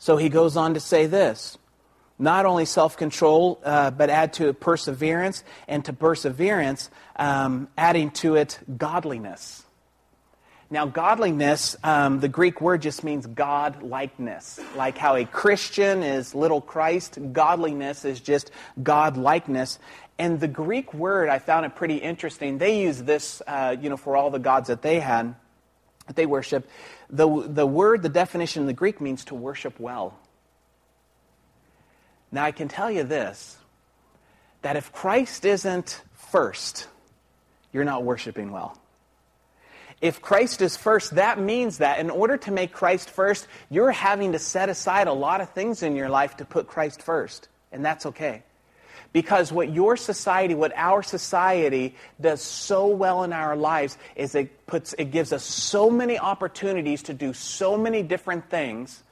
So 0.00 0.16
he 0.16 0.28
goes 0.28 0.56
on 0.56 0.74
to 0.74 0.80
say 0.80 1.06
this 1.06 1.58
not 2.18 2.46
only 2.46 2.64
self 2.64 2.96
control, 2.96 3.60
uh, 3.64 3.90
but 3.90 4.10
add 4.10 4.32
to 4.34 4.48
it 4.48 4.60
perseverance, 4.60 5.44
and 5.66 5.84
to 5.84 5.92
perseverance, 5.92 6.90
um, 7.16 7.68
adding 7.76 8.10
to 8.10 8.36
it 8.36 8.58
godliness. 8.76 9.64
Now, 10.70 10.84
godliness, 10.84 11.76
um, 11.82 12.20
the 12.20 12.28
Greek 12.28 12.60
word 12.60 12.82
just 12.82 13.02
means 13.02 13.24
God 13.24 13.82
likeness. 13.82 14.60
Like 14.76 14.98
how 14.98 15.16
a 15.16 15.24
Christian 15.24 16.02
is 16.02 16.34
little 16.34 16.60
Christ, 16.60 17.18
godliness 17.32 18.04
is 18.04 18.20
just 18.20 18.50
God 18.82 19.16
likeness. 19.16 19.78
And 20.18 20.40
the 20.40 20.48
Greek 20.48 20.92
word, 20.92 21.30
I 21.30 21.38
found 21.38 21.64
it 21.64 21.74
pretty 21.74 21.96
interesting. 21.96 22.58
They 22.58 22.82
use 22.82 23.02
this, 23.02 23.40
uh, 23.46 23.76
you 23.80 23.88
know, 23.88 23.96
for 23.96 24.16
all 24.16 24.30
the 24.30 24.40
gods 24.40 24.68
that 24.68 24.82
they 24.82 25.00
had, 25.00 25.34
that 26.06 26.16
they 26.16 26.26
worship. 26.26 26.68
The, 27.08 27.26
the 27.46 27.66
word, 27.66 28.02
the 28.02 28.08
definition 28.10 28.62
in 28.62 28.66
the 28.66 28.74
Greek 28.74 29.00
means 29.00 29.24
to 29.26 29.34
worship 29.34 29.80
well. 29.80 30.18
Now, 32.30 32.44
I 32.44 32.52
can 32.52 32.68
tell 32.68 32.90
you 32.90 33.04
this 33.04 33.56
that 34.62 34.76
if 34.76 34.92
Christ 34.92 35.44
isn't 35.44 36.02
first, 36.14 36.88
you're 37.72 37.84
not 37.84 38.04
worshiping 38.04 38.50
well. 38.50 38.76
If 40.00 40.22
Christ 40.22 40.62
is 40.62 40.76
first, 40.76 41.16
that 41.16 41.40
means 41.40 41.78
that 41.78 41.98
in 41.98 42.10
order 42.10 42.36
to 42.36 42.50
make 42.50 42.72
Christ 42.72 43.10
first, 43.10 43.48
you're 43.68 43.90
having 43.90 44.32
to 44.32 44.38
set 44.38 44.68
aside 44.68 45.08
a 45.08 45.12
lot 45.12 45.40
of 45.40 45.50
things 45.50 45.82
in 45.82 45.96
your 45.96 46.08
life 46.08 46.36
to 46.36 46.44
put 46.44 46.68
Christ 46.68 47.02
first. 47.02 47.48
And 47.72 47.84
that's 47.84 48.06
okay. 48.06 48.42
Because 49.12 49.50
what 49.50 49.72
your 49.72 49.96
society, 49.96 50.54
what 50.54 50.72
our 50.76 51.02
society 51.02 51.96
does 52.20 52.42
so 52.42 52.86
well 52.88 53.24
in 53.24 53.32
our 53.32 53.56
lives 53.56 53.96
is 54.14 54.34
it 54.34 54.66
puts 54.66 54.92
it 54.98 55.06
gives 55.06 55.32
us 55.32 55.42
so 55.44 55.90
many 55.90 56.18
opportunities 56.18 57.02
to 57.04 57.14
do 57.14 57.32
so 57.32 57.76
many 57.76 58.02
different 58.02 58.50
things 58.50 59.02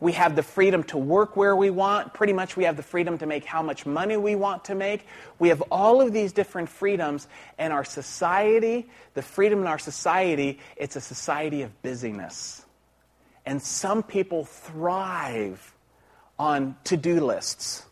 we 0.00 0.12
have 0.12 0.34
the 0.34 0.42
freedom 0.42 0.82
to 0.84 0.98
work 0.98 1.36
where 1.36 1.54
we 1.54 1.68
want. 1.68 2.14
Pretty 2.14 2.32
much, 2.32 2.56
we 2.56 2.64
have 2.64 2.76
the 2.76 2.82
freedom 2.82 3.18
to 3.18 3.26
make 3.26 3.44
how 3.44 3.62
much 3.62 3.84
money 3.84 4.16
we 4.16 4.34
want 4.34 4.64
to 4.64 4.74
make. 4.74 5.06
We 5.38 5.50
have 5.50 5.62
all 5.70 6.00
of 6.00 6.12
these 6.12 6.32
different 6.32 6.70
freedoms. 6.70 7.28
And 7.58 7.72
our 7.72 7.84
society, 7.84 8.88
the 9.12 9.22
freedom 9.22 9.60
in 9.60 9.66
our 9.66 9.78
society, 9.78 10.58
it's 10.76 10.96
a 10.96 11.00
society 11.02 11.62
of 11.62 11.82
busyness. 11.82 12.64
And 13.44 13.60
some 13.60 14.02
people 14.02 14.46
thrive 14.46 15.74
on 16.38 16.76
to 16.84 16.96
do 16.96 17.20
lists. 17.20 17.84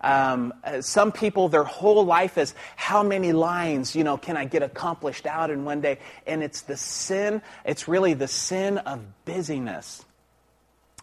Um, 0.00 0.54
some 0.80 1.12
people, 1.12 1.48
their 1.48 1.64
whole 1.64 2.04
life 2.04 2.38
is 2.38 2.54
how 2.74 3.02
many 3.02 3.32
lines, 3.32 3.94
you 3.94 4.02
know, 4.02 4.16
can 4.16 4.36
I 4.36 4.46
get 4.46 4.62
accomplished 4.62 5.26
out 5.26 5.50
in 5.50 5.64
one 5.64 5.80
day? 5.80 5.98
And 6.26 6.42
it's 6.42 6.62
the 6.62 6.76
sin, 6.76 7.42
it's 7.64 7.86
really 7.86 8.14
the 8.14 8.28
sin 8.28 8.78
of 8.78 9.00
busyness. 9.26 10.04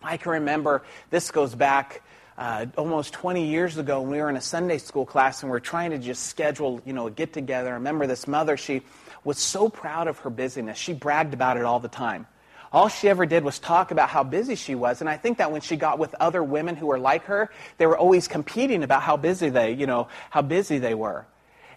I 0.04 0.18
can 0.18 0.32
remember 0.34 0.84
this 1.10 1.32
goes 1.32 1.56
back 1.56 2.02
uh, 2.38 2.68
almost 2.78 3.14
20 3.14 3.48
years 3.48 3.78
ago 3.78 4.02
when 4.02 4.12
we 4.12 4.18
were 4.20 4.30
in 4.30 4.36
a 4.36 4.42
Sunday 4.42 4.78
school 4.78 5.06
class 5.06 5.42
and 5.42 5.52
we 5.52 5.58
are 5.58 5.62
trying 5.62 5.92
to 5.92 5.98
just 5.98 6.24
schedule, 6.28 6.82
you 6.86 6.94
know, 6.94 7.08
a 7.08 7.12
get 7.12 7.34
together. 7.34 7.70
I 7.70 7.74
remember 7.74 8.06
this 8.06 8.28
mother, 8.28 8.58
she 8.58 8.84
was 9.24 9.40
so 9.40 9.70
proud 9.70 10.08
of 10.08 10.20
her 10.20 10.30
busyness. 10.30 10.78
She 10.78 10.94
bragged 10.94 11.34
about 11.34 11.58
it 11.58 11.64
all 11.64 11.80
the 11.80 11.88
time. 11.88 12.28
All 12.72 12.90
she 12.90 13.10
ever 13.10 13.26
did 13.26 13.44
was 13.44 13.60
talk 13.60 13.92
about 13.92 14.10
how 14.10 14.24
busy 14.24 14.56
she 14.56 14.76
was. 14.76 15.02
And 15.02 15.10
I 15.10 15.18
think 15.18 15.38
that 15.38 15.52
when 15.52 15.62
she 15.62 15.78
got 15.78 16.00
with 16.00 16.14
other 16.20 16.44
women 16.44 16.76
who 16.76 16.88
were 16.88 17.00
like 17.00 17.24
her, 17.26 17.50
they 17.78 17.88
were 17.88 17.98
always 17.98 18.28
competing 18.28 18.84
about 18.84 19.02
how 19.02 19.18
busy 19.18 19.50
they, 19.50 19.72
you 19.72 19.88
know, 19.88 20.10
how 20.30 20.42
busy 20.42 20.78
they 20.78 20.94
were. 20.94 21.26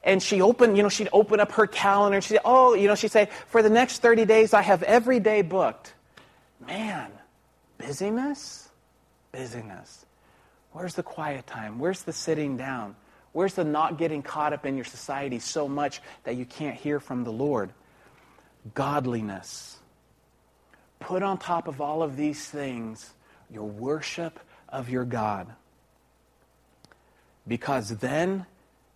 And 0.03 0.23
she 0.23 0.41
opened, 0.41 0.77
you 0.77 0.83
know, 0.83 0.89
she'd 0.89 1.11
open 1.13 1.41
up 1.41 1.53
her 1.53 1.67
calendar 1.67 2.17
and 2.17 2.25
she'd 2.25 2.35
say, 2.35 2.41
oh, 2.45 2.75
you 2.75 2.89
know, 2.89 2.95
she'd 2.95 3.13
say, 3.13 3.29
for 3.49 3.63
the 3.63 3.71
next 3.71 4.03
30 4.03 4.25
days, 4.25 4.53
I 4.53 4.63
have 4.63 4.83
every 4.83 5.21
day 5.21 5.43
booked. 5.43 5.93
Man, 6.67 7.11
Busyness? 7.81 8.69
Busyness. 9.33 10.07
Where's 10.73 10.95
the 10.95 11.03
quiet 11.03 11.47
time? 11.47 11.79
Where's 11.79 12.03
the 12.03 12.13
sitting 12.13 12.57
down? 12.57 12.95
Where's 13.33 13.55
the 13.55 13.65
not 13.65 13.97
getting 13.97 14.23
caught 14.23 14.53
up 14.53 14.67
in 14.67 14.77
your 14.77 14.85
society 14.85 15.39
so 15.39 15.69
much 15.69 16.01
that 16.25 16.37
you 16.37 16.45
can't 16.45 16.77
hear 16.77 17.01
from 17.01 17.25
the 17.25 17.33
Lord? 17.33 17.71
Godliness. 18.75 19.79
Put 20.99 21.23
on 21.23 21.39
top 21.39 21.69
of 21.69 21.81
all 21.81 22.03
of 22.03 22.17
these 22.17 22.45
things 22.45 23.11
your 23.51 23.65
worship 23.65 24.39
of 24.69 24.89
your 24.89 25.05
God. 25.05 25.49
Because 27.49 27.97
then 27.97 28.47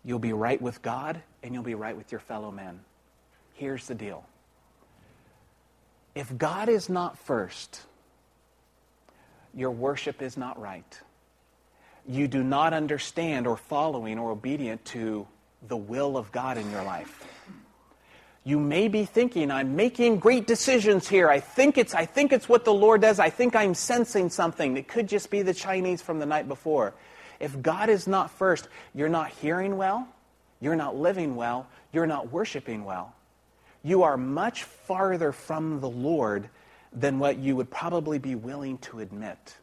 you'll 0.05 0.19
be 0.19 0.33
right 0.33 0.61
with 0.61 0.83
God 0.83 1.23
and 1.43 1.55
you'll 1.55 1.63
be 1.63 1.75
right 1.75 1.97
with 1.97 2.13
your 2.13 2.21
fellow 2.21 2.51
men. 2.51 2.81
Here's 3.55 3.87
the 3.87 3.95
deal 3.95 4.25
if 6.15 6.37
God 6.37 6.69
is 6.69 6.89
not 6.89 7.19
first, 7.19 7.83
your 9.57 9.71
worship 9.71 10.23
is 10.23 10.37
not 10.37 10.61
right. 10.61 11.01
You 12.07 12.29
do 12.29 12.43
not 12.43 12.73
understand 12.73 13.47
or 13.47 13.57
following 13.57 14.19
or 14.19 14.31
obedient 14.31 14.85
to 14.87 15.27
the 15.67 15.77
will 15.77 16.17
of 16.17 16.31
God 16.33 16.59
in 16.59 16.71
your 16.71 16.83
life. 16.83 17.25
You 18.47 18.61
may 18.61 18.89
be 18.89 19.07
thinking, 19.07 19.51
I'm 19.51 19.75
making 19.75 20.19
great 20.19 20.47
decisions 20.47 21.09
here. 21.09 21.31
I 21.31 21.41
think 21.41 21.79
it's, 21.79 21.95
I 21.95 22.05
think 22.05 22.31
it's 22.31 22.47
what 22.47 22.67
the 22.67 22.75
Lord 22.75 23.01
does. 23.01 23.19
I 23.19 23.31
think 23.31 23.57
I'm 23.57 23.73
sensing 23.73 24.29
something. 24.29 24.77
It 24.77 24.87
could 24.87 25.09
just 25.09 25.31
be 25.31 25.41
the 25.41 25.55
Chinese 25.55 26.03
from 26.03 26.19
the 26.19 26.27
night 26.27 26.47
before. 26.47 26.93
If 27.41 27.63
God 27.63 27.89
is 27.89 28.07
not 28.07 28.31
first, 28.31 28.69
you're 28.95 29.09
not 29.09 29.31
hearing 29.31 29.79
well, 29.79 30.07
you're 30.61 30.77
not 30.77 30.95
living 30.95 31.37
well, 31.37 31.67
you're 31.91 32.07
not 32.07 32.31
worshiping 32.31 32.85
well. 32.85 33.15
You 33.83 34.03
are 34.03 34.19
much 34.19 34.65
farther 34.65 35.33
from 35.33 35.81
the 35.81 35.89
Lord 35.89 36.51
than 36.95 37.19
what 37.19 37.39
you 37.39 37.57
would 37.57 37.71
probably 37.71 38.19
be 38.19 38.35
willing 38.35 38.79
to 38.79 39.01
admit. 39.01 39.57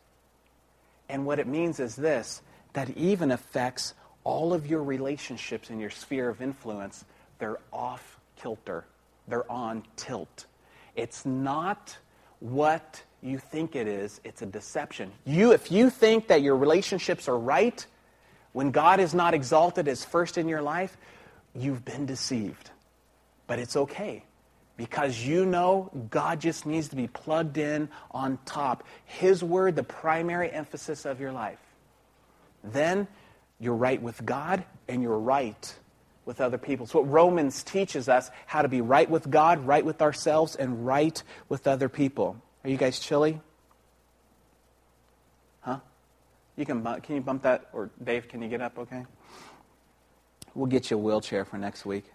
And 1.07 1.25
what 1.25 1.39
it 1.39 1.47
means 1.47 1.79
is 1.79 1.95
this 1.95 2.41
that 2.73 2.89
even 2.97 3.32
affects 3.32 3.93
all 4.23 4.53
of 4.53 4.65
your 4.67 4.84
relationships 4.84 5.69
in 5.69 5.79
your 5.79 5.89
sphere 5.89 6.29
of 6.29 6.41
influence. 6.41 7.03
They're 7.39 7.59
off 7.73 8.19
kilter, 8.38 8.86
they're 9.27 9.49
on 9.51 9.84
tilt. 9.95 10.45
It's 10.95 11.25
not 11.25 11.97
what 12.39 13.03
you 13.21 13.38
think 13.38 13.75
it 13.75 13.88
is, 13.88 14.19
it's 14.23 14.41
a 14.41 14.45
deception. 14.45 15.11
You, 15.25 15.51
if 15.51 15.71
you 15.71 15.89
think 15.89 16.27
that 16.27 16.41
your 16.41 16.55
relationships 16.55 17.27
are 17.27 17.38
right, 17.38 17.86
when 18.53 18.71
God 18.71 18.99
is 18.99 19.13
not 19.13 19.34
exalted 19.34 19.88
as 19.88 20.03
first 20.03 20.38
in 20.38 20.47
your 20.47 20.61
life, 20.61 20.97
you've 21.53 21.86
been 21.86 22.05
deceived. 22.05 22.71
But 23.47 23.59
it's 23.59 23.75
okay 23.75 24.23
because 24.82 25.23
you 25.23 25.45
know 25.45 25.91
God 26.09 26.39
just 26.39 26.65
needs 26.65 26.88
to 26.88 26.95
be 26.95 27.05
plugged 27.05 27.59
in 27.59 27.88
on 28.09 28.39
top. 28.45 28.84
His 29.05 29.43
word, 29.43 29.75
the 29.75 29.84
primary 29.84 30.51
emphasis 30.51 31.05
of 31.05 31.19
your 31.19 31.32
life. 31.32 31.59
Then 32.63 33.07
you're 33.59 33.75
right 33.75 34.01
with 34.01 34.25
God 34.25 34.65
and 34.88 35.03
you're 35.03 35.19
right 35.19 35.75
with 36.25 36.41
other 36.41 36.57
people. 36.57 36.86
It's 36.86 36.95
what 36.95 37.07
Romans 37.07 37.61
teaches 37.61 38.09
us 38.09 38.32
how 38.47 38.63
to 38.63 38.67
be 38.67 38.82
right 38.82 39.07
with 39.07 39.29
God, 39.29 39.67
right 39.67 39.86
with 39.86 40.01
ourselves, 40.01 40.55
and 40.55 40.84
right 40.84 41.21
with 41.47 41.67
other 41.67 41.88
people. 41.88 42.41
Are 42.63 42.69
you 42.71 42.77
guys 42.77 42.97
chilly? 42.97 43.39
Huh? 45.59 45.77
You 46.57 46.65
can 46.65 46.84
can 47.01 47.15
you 47.17 47.21
bump 47.21 47.43
that 47.43 47.69
or 47.71 47.91
Dave, 48.03 48.27
can 48.27 48.41
you 48.41 48.49
get 48.49 48.61
up 48.61 48.79
okay? 48.79 49.05
We'll 50.55 50.65
get 50.65 50.89
you 50.89 50.97
a 50.97 50.99
wheelchair 50.99 51.45
for 51.45 51.59
next 51.59 51.86
week. 51.86 52.05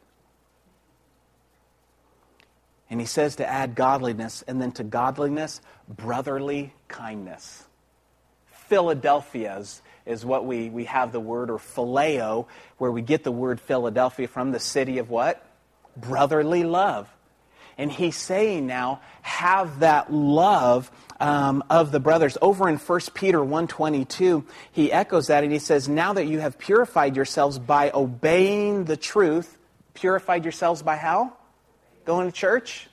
And 2.89 3.01
he 3.01 3.07
says 3.07 3.37
to 3.37 3.47
add 3.47 3.75
godliness, 3.75 4.45
and 4.47 4.61
then 4.61 4.73
to 4.73 4.85
godliness, 4.85 5.61
brotherly 5.89 6.73
kindness. 6.89 7.65
Philadelphia's 8.69 9.83
is 10.05 10.25
what 10.25 10.47
we, 10.47 10.71
we 10.71 10.85
have 10.85 11.13
the 11.13 11.21
word, 11.21 11.51
or 11.51 11.59
phileo, 11.59 12.47
where 12.79 12.93
we 12.93 13.03
get 13.03 13.25
the 13.25 13.33
word 13.33 13.61
Philadelphia 13.61 14.29
from, 14.29 14.53
the 14.53 14.61
city 14.61 14.99
of 14.99 15.11
what? 15.11 15.45
Brotherly 15.97 16.63
love. 16.63 17.09
And 17.79 17.93
he's 17.93 18.17
saying 18.17 18.67
now, 18.67 19.01
have 19.23 19.81
that 19.81 20.13
love 20.13 20.91
um, 21.21 21.63
of 21.69 21.93
the 21.93 22.01
brothers. 22.01 22.39
Over 22.41 22.69
in 22.69 22.77
1 22.77 23.01
Peter 23.15 23.39
1.22, 23.39 24.45
he 24.73 24.91
echoes 24.91 25.27
that 25.27 25.45
and 25.45 25.53
he 25.53 25.59
says, 25.59 25.89
now 25.89 26.15
that 26.15 26.27
you 26.27 26.39
have 26.41 26.59
purified 26.59 27.17
yourselves 27.17 27.59
by 27.59 27.91
obeying 27.93 28.85
the 28.85 28.97
truth, 28.97 29.59
purified 29.93 30.45
yourselves 30.45 30.83
by 30.83 30.97
how? 30.97 31.35
Going 32.07 32.31
to 32.31 32.33
church? 32.33 32.89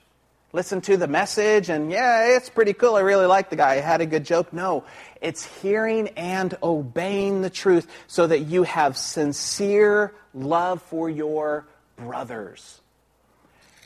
Listen 0.53 0.81
to 0.81 0.97
the 0.97 1.07
message 1.07 1.69
and, 1.69 1.91
yeah, 1.91 2.35
it's 2.35 2.49
pretty 2.49 2.73
cool. 2.73 2.95
I 2.95 3.01
really 3.01 3.27
like 3.27 3.49
the 3.49 3.55
guy. 3.55 3.73
I 3.73 3.75
had 3.75 4.01
a 4.01 4.05
good 4.05 4.25
joke. 4.25 4.51
No, 4.51 4.83
it's 5.21 5.45
hearing 5.61 6.09
and 6.09 6.55
obeying 6.61 7.41
the 7.41 7.49
truth 7.49 7.87
so 8.07 8.27
that 8.27 8.41
you 8.41 8.63
have 8.63 8.97
sincere 8.97 10.13
love 10.33 10.81
for 10.81 11.09
your 11.09 11.67
brothers. 11.95 12.81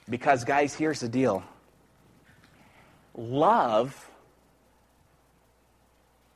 Because, 0.09 0.45
guys, 0.45 0.73
here's 0.73 1.01
the 1.01 1.09
deal 1.09 1.43
love 3.15 4.09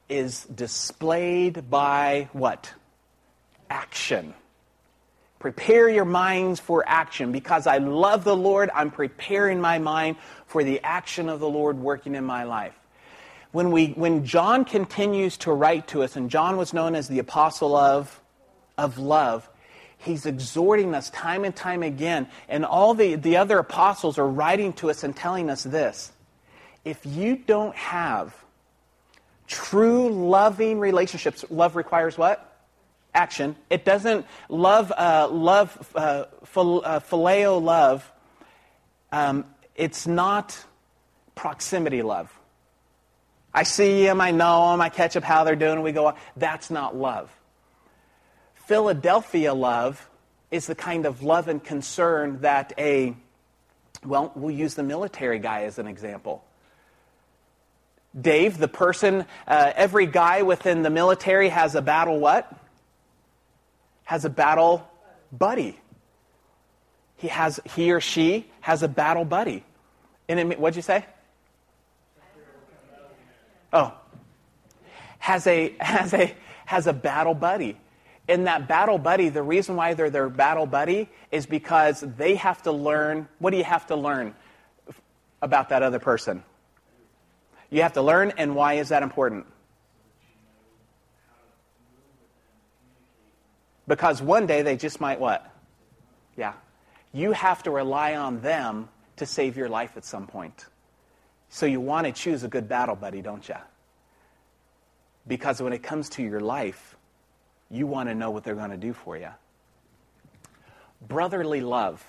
is 0.10 0.44
displayed 0.46 1.70
by 1.70 2.28
what? 2.34 2.74
Action. 3.70 4.34
Prepare 5.42 5.90
your 5.90 6.06
minds 6.06 6.60
for 6.60 6.84
action. 6.88 7.32
Because 7.32 7.66
I 7.66 7.80
love 7.80 8.24
the 8.24 8.36
Lord, 8.36 8.70
I'm 8.76 8.92
preparing 8.92 9.60
my 9.60 9.80
mind 9.80 10.18
for 10.46 10.64
the 10.64 10.80
action 10.84 11.30
of 11.30 11.40
the 11.40 11.50
Lord 11.50 11.80
working 11.80 12.14
in 12.14 12.24
my 12.24 12.44
life. 12.44 12.76
When, 13.52 13.72
we, 13.72 13.88
when 13.88 14.24
John 14.24 14.66
continues 14.66 15.38
to 15.38 15.52
write 15.52 15.88
to 15.88 16.04
us, 16.04 16.16
and 16.16 16.30
John 16.30 16.58
was 16.58 16.74
known 16.76 16.94
as 16.94 17.08
the 17.08 17.18
apostle 17.18 17.76
of, 17.76 18.22
of 18.78 19.00
love, 19.00 19.50
he's 19.98 20.28
exhorting 20.28 20.94
us 20.94 21.10
time 21.10 21.44
and 21.44 21.56
time 21.56 21.82
again. 21.82 22.28
And 22.48 22.64
all 22.64 22.94
the, 22.94 23.16
the 23.16 23.38
other 23.38 23.58
apostles 23.58 24.20
are 24.20 24.28
writing 24.28 24.74
to 24.74 24.92
us 24.92 25.04
and 25.04 25.16
telling 25.16 25.50
us 25.50 25.64
this. 25.64 26.12
If 26.86 27.04
you 27.04 27.36
don't 27.36 27.76
have 27.76 28.36
true 29.48 30.10
loving 30.10 30.80
relationships, 30.80 31.44
love 31.50 31.76
requires 31.76 32.16
what? 32.16 32.51
Action. 33.14 33.56
It 33.70 33.86
doesn't 33.86 34.26
love, 34.50 34.92
uh, 34.92 35.28
love, 35.30 35.92
uh, 35.96 36.26
uh, 36.56 37.00
phileo 37.00 37.62
love. 37.62 38.10
Um, 39.12 39.46
it's 39.76 40.08
not 40.08 40.58
proximity 41.36 42.02
love. 42.02 42.32
I 43.54 43.64
see 43.64 44.06
them, 44.06 44.22
I 44.22 44.32
know 44.32 44.72
them, 44.72 44.82
I 44.82 44.90
catch 44.90 45.18
up 45.18 45.24
how 45.24 45.44
they're 45.44 45.56
doing, 45.58 45.82
we 45.82 45.92
go. 45.92 46.14
That's 46.38 46.70
not 46.70 46.96
love. 46.96 47.30
Philadelphia 48.66 49.54
love 49.54 50.10
is 50.52 50.68
the 50.68 50.76
kind 50.76 51.06
of 51.06 51.24
love 51.24 51.50
and 51.50 51.62
concern 51.62 52.42
that 52.42 52.74
a, 52.78 53.16
well, 54.06 54.32
we'll 54.36 54.56
use 54.56 54.76
the 54.76 54.84
military 54.84 55.40
guy 55.40 55.64
as 55.64 55.80
an 55.80 55.88
example. 55.88 56.46
Dave, 58.20 58.58
the 58.58 58.68
person, 58.68 59.26
uh, 59.48 59.72
every 59.76 60.06
guy 60.06 60.42
within 60.42 60.84
the 60.84 60.90
military 60.90 61.50
has 61.50 61.76
a 61.76 61.82
battle 61.82 62.20
what? 62.20 62.54
Has 64.12 64.26
a 64.26 64.30
battle 64.30 64.86
buddy. 65.32 65.80
He, 67.16 67.30
has, 67.30 67.62
he 67.76 67.94
or 67.94 68.02
she 68.02 68.46
has 68.60 68.84
a 68.84 68.90
battle 68.90 69.24
buddy. 69.24 69.64
And 70.28 70.38
it, 70.38 70.60
what'd 70.60 70.76
you 70.76 70.82
say? 70.82 71.06
Oh. 73.72 73.94
Has 75.18 75.48
a, 75.48 75.74
has, 75.80 76.14
a, 76.14 76.36
has 76.66 76.88
a 76.88 76.92
battle 76.92 77.34
buddy. 77.34 77.78
In 78.28 78.44
that 78.44 78.68
battle 78.68 78.98
buddy, 78.98 79.30
the 79.30 79.44
reason 79.44 79.78
why 79.78 79.94
they're 79.94 80.10
their 80.10 80.28
battle 80.28 80.66
buddy 80.66 81.08
is 81.32 81.46
because 81.46 82.02
they 82.02 82.36
have 82.36 82.62
to 82.64 82.74
learn. 82.74 83.30
What 83.40 83.52
do 83.52 83.58
you 83.58 83.64
have 83.64 83.88
to 83.88 83.96
learn 83.96 84.36
about 85.42 85.70
that 85.70 85.84
other 85.84 86.00
person? 86.00 86.44
You 87.70 87.84
have 87.84 87.94
to 87.94 88.02
learn, 88.02 88.34
and 88.38 88.56
why 88.56 88.74
is 88.74 88.90
that 88.90 89.04
important? 89.04 89.46
Because 93.92 94.22
one 94.22 94.46
day 94.46 94.62
they 94.62 94.78
just 94.78 95.02
might 95.02 95.20
what? 95.20 95.54
Yeah. 96.38 96.54
You 97.12 97.34
have 97.34 97.62
to 97.64 97.72
rely 97.72 98.16
on 98.16 98.40
them 98.40 98.88
to 99.18 99.26
save 99.26 99.58
your 99.58 99.68
life 99.68 99.98
at 99.98 100.06
some 100.06 100.28
point. 100.28 100.66
So 101.50 101.66
you 101.66 101.82
want 101.82 102.08
to 102.08 102.14
choose 102.14 102.46
a 102.46 102.48
good 102.48 102.70
battle 102.70 102.96
buddy, 102.96 103.22
don't 103.22 103.46
you? 103.50 103.58
Because 105.28 105.62
when 105.62 105.74
it 105.74 105.84
comes 105.84 106.08
to 106.12 106.24
your 106.24 106.40
life, 106.40 106.96
you 107.70 107.86
want 107.86 108.08
to 108.08 108.16
know 108.16 108.32
what 108.32 108.46
they're 108.46 108.56
going 108.56 108.72
to 108.72 108.78
do 108.78 108.94
for 108.94 109.18
you. 109.18 109.32
Brotherly 111.06 111.60
love. 111.60 112.02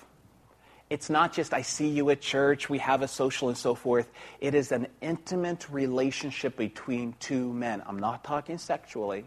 It's 0.89 1.09
not 1.09 1.33
just 1.33 1.53
I 1.53 1.63
see 1.63 1.89
you 1.89 2.09
at 2.11 2.21
church, 2.21 2.69
we 2.69 2.77
have 2.77 3.01
a 3.01 3.09
social 3.09 3.49
and 3.49 3.57
so 3.57 3.75
forth. 3.75 4.09
It 4.39 4.55
is 4.55 4.71
an 4.71 4.87
intimate 5.01 5.67
relationship 5.69 6.55
between 6.55 7.13
two 7.19 7.51
men. 7.51 7.83
I'm 7.85 7.99
not 7.99 8.23
talking 8.23 8.57
sexually. 8.57 9.25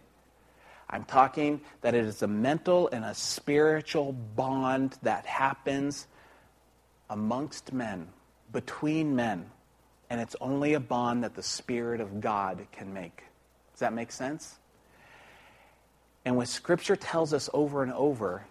I'm 0.89 1.05
talking 1.05 1.61
that 1.80 1.95
it 1.95 2.05
is 2.05 2.22
a 2.22 2.28
mental 2.28 2.89
and 2.89 3.05
a 3.05 3.14
spiritual 3.14 4.12
bond 4.12 4.97
that 5.03 5.26
happens 5.26 6.07
amongst 7.11 7.72
men, 7.72 8.09
between 8.53 9.16
men. 9.16 9.51
And 10.09 10.20
it's 10.20 10.37
only 10.41 10.74
a 10.74 10.80
bond 10.80 11.24
that 11.24 11.34
the 11.34 11.43
Spirit 11.43 12.01
of 12.01 12.20
God 12.20 12.66
can 12.70 12.95
make. 12.95 13.24
Does 13.72 13.80
that 13.80 13.93
make 13.93 14.12
sense? 14.12 14.59
And 16.24 16.37
what 16.37 16.49
Scripture 16.49 16.97
tells 16.97 17.32
us 17.32 17.51
over 17.53 17.82
and 17.82 17.93
over 17.93 18.45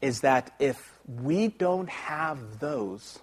is 0.00 0.20
that 0.20 0.54
if 0.60 0.98
we 1.22 1.48
don't 1.48 1.88
have 1.88 2.60
those, 2.60 3.18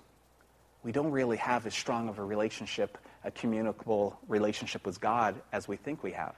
we 0.83 0.91
don't 0.91 1.11
really 1.11 1.37
have 1.37 1.65
as 1.65 1.73
strong 1.73 2.09
of 2.09 2.19
a 2.19 2.23
relationship, 2.23 2.97
a 3.23 3.31
communicable 3.31 4.19
relationship 4.27 4.85
with 4.85 4.99
God 4.99 5.35
as 5.53 5.67
we 5.67 5.77
think 5.77 6.03
we 6.03 6.11
have. 6.11 6.35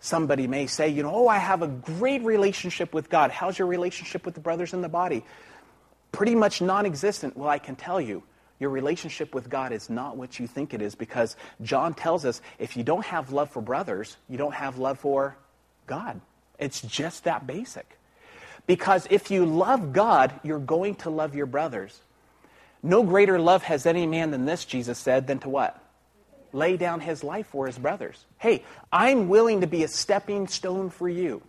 Somebody 0.00 0.46
may 0.46 0.66
say, 0.66 0.88
you 0.88 1.02
know, 1.02 1.14
oh, 1.14 1.28
I 1.28 1.36
have 1.36 1.60
a 1.60 1.68
great 1.68 2.22
relationship 2.22 2.94
with 2.94 3.10
God. 3.10 3.30
How's 3.30 3.58
your 3.58 3.68
relationship 3.68 4.24
with 4.24 4.34
the 4.34 4.40
brothers 4.40 4.72
in 4.72 4.80
the 4.80 4.88
body? 4.88 5.24
Pretty 6.10 6.34
much 6.34 6.62
non 6.62 6.86
existent. 6.86 7.36
Well, 7.36 7.48
I 7.48 7.58
can 7.58 7.76
tell 7.76 8.00
you, 8.00 8.22
your 8.58 8.70
relationship 8.70 9.34
with 9.34 9.48
God 9.48 9.72
is 9.72 9.90
not 9.90 10.16
what 10.16 10.38
you 10.38 10.46
think 10.46 10.74
it 10.74 10.82
is 10.82 10.94
because 10.94 11.36
John 11.62 11.94
tells 11.94 12.24
us 12.24 12.40
if 12.58 12.76
you 12.76 12.82
don't 12.82 13.04
have 13.06 13.32
love 13.32 13.50
for 13.50 13.60
brothers, 13.60 14.16
you 14.28 14.38
don't 14.38 14.54
have 14.54 14.78
love 14.78 14.98
for 14.98 15.36
God. 15.86 16.20
It's 16.58 16.80
just 16.82 17.24
that 17.24 17.46
basic. 17.46 17.98
Because 18.66 19.06
if 19.10 19.30
you 19.30 19.46
love 19.46 19.92
God, 19.92 20.32
you're 20.42 20.58
going 20.58 20.94
to 20.96 21.10
love 21.10 21.34
your 21.34 21.46
brothers. 21.46 21.98
No 22.82 23.02
greater 23.02 23.38
love 23.38 23.62
has 23.64 23.86
any 23.86 24.06
man 24.06 24.30
than 24.30 24.44
this, 24.44 24.64
Jesus 24.64 24.98
said, 24.98 25.26
than 25.26 25.38
to 25.40 25.48
what? 25.48 25.79
Lay 26.52 26.76
down 26.76 27.00
his 27.00 27.22
life 27.22 27.46
for 27.46 27.66
his 27.66 27.78
brothers. 27.78 28.24
Hey, 28.38 28.64
I'm 28.92 29.28
willing 29.28 29.60
to 29.60 29.66
be 29.66 29.84
a 29.84 29.88
stepping 29.88 30.48
stone 30.48 30.90
for 30.90 31.08
you. 31.08 31.42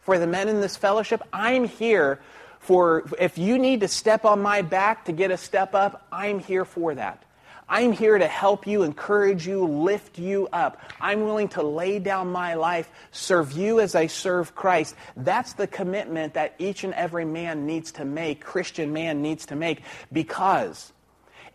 For 0.00 0.18
the 0.18 0.26
men 0.26 0.48
in 0.48 0.60
this 0.60 0.76
fellowship, 0.76 1.22
I'm 1.32 1.64
here 1.64 2.20
for, 2.60 3.04
if 3.18 3.38
you 3.38 3.58
need 3.58 3.80
to 3.80 3.88
step 3.88 4.24
on 4.24 4.42
my 4.42 4.62
back 4.62 5.06
to 5.06 5.12
get 5.12 5.30
a 5.30 5.36
step 5.36 5.74
up, 5.74 6.06
I'm 6.10 6.38
here 6.38 6.64
for 6.64 6.94
that. 6.94 7.22
I'm 7.68 7.90
here 7.90 8.16
to 8.16 8.28
help 8.28 8.66
you, 8.66 8.84
encourage 8.84 9.46
you, 9.46 9.64
lift 9.64 10.18
you 10.20 10.48
up. 10.52 10.80
I'm 11.00 11.24
willing 11.24 11.48
to 11.48 11.62
lay 11.62 11.98
down 11.98 12.30
my 12.30 12.54
life, 12.54 12.88
serve 13.10 13.52
you 13.52 13.80
as 13.80 13.96
I 13.96 14.06
serve 14.06 14.54
Christ. 14.54 14.94
That's 15.16 15.54
the 15.54 15.66
commitment 15.66 16.34
that 16.34 16.54
each 16.58 16.84
and 16.84 16.94
every 16.94 17.24
man 17.24 17.66
needs 17.66 17.90
to 17.92 18.04
make, 18.04 18.44
Christian 18.44 18.92
man 18.92 19.20
needs 19.20 19.46
to 19.46 19.56
make, 19.56 19.82
because 20.12 20.92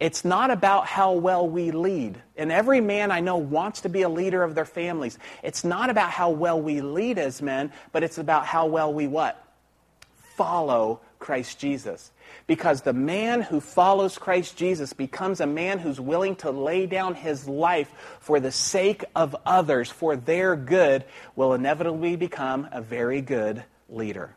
it's 0.01 0.25
not 0.25 0.51
about 0.51 0.85
how 0.85 1.13
well 1.13 1.47
we 1.47 1.71
lead. 1.71 2.21
And 2.35 2.51
every 2.51 2.81
man 2.81 3.09
I 3.11 3.21
know 3.21 3.37
wants 3.37 3.81
to 3.81 3.89
be 3.89 4.01
a 4.01 4.09
leader 4.09 4.43
of 4.43 4.55
their 4.55 4.65
families. 4.65 5.17
It's 5.43 5.63
not 5.63 5.89
about 5.89 6.09
how 6.09 6.31
well 6.31 6.61
we 6.61 6.81
lead 6.81 7.17
as 7.17 7.41
men, 7.41 7.71
but 7.93 8.03
it's 8.03 8.17
about 8.17 8.45
how 8.45 8.65
well 8.65 8.93
we 8.93 9.07
what? 9.07 9.41
follow 10.41 10.99
Christ 11.19 11.59
Jesus. 11.59 12.09
Because 12.47 12.81
the 12.81 12.93
man 12.93 13.41
who 13.41 13.59
follows 13.59 14.17
Christ 14.17 14.57
Jesus 14.57 14.91
becomes 14.91 15.39
a 15.39 15.45
man 15.45 15.77
who's 15.77 15.99
willing 15.99 16.35
to 16.37 16.49
lay 16.49 16.87
down 16.87 17.13
his 17.13 17.47
life 17.47 17.91
for 18.19 18.39
the 18.39 18.51
sake 18.51 19.03
of 19.15 19.35
others, 19.45 19.91
for 19.91 20.15
their 20.15 20.55
good, 20.55 21.05
will 21.35 21.53
inevitably 21.53 22.15
become 22.15 22.67
a 22.71 22.81
very 22.81 23.21
good 23.21 23.63
leader. 23.87 24.33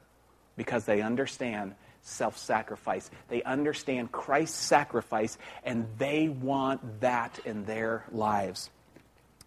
Because 0.57 0.85
they 0.85 1.01
understand 1.01 1.75
self 2.05 2.39
sacrifice. 2.39 3.11
They 3.29 3.43
understand 3.43 4.13
Christ's 4.13 4.59
sacrifice, 4.59 5.37
and 5.65 5.89
they 5.99 6.29
want 6.29 7.01
that 7.01 7.41
in 7.45 7.65
their 7.65 8.05
lives. 8.13 8.71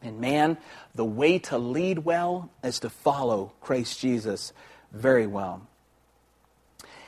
And 0.02 0.20
man, 0.20 0.58
the 0.94 1.06
way 1.06 1.40
to 1.40 1.58
lead 1.58 2.00
well 2.00 2.52
is 2.64 2.80
to 2.82 2.90
follow 2.90 3.54
Christ 3.62 4.00
Jesus 4.00 4.54
very 4.92 5.26
well. 5.26 5.62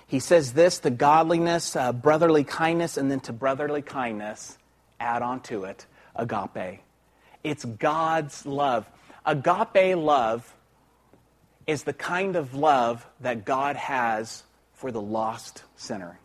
He 0.08 0.20
says 0.20 0.54
this 0.54 0.80
to 0.80 0.89
godliness, 0.89 1.76
uh, 1.76 1.93
brotherly 1.93 2.43
kindness, 2.43 2.97
and 2.97 3.12
then 3.12 3.20
to 3.22 3.34
brotherly 3.34 3.84
kindness, 3.84 4.58
add 5.00 5.22
on 5.22 5.41
to 5.41 5.66
it 5.66 5.86
agape. 6.16 6.80
It's 7.43 7.64
God's 7.64 8.45
love. 8.45 8.89
Agape 9.26 9.95
love 9.97 10.56
is 11.68 11.84
the 11.84 11.93
kind 11.93 12.36
of 12.36 12.56
love 12.56 13.06
that 13.20 13.45
God 13.45 13.76
has 13.76 14.43
for 14.80 14.92
the 14.94 15.02
lost 15.02 15.64
sinner. 15.76 16.18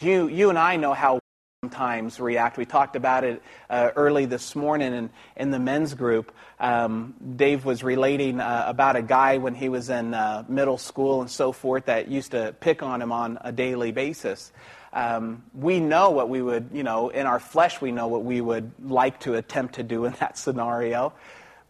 You, 0.00 0.26
you 0.26 0.48
and 0.50 0.58
I 0.58 0.74
know 0.76 0.92
how 0.92 1.14
we 1.14 1.20
sometimes 1.62 2.18
react. 2.18 2.56
We 2.56 2.64
talked 2.64 2.96
about 2.96 3.22
it 3.22 3.40
uh, 3.70 3.90
early 3.94 4.26
this 4.26 4.56
morning 4.56 4.92
in, 4.92 5.10
in 5.36 5.52
the 5.52 5.60
men's 5.60 5.94
group. 5.94 6.32
Um, 6.58 7.14
Dave 7.36 7.64
was 7.64 7.84
relating 7.84 8.40
uh, 8.40 8.64
about 8.66 8.96
a 8.96 9.02
guy 9.02 9.38
when 9.38 9.54
he 9.54 9.68
was 9.68 9.88
in 9.88 10.14
uh, 10.14 10.44
middle 10.48 10.78
school 10.78 11.20
and 11.20 11.30
so 11.30 11.52
forth 11.52 11.86
that 11.86 12.08
used 12.08 12.32
to 12.32 12.56
pick 12.58 12.82
on 12.82 13.00
him 13.02 13.12
on 13.12 13.38
a 13.40 13.52
daily 13.52 13.92
basis. 13.92 14.50
Um, 14.92 15.44
we 15.54 15.78
know 15.78 16.10
what 16.10 16.28
we 16.28 16.42
would, 16.42 16.70
you 16.72 16.82
know, 16.82 17.10
in 17.10 17.26
our 17.26 17.38
flesh, 17.38 17.80
we 17.80 17.92
know 17.92 18.08
what 18.08 18.24
we 18.24 18.40
would 18.40 18.72
like 18.82 19.20
to 19.20 19.34
attempt 19.34 19.76
to 19.76 19.84
do 19.84 20.06
in 20.06 20.12
that 20.18 20.36
scenario. 20.36 21.12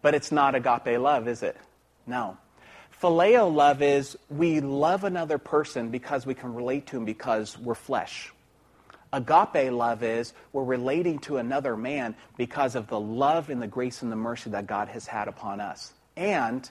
But 0.00 0.14
it's 0.14 0.32
not 0.32 0.54
agape 0.54 0.98
love, 0.98 1.28
is 1.28 1.42
it? 1.42 1.58
No. 2.06 2.38
Phileo 3.00 3.52
love 3.52 3.80
is 3.80 4.18
we 4.28 4.60
love 4.60 5.04
another 5.04 5.38
person 5.38 5.90
because 5.90 6.26
we 6.26 6.34
can 6.34 6.54
relate 6.54 6.86
to 6.88 6.96
him 6.96 7.04
because 7.04 7.56
we're 7.56 7.74
flesh. 7.74 8.32
Agape 9.12 9.72
love 9.72 10.02
is 10.02 10.32
we're 10.52 10.64
relating 10.64 11.20
to 11.20 11.36
another 11.36 11.76
man 11.76 12.16
because 12.36 12.74
of 12.74 12.88
the 12.88 12.98
love 12.98 13.50
and 13.50 13.62
the 13.62 13.68
grace 13.68 14.02
and 14.02 14.10
the 14.10 14.16
mercy 14.16 14.50
that 14.50 14.66
God 14.66 14.88
has 14.88 15.06
had 15.06 15.28
upon 15.28 15.60
us. 15.60 15.92
And 16.16 16.68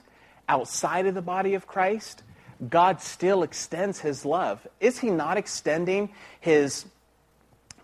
outside 0.48 1.06
of 1.06 1.14
the 1.14 1.22
body 1.22 1.54
of 1.54 1.66
Christ, 1.66 2.22
God 2.68 3.00
still 3.00 3.42
extends 3.42 3.98
his 3.98 4.24
love. 4.24 4.66
Is 4.80 4.98
he 4.98 5.10
not 5.10 5.38
extending 5.38 6.10
his 6.40 6.84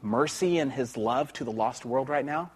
mercy 0.03 0.59
and 0.59 0.70
his 0.70 0.97
love 0.97 1.32
to 1.34 1.45
the 1.45 1.53
lost 1.53 1.84
world 1.84 2.09
right 2.09 2.24
now? 2.24 2.51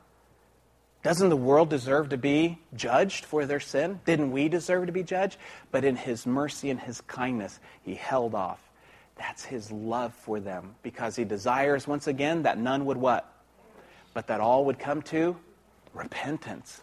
Doesn't 1.03 1.29
the 1.29 1.37
world 1.37 1.71
deserve 1.71 2.09
to 2.09 2.19
be 2.19 2.59
judged 2.75 3.25
for 3.25 3.47
their 3.47 3.61
sin? 3.61 4.01
Didn't 4.05 4.33
we 4.33 4.49
deserve 4.49 4.87
to 4.87 4.93
be 4.93 5.05
judged? 5.05 5.37
But 5.71 5.85
in 5.85 5.97
his 5.97 6.27
mercy 6.27 6.71
and 6.71 6.81
his 6.81 7.01
kindness, 7.03 7.61
he 7.83 7.95
held 7.95 8.35
off. 8.35 8.61
That's 9.17 9.45
his 9.45 9.71
love 9.71 10.13
for 10.15 10.41
them 10.41 10.75
because 10.83 11.17
he 11.17 11.25
desires, 11.25 11.87
once 11.87 12.07
again, 12.07 12.43
that 12.43 12.59
none 12.59 12.85
would 12.87 12.97
what? 12.97 13.33
But 14.13 14.27
that 14.29 14.41
all 14.41 14.65
would 14.67 14.79
come 14.79 15.03
to 15.03 15.37
repentance. 15.95 16.81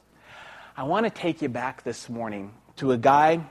I 0.77 0.83
want 0.83 1.05
to 1.05 1.09
take 1.09 1.41
you 1.41 1.49
back 1.49 1.83
this 1.83 2.09
morning 2.09 2.53
to 2.77 2.91
a 2.91 2.97
guy, 2.97 3.45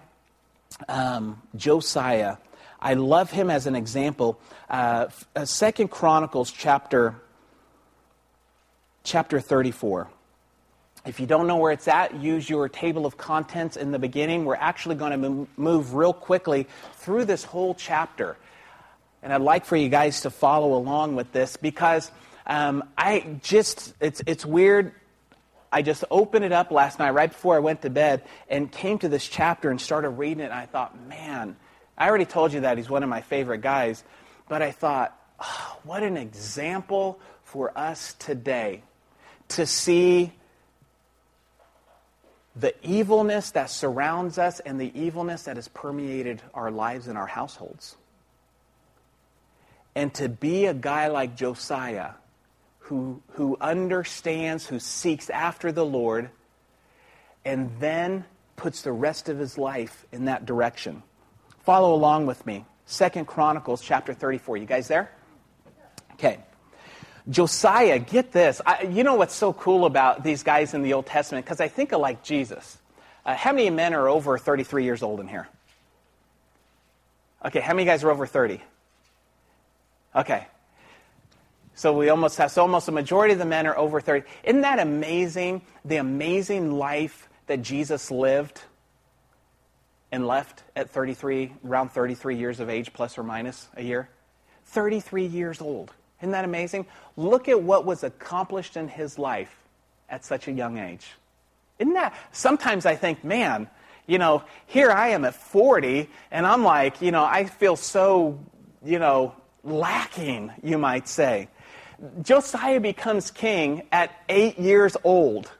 um, 0.88 1.40
Josiah. 1.56 2.36
I 2.80 2.94
love 2.94 3.30
him 3.30 3.48
as 3.50 3.66
an 3.66 3.74
example. 3.74 4.38
Uh, 4.68 5.08
Second 5.44 5.88
Chronicles 5.88 6.50
chapter 6.50 7.16
chapter 9.04 9.40
34. 9.40 10.08
If 11.06 11.20
you 11.20 11.26
don't 11.26 11.46
know 11.46 11.56
where 11.56 11.72
it's 11.72 11.86
at, 11.86 12.14
use 12.14 12.48
your 12.48 12.68
table 12.68 13.04
of 13.04 13.18
contents 13.18 13.76
in 13.76 13.92
the 13.92 13.98
beginning. 13.98 14.46
We're 14.46 14.54
actually 14.54 14.94
going 14.94 15.20
to 15.20 15.48
move 15.56 15.94
real 15.94 16.14
quickly 16.14 16.66
through 16.94 17.26
this 17.26 17.44
whole 17.44 17.74
chapter. 17.74 18.36
And 19.22 19.32
I'd 19.32 19.42
like 19.42 19.66
for 19.66 19.76
you 19.76 19.90
guys 19.90 20.22
to 20.22 20.30
follow 20.30 20.74
along 20.74 21.16
with 21.16 21.30
this 21.32 21.58
because 21.58 22.10
um, 22.46 22.84
I 22.96 23.38
just, 23.42 23.94
it's, 24.00 24.22
it's 24.26 24.46
weird. 24.46 24.92
I 25.70 25.82
just 25.82 26.04
opened 26.10 26.44
it 26.44 26.52
up 26.52 26.70
last 26.70 26.98
night 26.98 27.10
right 27.10 27.30
before 27.30 27.56
I 27.56 27.58
went 27.58 27.82
to 27.82 27.90
bed 27.90 28.22
and 28.48 28.72
came 28.72 28.98
to 29.00 29.08
this 29.08 29.28
chapter 29.28 29.70
and 29.70 29.78
started 29.78 30.10
reading 30.10 30.40
it. 30.40 30.44
And 30.44 30.54
I 30.54 30.66
thought, 30.66 30.98
man, 31.06 31.56
I 31.98 32.08
already 32.08 32.26
told 32.26 32.54
you 32.54 32.60
that 32.60 32.78
he's 32.78 32.88
one 32.88 33.02
of 33.02 33.10
my 33.10 33.20
favorite 33.20 33.60
guys. 33.60 34.02
But 34.48 34.62
I 34.62 34.70
thought, 34.70 35.18
oh, 35.38 35.78
what 35.84 36.02
an 36.02 36.16
example 36.16 37.18
for 37.42 37.76
us 37.76 38.14
today 38.18 38.82
to 39.48 39.66
see 39.66 40.32
the 42.56 42.74
evilness 42.86 43.50
that 43.52 43.70
surrounds 43.70 44.38
us 44.38 44.60
and 44.60 44.80
the 44.80 44.92
evilness 44.98 45.44
that 45.44 45.56
has 45.56 45.68
permeated 45.68 46.40
our 46.54 46.70
lives 46.70 47.08
and 47.08 47.18
our 47.18 47.26
households. 47.26 47.96
And 49.94 50.12
to 50.14 50.28
be 50.28 50.66
a 50.66 50.74
guy 50.74 51.08
like 51.08 51.36
Josiah, 51.36 52.12
who, 52.80 53.22
who 53.32 53.56
understands, 53.60 54.66
who 54.66 54.78
seeks 54.78 55.30
after 55.30 55.72
the 55.72 55.84
Lord, 55.84 56.30
and 57.44 57.70
then 57.80 58.24
puts 58.56 58.82
the 58.82 58.92
rest 58.92 59.28
of 59.28 59.38
his 59.38 59.58
life 59.58 60.06
in 60.12 60.26
that 60.26 60.46
direction. 60.46 61.02
Follow 61.64 61.94
along 61.94 62.26
with 62.26 62.44
me. 62.46 62.64
Second 62.86 63.26
Chronicles 63.26 63.82
chapter 63.82 64.12
34. 64.12 64.58
You 64.58 64.66
guys 64.66 64.86
there? 64.86 65.10
Okay. 66.14 66.38
Josiah, 67.30 67.98
get 67.98 68.32
this. 68.32 68.60
I, 68.66 68.82
you 68.82 69.02
know 69.02 69.14
what's 69.14 69.34
so 69.34 69.52
cool 69.52 69.86
about 69.86 70.22
these 70.22 70.42
guys 70.42 70.74
in 70.74 70.82
the 70.82 70.92
Old 70.92 71.06
Testament? 71.06 71.44
Because 71.44 71.60
I 71.60 71.68
think 71.68 71.92
of 71.92 72.00
like 72.00 72.22
Jesus. 72.22 72.78
Uh, 73.24 73.34
how 73.34 73.52
many 73.52 73.70
men 73.70 73.94
are 73.94 74.08
over 74.08 74.36
33 74.36 74.84
years 74.84 75.02
old 75.02 75.20
in 75.20 75.28
here? 75.28 75.48
Okay, 77.44 77.60
how 77.60 77.72
many 77.72 77.86
guys 77.86 78.04
are 78.04 78.10
over 78.10 78.26
30? 78.26 78.60
Okay. 80.14 80.46
So 81.74 81.96
we 81.96 82.08
almost 82.08 82.38
have, 82.38 82.50
so 82.50 82.62
almost 82.62 82.88
a 82.88 82.92
majority 82.92 83.32
of 83.32 83.38
the 83.38 83.46
men 83.46 83.66
are 83.66 83.76
over 83.76 84.00
30. 84.00 84.26
Isn't 84.44 84.60
that 84.60 84.78
amazing? 84.78 85.62
The 85.84 85.96
amazing 85.96 86.72
life 86.72 87.28
that 87.46 87.62
Jesus 87.62 88.10
lived 88.10 88.62
and 90.12 90.26
left 90.26 90.62
at 90.76 90.90
33, 90.90 91.52
around 91.66 91.88
33 91.88 92.36
years 92.36 92.60
of 92.60 92.70
age, 92.70 92.92
plus 92.92 93.18
or 93.18 93.24
minus 93.24 93.66
a 93.76 93.82
year? 93.82 94.08
33 94.66 95.26
years 95.26 95.60
old. 95.60 95.92
Isn't 96.24 96.32
that 96.32 96.46
amazing? 96.46 96.86
Look 97.18 97.50
at 97.50 97.60
what 97.60 97.84
was 97.84 98.02
accomplished 98.02 98.78
in 98.78 98.88
his 98.88 99.18
life 99.18 99.54
at 100.08 100.24
such 100.24 100.48
a 100.48 100.52
young 100.52 100.78
age. 100.78 101.06
Isn't 101.78 101.92
that? 101.92 102.14
Sometimes 102.32 102.86
I 102.86 102.96
think, 102.96 103.22
man, 103.24 103.68
you 104.06 104.16
know, 104.16 104.42
here 104.64 104.90
I 104.90 105.08
am 105.08 105.26
at 105.26 105.34
40, 105.34 106.08
and 106.30 106.46
I'm 106.46 106.64
like, 106.64 107.02
you 107.02 107.10
know, 107.10 107.22
I 107.22 107.44
feel 107.44 107.76
so, 107.76 108.40
you 108.82 108.98
know, 108.98 109.34
lacking, 109.64 110.50
you 110.62 110.78
might 110.78 111.08
say. 111.08 111.48
Josiah 112.22 112.80
becomes 112.80 113.30
king 113.30 113.82
at 113.92 114.10
eight 114.30 114.58
years 114.58 114.96
old. 115.04 115.52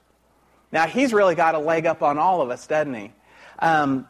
Now, 0.73 0.87
he's 0.87 1.13
really 1.13 1.35
got 1.35 1.55
a 1.55 1.59
leg 1.59 1.85
up 1.85 2.03
on 2.03 2.17
all 2.17 2.41
of 2.41 2.49
us, 2.49 2.67
doesn't 2.67 2.95
he? 2.95 3.13
Um, 3.59 4.09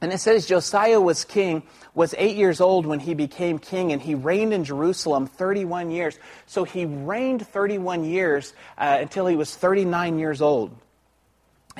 and 0.00 0.12
it 0.12 0.18
says 0.18 0.46
Josiah 0.46 1.00
was 1.00 1.24
king, 1.24 1.62
was 1.94 2.14
eight 2.18 2.36
years 2.36 2.60
old 2.60 2.84
when 2.84 3.00
he 3.00 3.14
became 3.14 3.58
king, 3.58 3.92
and 3.92 4.02
he 4.02 4.14
reigned 4.14 4.52
in 4.52 4.64
Jerusalem 4.64 5.26
31 5.26 5.90
years. 5.90 6.18
So 6.44 6.64
he 6.64 6.84
reigned 6.84 7.46
31 7.46 8.04
years 8.04 8.52
uh, 8.76 8.98
until 9.00 9.26
he 9.26 9.36
was 9.36 9.54
39 9.54 10.18
years 10.18 10.42
old. 10.42 10.76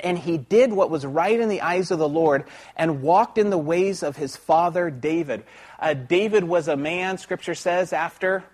And 0.02 0.18
he 0.18 0.38
did 0.38 0.72
what 0.72 0.90
was 0.90 1.06
right 1.06 1.38
in 1.38 1.48
the 1.48 1.62
eyes 1.62 1.90
of 1.90 1.98
the 1.98 2.08
Lord 2.08 2.44
and 2.76 3.02
walked 3.02 3.38
in 3.38 3.50
the 3.50 3.58
ways 3.58 4.02
of 4.02 4.16
his 4.16 4.36
father 4.36 4.90
David. 4.90 5.44
Uh, 5.78 5.94
David 5.94 6.44
was 6.44 6.68
a 6.68 6.76
man, 6.76 7.18
scripture 7.18 7.54
says, 7.54 7.92
after 7.92 8.44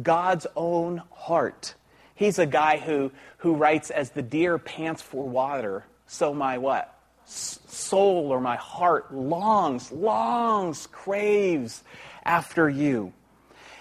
God's 0.00 0.46
own 0.54 1.02
heart. 1.10 1.74
He's 2.14 2.38
a 2.38 2.46
guy 2.46 2.78
who, 2.78 3.12
who 3.38 3.54
writes, 3.54 3.90
As 3.90 4.10
the 4.10 4.22
deer 4.22 4.58
pants 4.58 5.02
for 5.02 5.28
water, 5.28 5.84
so 6.06 6.32
my 6.32 6.58
what? 6.58 6.95
Soul 7.26 8.32
or 8.32 8.40
my 8.40 8.56
heart 8.56 9.12
longs, 9.12 9.92
longs, 9.92 10.86
craves 10.88 11.82
after 12.24 12.68
you. 12.68 13.12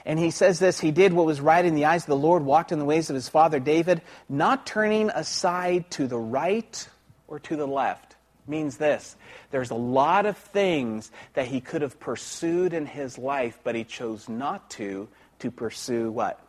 And 0.05 0.19
he 0.19 0.31
says 0.31 0.59
this 0.59 0.79
He 0.79 0.91
did 0.91 1.13
what 1.13 1.25
was 1.25 1.41
right 1.41 1.65
in 1.65 1.75
the 1.75 1.85
eyes 1.85 2.03
of 2.03 2.07
the 2.07 2.15
Lord, 2.15 2.43
walked 2.43 2.71
in 2.71 2.79
the 2.79 2.85
ways 2.85 3.09
of 3.09 3.15
his 3.15 3.29
father 3.29 3.59
David, 3.59 4.01
not 4.29 4.65
turning 4.65 5.09
aside 5.09 5.89
to 5.91 6.07
the 6.07 6.17
right 6.17 6.87
or 7.27 7.39
to 7.39 7.55
the 7.55 7.67
left. 7.67 8.15
Means 8.47 8.77
this 8.77 9.15
there's 9.49 9.71
a 9.71 9.75
lot 9.75 10.27
of 10.27 10.37
things 10.37 11.11
that 11.33 11.47
he 11.47 11.61
could 11.61 11.81
have 11.81 11.99
pursued 11.99 12.73
in 12.73 12.85
his 12.85 13.17
life, 13.17 13.59
but 13.63 13.73
he 13.73 13.83
chose 13.83 14.29
not 14.29 14.69
to, 14.71 15.07
to 15.39 15.49
pursue 15.49 16.11
what? 16.11 16.39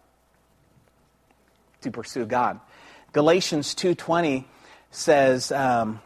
To 1.83 1.91
pursue 1.91 2.27
God. 2.27 2.61
Galatians 3.13 3.75
2.20 3.75 4.45
says, 4.91 5.53
um, 5.53 6.01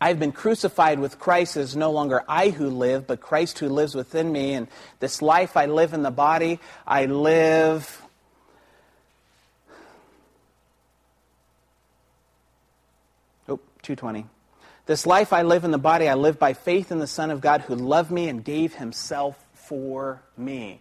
I've 0.00 0.20
been 0.20 0.32
crucified 0.32 1.00
with 1.00 1.18
Christ. 1.18 1.56
It 1.56 1.60
is 1.60 1.76
no 1.76 1.90
longer 1.90 2.22
I 2.28 2.50
who 2.50 2.70
live, 2.70 3.06
but 3.06 3.20
Christ 3.20 3.58
who 3.58 3.68
lives 3.68 3.94
within 3.94 4.30
me. 4.30 4.54
And 4.54 4.68
this 5.00 5.20
life 5.20 5.56
I 5.56 5.66
live 5.66 5.92
in 5.92 6.02
the 6.02 6.10
body, 6.10 6.60
I 6.86 7.06
live. 7.06 8.02
Oh, 13.48 13.58
220. 13.82 14.26
This 14.86 15.04
life 15.04 15.32
I 15.32 15.42
live 15.42 15.64
in 15.64 15.72
the 15.72 15.78
body, 15.78 16.08
I 16.08 16.14
live 16.14 16.38
by 16.38 16.54
faith 16.54 16.92
in 16.92 16.98
the 16.98 17.06
Son 17.06 17.30
of 17.30 17.40
God 17.40 17.62
who 17.62 17.74
loved 17.74 18.10
me 18.10 18.28
and 18.28 18.44
gave 18.44 18.74
himself 18.74 19.36
for 19.52 20.22
me. 20.36 20.80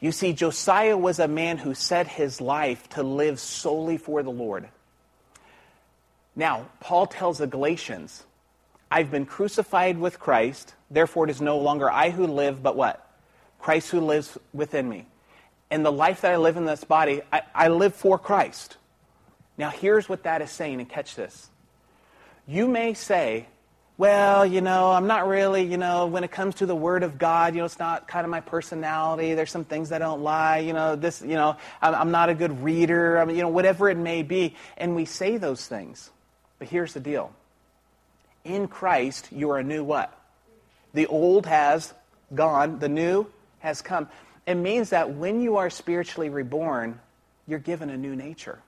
You 0.00 0.12
see, 0.12 0.34
Josiah 0.34 0.98
was 0.98 1.18
a 1.18 1.26
man 1.26 1.56
who 1.56 1.72
set 1.72 2.06
his 2.06 2.40
life 2.42 2.90
to 2.90 3.02
live 3.02 3.40
solely 3.40 3.96
for 3.96 4.22
the 4.22 4.30
Lord. 4.30 4.68
Now, 6.36 6.66
Paul 6.80 7.06
tells 7.06 7.38
the 7.38 7.46
Galatians, 7.46 8.24
I've 8.90 9.10
been 9.10 9.26
crucified 9.26 9.98
with 9.98 10.18
Christ, 10.18 10.74
therefore 10.90 11.24
it 11.24 11.30
is 11.30 11.40
no 11.40 11.58
longer 11.58 11.90
I 11.90 12.10
who 12.10 12.26
live, 12.26 12.62
but 12.62 12.76
what? 12.76 13.00
Christ 13.58 13.90
who 13.90 14.00
lives 14.00 14.36
within 14.52 14.88
me. 14.88 15.06
And 15.70 15.84
the 15.84 15.92
life 15.92 16.20
that 16.20 16.32
I 16.32 16.36
live 16.36 16.56
in 16.56 16.66
this 16.66 16.84
body, 16.84 17.22
I, 17.32 17.42
I 17.54 17.68
live 17.68 17.94
for 17.94 18.18
Christ. 18.18 18.76
Now, 19.56 19.70
here's 19.70 20.08
what 20.08 20.24
that 20.24 20.42
is 20.42 20.50
saying, 20.50 20.80
and 20.80 20.88
catch 20.88 21.14
this. 21.14 21.48
You 22.46 22.68
may 22.68 22.94
say, 22.94 23.46
well, 23.96 24.44
you 24.44 24.60
know, 24.60 24.90
I'm 24.90 25.06
not 25.06 25.28
really, 25.28 25.62
you 25.62 25.76
know, 25.76 26.06
when 26.06 26.24
it 26.24 26.32
comes 26.32 26.56
to 26.56 26.66
the 26.66 26.74
Word 26.74 27.04
of 27.04 27.16
God, 27.16 27.54
you 27.54 27.60
know, 27.60 27.64
it's 27.64 27.78
not 27.78 28.08
kind 28.08 28.24
of 28.24 28.30
my 28.30 28.40
personality. 28.40 29.34
There's 29.34 29.52
some 29.52 29.64
things 29.64 29.92
I 29.92 29.98
don't 29.98 30.22
lie, 30.22 30.58
You 30.58 30.72
know, 30.72 30.96
this, 30.96 31.22
you 31.22 31.34
know, 31.34 31.56
I'm, 31.80 31.94
I'm 31.94 32.10
not 32.10 32.28
a 32.28 32.34
good 32.34 32.62
reader. 32.62 33.18
I 33.18 33.24
mean, 33.24 33.36
you 33.36 33.42
know, 33.42 33.48
whatever 33.48 33.88
it 33.88 33.96
may 33.96 34.24
be. 34.24 34.56
And 34.76 34.96
we 34.96 35.04
say 35.04 35.36
those 35.36 35.64
things. 35.64 36.10
But 36.58 36.68
here's 36.68 36.92
the 36.92 37.00
deal. 37.00 37.32
In 38.44 38.68
Christ, 38.68 39.28
you 39.32 39.50
are 39.50 39.58
a 39.58 39.64
new 39.64 39.82
what? 39.82 40.16
The 40.92 41.06
old 41.06 41.46
has 41.46 41.92
gone. 42.34 42.78
The 42.78 42.88
new 42.88 43.26
has 43.60 43.82
come. 43.82 44.08
It 44.46 44.56
means 44.56 44.90
that 44.90 45.14
when 45.14 45.40
you 45.40 45.56
are 45.56 45.70
spiritually 45.70 46.28
reborn, 46.28 47.00
you're 47.46 47.58
given 47.58 47.90
a 47.90 47.96
new 47.96 48.14
nature. 48.14 48.58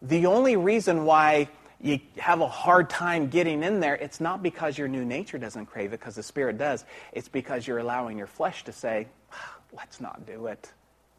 The 0.00 0.26
only 0.26 0.56
reason 0.56 1.04
why 1.04 1.48
you 1.80 2.00
have 2.16 2.40
a 2.40 2.48
hard 2.48 2.88
time 2.88 3.28
getting 3.28 3.62
in 3.62 3.80
there, 3.80 3.94
it's 3.94 4.20
not 4.20 4.42
because 4.42 4.78
your 4.78 4.88
new 4.88 5.04
nature 5.04 5.36
doesn't 5.36 5.66
crave 5.66 5.92
it, 5.92 6.00
because 6.00 6.14
the 6.14 6.22
Spirit 6.22 6.56
does. 6.56 6.84
It's 7.12 7.28
because 7.28 7.66
you're 7.66 7.78
allowing 7.78 8.16
your 8.16 8.26
flesh 8.26 8.64
to 8.64 8.72
say, 8.72 9.06
ah, 9.32 9.54
let's 9.74 10.00
not 10.00 10.26
do 10.26 10.46
it. 10.46 10.72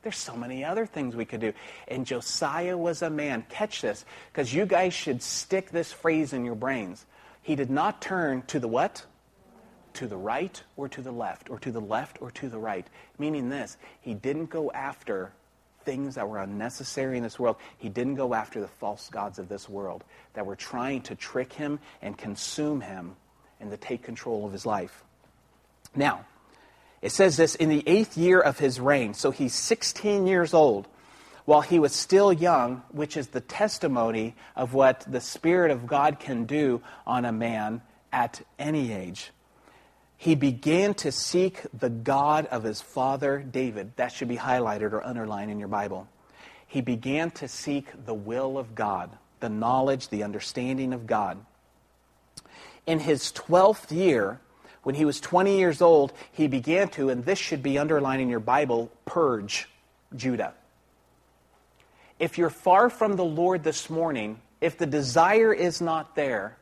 There's 0.05 0.17
so 0.17 0.35
many 0.35 0.63
other 0.63 0.85
things 0.85 1.15
we 1.15 1.25
could 1.25 1.39
do. 1.39 1.51
And 1.87 2.05
Josiah 2.05 2.77
was 2.77 3.01
a 3.01 3.09
man. 3.09 3.43
Catch 3.49 3.81
this, 3.81 4.05
because 4.31 4.53
you 4.53 4.67
guys 4.67 4.93
should 4.93 5.23
stick 5.23 5.71
this 5.71 5.91
phrase 5.91 6.31
in 6.31 6.45
your 6.45 6.53
brains. 6.53 7.03
He 7.41 7.55
did 7.55 7.71
not 7.71 8.03
turn 8.03 8.43
to 8.43 8.59
the 8.59 8.67
what? 8.67 9.03
To 9.93 10.05
the 10.05 10.15
right 10.15 10.61
or 10.77 10.87
to 10.89 11.01
the 11.01 11.11
left, 11.11 11.49
or 11.49 11.57
to 11.57 11.71
the 11.71 11.81
left 11.81 12.21
or 12.21 12.29
to 12.29 12.49
the 12.49 12.59
right. 12.59 12.85
Meaning 13.17 13.49
this, 13.49 13.77
he 13.99 14.13
didn't 14.13 14.51
go 14.51 14.71
after 14.71 15.31
things 15.85 16.13
that 16.13 16.29
were 16.29 16.37
unnecessary 16.37 17.17
in 17.17 17.23
this 17.23 17.39
world. 17.39 17.55
He 17.79 17.89
didn't 17.89 18.13
go 18.13 18.35
after 18.35 18.61
the 18.61 18.67
false 18.67 19.09
gods 19.09 19.39
of 19.39 19.49
this 19.49 19.67
world 19.67 20.03
that 20.35 20.45
were 20.45 20.55
trying 20.55 21.01
to 21.01 21.15
trick 21.15 21.51
him 21.51 21.79
and 22.03 22.15
consume 22.15 22.79
him 22.79 23.15
and 23.59 23.71
to 23.71 23.77
take 23.77 24.03
control 24.03 24.45
of 24.45 24.51
his 24.51 24.67
life. 24.67 25.03
Now, 25.95 26.25
it 27.05 27.11
says 27.11 27.37
this 27.37 27.55
in 27.55 27.69
the 27.69 27.83
eighth 27.87 28.17
year 28.17 28.39
of 28.39 28.59
his 28.59 28.79
reign, 28.79 29.13
so 29.13 29.31
he's 29.31 29.53
16 29.53 30.27
years 30.27 30.53
old, 30.53 30.87
while 31.45 31.61
he 31.61 31.79
was 31.79 31.93
still 31.93 32.33
young, 32.33 32.83
which 32.91 33.15
is 33.15 33.27
the 33.27 33.41
testimony 33.41 34.35
of 34.55 34.73
what 34.73 35.05
the 35.07 35.21
Spirit 35.21 35.71
of 35.71 35.87
God 35.87 36.19
can 36.19 36.45
do 36.45 36.81
on 37.05 37.23
a 37.23 37.31
man 37.31 37.81
at 38.11 38.41
any 38.59 38.91
age 38.91 39.31
he 40.17 40.35
began 40.35 40.93
to 40.95 41.11
seek 41.11 41.61
the 41.73 41.89
God 41.89 42.45
of 42.47 42.63
his 42.63 42.81
father 42.81 43.39
David. 43.39 43.91
That 43.97 44.11
should 44.11 44.27
be 44.27 44.37
highlighted 44.37 44.91
or 44.91 45.05
underlined 45.05 45.51
in 45.51 45.59
your 45.59 45.67
Bible. 45.67 46.07
He 46.65 46.81
began 46.81 47.31
to 47.31 47.47
seek 47.47 47.87
the 48.05 48.13
will 48.13 48.57
of 48.57 48.75
God, 48.75 49.11
the 49.39 49.49
knowledge, 49.49 50.09
the 50.09 50.23
understanding 50.23 50.93
of 50.93 51.05
God. 51.05 51.45
In 52.87 52.99
his 52.99 53.31
12th 53.33 53.91
year, 53.95 54.39
when 54.85 54.93
he 54.93 55.03
was 55.03 55.19
20 55.19 55.57
years 55.57 55.81
old, 55.81 56.13
he 56.31 56.45
began 56.45 56.89
to, 56.89 57.09
and 57.09 57.25
this 57.25 57.39
should 57.39 57.63
be 57.63 57.79
underlined 57.79 58.21
in 58.21 58.29
your 58.29 58.39
Bible, 58.39 58.91
purge 59.05 59.67
Judah. 60.15 60.53
If 62.19 62.37
you're 62.37 62.51
far 62.51 62.91
from 62.91 63.15
the 63.15 63.25
Lord 63.25 63.63
this 63.63 63.89
morning, 63.89 64.39
if 64.61 64.77
the 64.77 64.85
desire 64.85 65.51
is 65.51 65.81
not 65.81 66.15
there, 66.15 66.55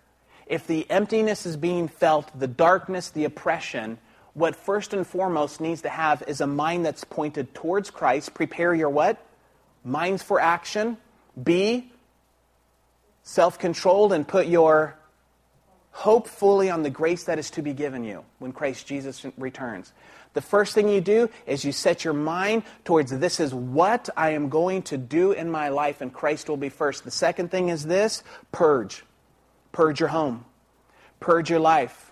if 0.48 0.66
the 0.68 0.90
emptiness 0.90 1.46
is 1.46 1.58
being 1.58 1.90
felt, 1.90 2.32
the 2.40 2.48
darkness, 2.48 3.10
the 3.10 3.26
oppression, 3.26 3.98
what 4.34 4.56
first 4.56 4.94
and 4.94 5.06
foremost 5.06 5.60
needs 5.60 5.82
to 5.82 5.90
have 5.90 6.24
is 6.26 6.40
a 6.40 6.48
mind 6.48 6.86
that's 6.86 7.04
pointed 7.04 7.54
towards 7.54 7.90
Christ. 7.90 8.34
Prepare 8.34 8.74
your 8.74 8.90
what? 8.90 9.22
Minds 9.84 10.24
for 10.24 10.40
action. 10.40 10.96
Be 11.44 11.92
self 13.24 13.60
controlled 13.60 14.14
and 14.14 14.26
put 14.26 14.48
your 14.48 14.98
hope 15.94 16.28
fully 16.28 16.70
on 16.70 16.84
the 16.84 16.90
grace 16.90 17.24
that 17.26 17.40
is 17.40 17.50
to 17.52 17.62
be 17.62 17.72
given 17.72 18.04
you 18.04 18.26
when 18.40 18.52
Christ 18.52 18.86
Jesus 18.86 19.26
returns. 19.38 19.94
The 20.34 20.42
first 20.42 20.74
thing 20.74 20.90
you 20.90 21.00
do 21.00 21.30
is 21.46 21.64
you 21.64 21.72
set 21.72 22.04
your 22.04 22.16
mind 22.16 22.64
towards 22.84 23.12
this 23.12 23.40
is 23.40 23.54
what 23.54 24.10
I 24.18 24.32
am 24.32 24.50
going 24.50 24.82
to 24.84 24.98
do 24.98 25.32
in 25.32 25.50
my 25.50 25.70
life, 25.70 26.02
and 26.02 26.12
Christ 26.12 26.50
will 26.50 26.58
be 26.58 26.70
first. 26.70 27.04
The 27.04 27.12
second 27.12 27.52
thing 27.52 27.70
is 27.70 27.86
this 27.86 28.24
purge. 28.52 29.06
Purge 29.72 30.00
your 30.00 30.10
home, 30.10 30.46
purge 31.20 31.50
your 31.50 31.60
life. 31.60 32.12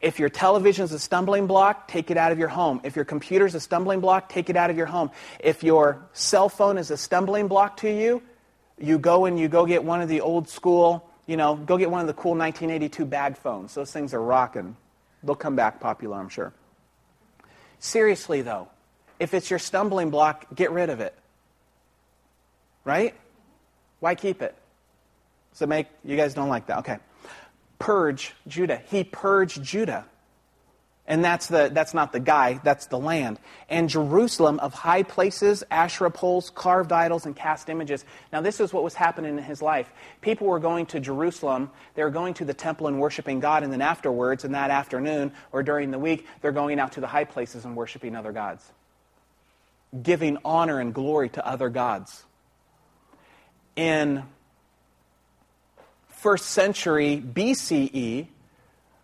If 0.00 0.20
your 0.20 0.28
television 0.28 0.84
is 0.84 0.92
a 0.92 0.98
stumbling 0.98 1.48
block, 1.48 1.88
take 1.88 2.12
it 2.12 2.16
out 2.16 2.30
of 2.30 2.38
your 2.38 2.48
home. 2.48 2.80
If 2.84 2.94
your 2.94 3.04
computer 3.04 3.46
is 3.46 3.56
a 3.56 3.60
stumbling 3.60 3.98
block, 3.98 4.28
take 4.28 4.48
it 4.48 4.56
out 4.56 4.70
of 4.70 4.76
your 4.76 4.86
home. 4.86 5.10
If 5.40 5.64
your 5.64 6.06
cell 6.12 6.48
phone 6.48 6.78
is 6.78 6.92
a 6.92 6.96
stumbling 6.96 7.48
block 7.48 7.78
to 7.78 7.90
you, 7.90 8.22
you 8.78 8.98
go 8.98 9.24
and 9.24 9.36
you 9.36 9.48
go 9.48 9.66
get 9.66 9.82
one 9.82 10.00
of 10.00 10.08
the 10.08 10.20
old 10.20 10.48
school, 10.48 11.07
you 11.28 11.36
know, 11.36 11.54
go 11.54 11.76
get 11.76 11.90
one 11.90 12.00
of 12.00 12.06
the 12.08 12.14
cool 12.14 12.32
1982 12.32 13.04
bag 13.04 13.36
phones. 13.36 13.74
Those 13.74 13.92
things 13.92 14.14
are 14.14 14.22
rocking. 14.22 14.74
They'll 15.22 15.36
come 15.36 15.54
back 15.54 15.78
popular, 15.78 16.18
I'm 16.18 16.30
sure. 16.30 16.54
Seriously, 17.78 18.40
though, 18.40 18.68
if 19.20 19.34
it's 19.34 19.50
your 19.50 19.58
stumbling 19.58 20.10
block, 20.10 20.46
get 20.54 20.72
rid 20.72 20.88
of 20.88 21.00
it. 21.00 21.14
Right? 22.84 23.14
Why 24.00 24.14
keep 24.14 24.40
it? 24.40 24.56
So 25.52 25.66
make, 25.66 25.86
you 26.02 26.16
guys 26.16 26.32
don't 26.32 26.48
like 26.48 26.66
that. 26.66 26.78
Okay. 26.78 26.96
Purge 27.78 28.32
Judah. 28.46 28.80
He 28.90 29.04
purged 29.04 29.62
Judah. 29.62 30.06
And 31.08 31.24
that's, 31.24 31.46
the, 31.46 31.70
that's 31.72 31.94
not 31.94 32.12
the 32.12 32.20
guy, 32.20 32.60
that's 32.62 32.86
the 32.86 32.98
land. 32.98 33.40
And 33.70 33.88
Jerusalem 33.88 34.60
of 34.60 34.74
high 34.74 35.02
places, 35.02 35.64
Asherah 35.70 36.10
poles, 36.10 36.50
carved 36.50 36.92
idols, 36.92 37.24
and 37.24 37.34
cast 37.34 37.70
images. 37.70 38.04
Now, 38.30 38.42
this 38.42 38.60
is 38.60 38.74
what 38.74 38.84
was 38.84 38.92
happening 38.92 39.38
in 39.38 39.42
his 39.42 39.62
life. 39.62 39.90
People 40.20 40.48
were 40.48 40.58
going 40.58 40.84
to 40.86 41.00
Jerusalem, 41.00 41.70
they 41.94 42.04
were 42.04 42.10
going 42.10 42.34
to 42.34 42.44
the 42.44 42.52
temple 42.52 42.88
and 42.88 43.00
worshiping 43.00 43.40
God, 43.40 43.62
and 43.62 43.72
then 43.72 43.80
afterwards, 43.80 44.44
in 44.44 44.52
that 44.52 44.70
afternoon 44.70 45.32
or 45.50 45.62
during 45.62 45.90
the 45.92 45.98
week, 45.98 46.26
they're 46.42 46.52
going 46.52 46.78
out 46.78 46.92
to 46.92 47.00
the 47.00 47.06
high 47.06 47.24
places 47.24 47.64
and 47.64 47.74
worshiping 47.74 48.14
other 48.14 48.32
gods, 48.32 48.70
giving 50.02 50.36
honor 50.44 50.78
and 50.78 50.92
glory 50.92 51.30
to 51.30 51.46
other 51.46 51.70
gods. 51.70 52.22
In 53.76 54.24
first 56.08 56.46
century 56.46 57.22
BCE, 57.24 58.26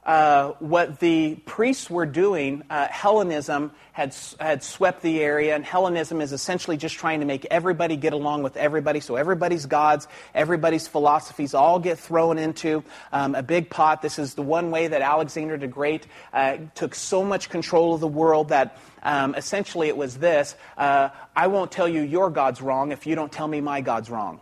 uh, 0.04 0.52
what 0.58 1.00
the 1.00 1.36
priests 1.46 1.88
were 1.88 2.06
doing, 2.06 2.62
uh, 2.68 2.86
Hellenism 2.88 3.72
had, 3.92 4.14
had 4.38 4.62
swept 4.62 5.02
the 5.02 5.20
area, 5.20 5.54
and 5.54 5.64
Hellenism 5.64 6.20
is 6.20 6.32
essentially 6.32 6.76
just 6.76 6.96
trying 6.96 7.20
to 7.20 7.26
make 7.26 7.46
everybody 7.50 7.96
get 7.96 8.12
along 8.12 8.42
with 8.42 8.56
everybody. 8.56 9.00
So 9.00 9.16
everybody's 9.16 9.66
gods, 9.66 10.06
everybody's 10.34 10.86
philosophies 10.86 11.54
all 11.54 11.78
get 11.78 11.98
thrown 11.98 12.38
into 12.38 12.84
um, 13.12 13.34
a 13.34 13.42
big 13.42 13.70
pot. 13.70 14.02
This 14.02 14.18
is 14.18 14.34
the 14.34 14.42
one 14.42 14.70
way 14.70 14.88
that 14.88 15.00
Alexander 15.00 15.56
the 15.56 15.68
Great 15.68 16.06
uh, 16.32 16.58
took 16.74 16.94
so 16.94 17.24
much 17.24 17.48
control 17.48 17.94
of 17.94 18.00
the 18.00 18.08
world 18.08 18.50
that 18.50 18.78
um, 19.02 19.34
essentially 19.34 19.88
it 19.88 19.96
was 19.96 20.18
this 20.18 20.56
uh, 20.76 21.10
I 21.36 21.46
won't 21.46 21.70
tell 21.70 21.88
you 21.88 22.02
your 22.02 22.30
God's 22.30 22.60
wrong 22.60 22.92
if 22.92 23.06
you 23.06 23.14
don't 23.14 23.30
tell 23.30 23.48
me 23.48 23.60
my 23.60 23.80
God's 23.80 24.10
wrong. 24.10 24.40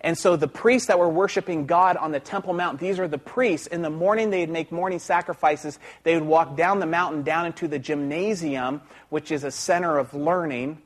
And 0.00 0.16
so 0.16 0.36
the 0.36 0.48
priests 0.48 0.88
that 0.88 0.98
were 0.98 1.08
worshiping 1.08 1.66
God 1.66 1.96
on 1.96 2.12
the 2.12 2.20
Temple 2.20 2.52
Mount, 2.52 2.78
these 2.78 2.98
are 2.98 3.08
the 3.08 3.18
priests. 3.18 3.66
In 3.66 3.82
the 3.82 3.90
morning, 3.90 4.30
they'd 4.30 4.48
make 4.48 4.70
morning 4.70 4.98
sacrifices. 4.98 5.78
They 6.04 6.14
would 6.14 6.26
walk 6.26 6.56
down 6.56 6.78
the 6.78 6.86
mountain, 6.86 7.24
down 7.24 7.46
into 7.46 7.66
the 7.66 7.78
gymnasium, 7.78 8.82
which 9.08 9.32
is 9.32 9.44
a 9.44 9.50
center 9.50 9.98
of 9.98 10.14
learning. 10.14 10.80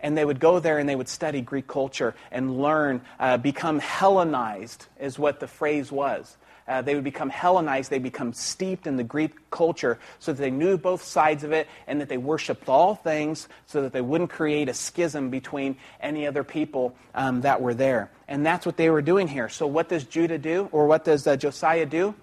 And 0.00 0.16
they 0.16 0.24
would 0.24 0.40
go 0.40 0.58
there 0.58 0.78
and 0.78 0.88
they 0.88 0.96
would 0.96 1.08
study 1.08 1.42
Greek 1.42 1.66
culture 1.66 2.14
and 2.30 2.58
learn, 2.60 3.02
uh, 3.18 3.36
become 3.36 3.78
Hellenized, 3.78 4.86
is 4.98 5.18
what 5.18 5.40
the 5.40 5.46
phrase 5.46 5.92
was. 5.92 6.38
Uh, 6.70 6.82
they 6.82 6.94
would 6.94 7.04
become 7.04 7.28
Hellenized, 7.28 7.90
they 7.90 7.98
become 7.98 8.32
steeped 8.32 8.86
in 8.86 8.96
the 8.96 9.04
Greek 9.04 9.50
culture 9.50 9.98
so 10.20 10.32
that 10.32 10.40
they 10.40 10.50
knew 10.50 10.78
both 10.78 11.02
sides 11.02 11.42
of 11.42 11.52
it 11.52 11.66
and 11.86 12.00
that 12.00 12.08
they 12.08 12.16
worshiped 12.16 12.68
all 12.68 12.94
things 12.94 13.48
so 13.66 13.82
that 13.82 13.92
they 13.92 14.00
wouldn't 14.00 14.30
create 14.30 14.68
a 14.68 14.74
schism 14.74 15.30
between 15.30 15.76
any 16.00 16.26
other 16.26 16.44
people 16.44 16.94
um, 17.14 17.40
that 17.40 17.60
were 17.60 17.74
there. 17.74 18.10
And 18.28 18.46
that's 18.46 18.64
what 18.64 18.76
they 18.76 18.88
were 18.88 19.02
doing 19.02 19.26
here. 19.26 19.48
So, 19.48 19.66
what 19.66 19.88
does 19.88 20.04
Judah 20.04 20.38
do, 20.38 20.68
or 20.70 20.86
what 20.86 21.04
does 21.04 21.26
uh, 21.26 21.36
Josiah 21.36 21.86
do? 21.86 22.14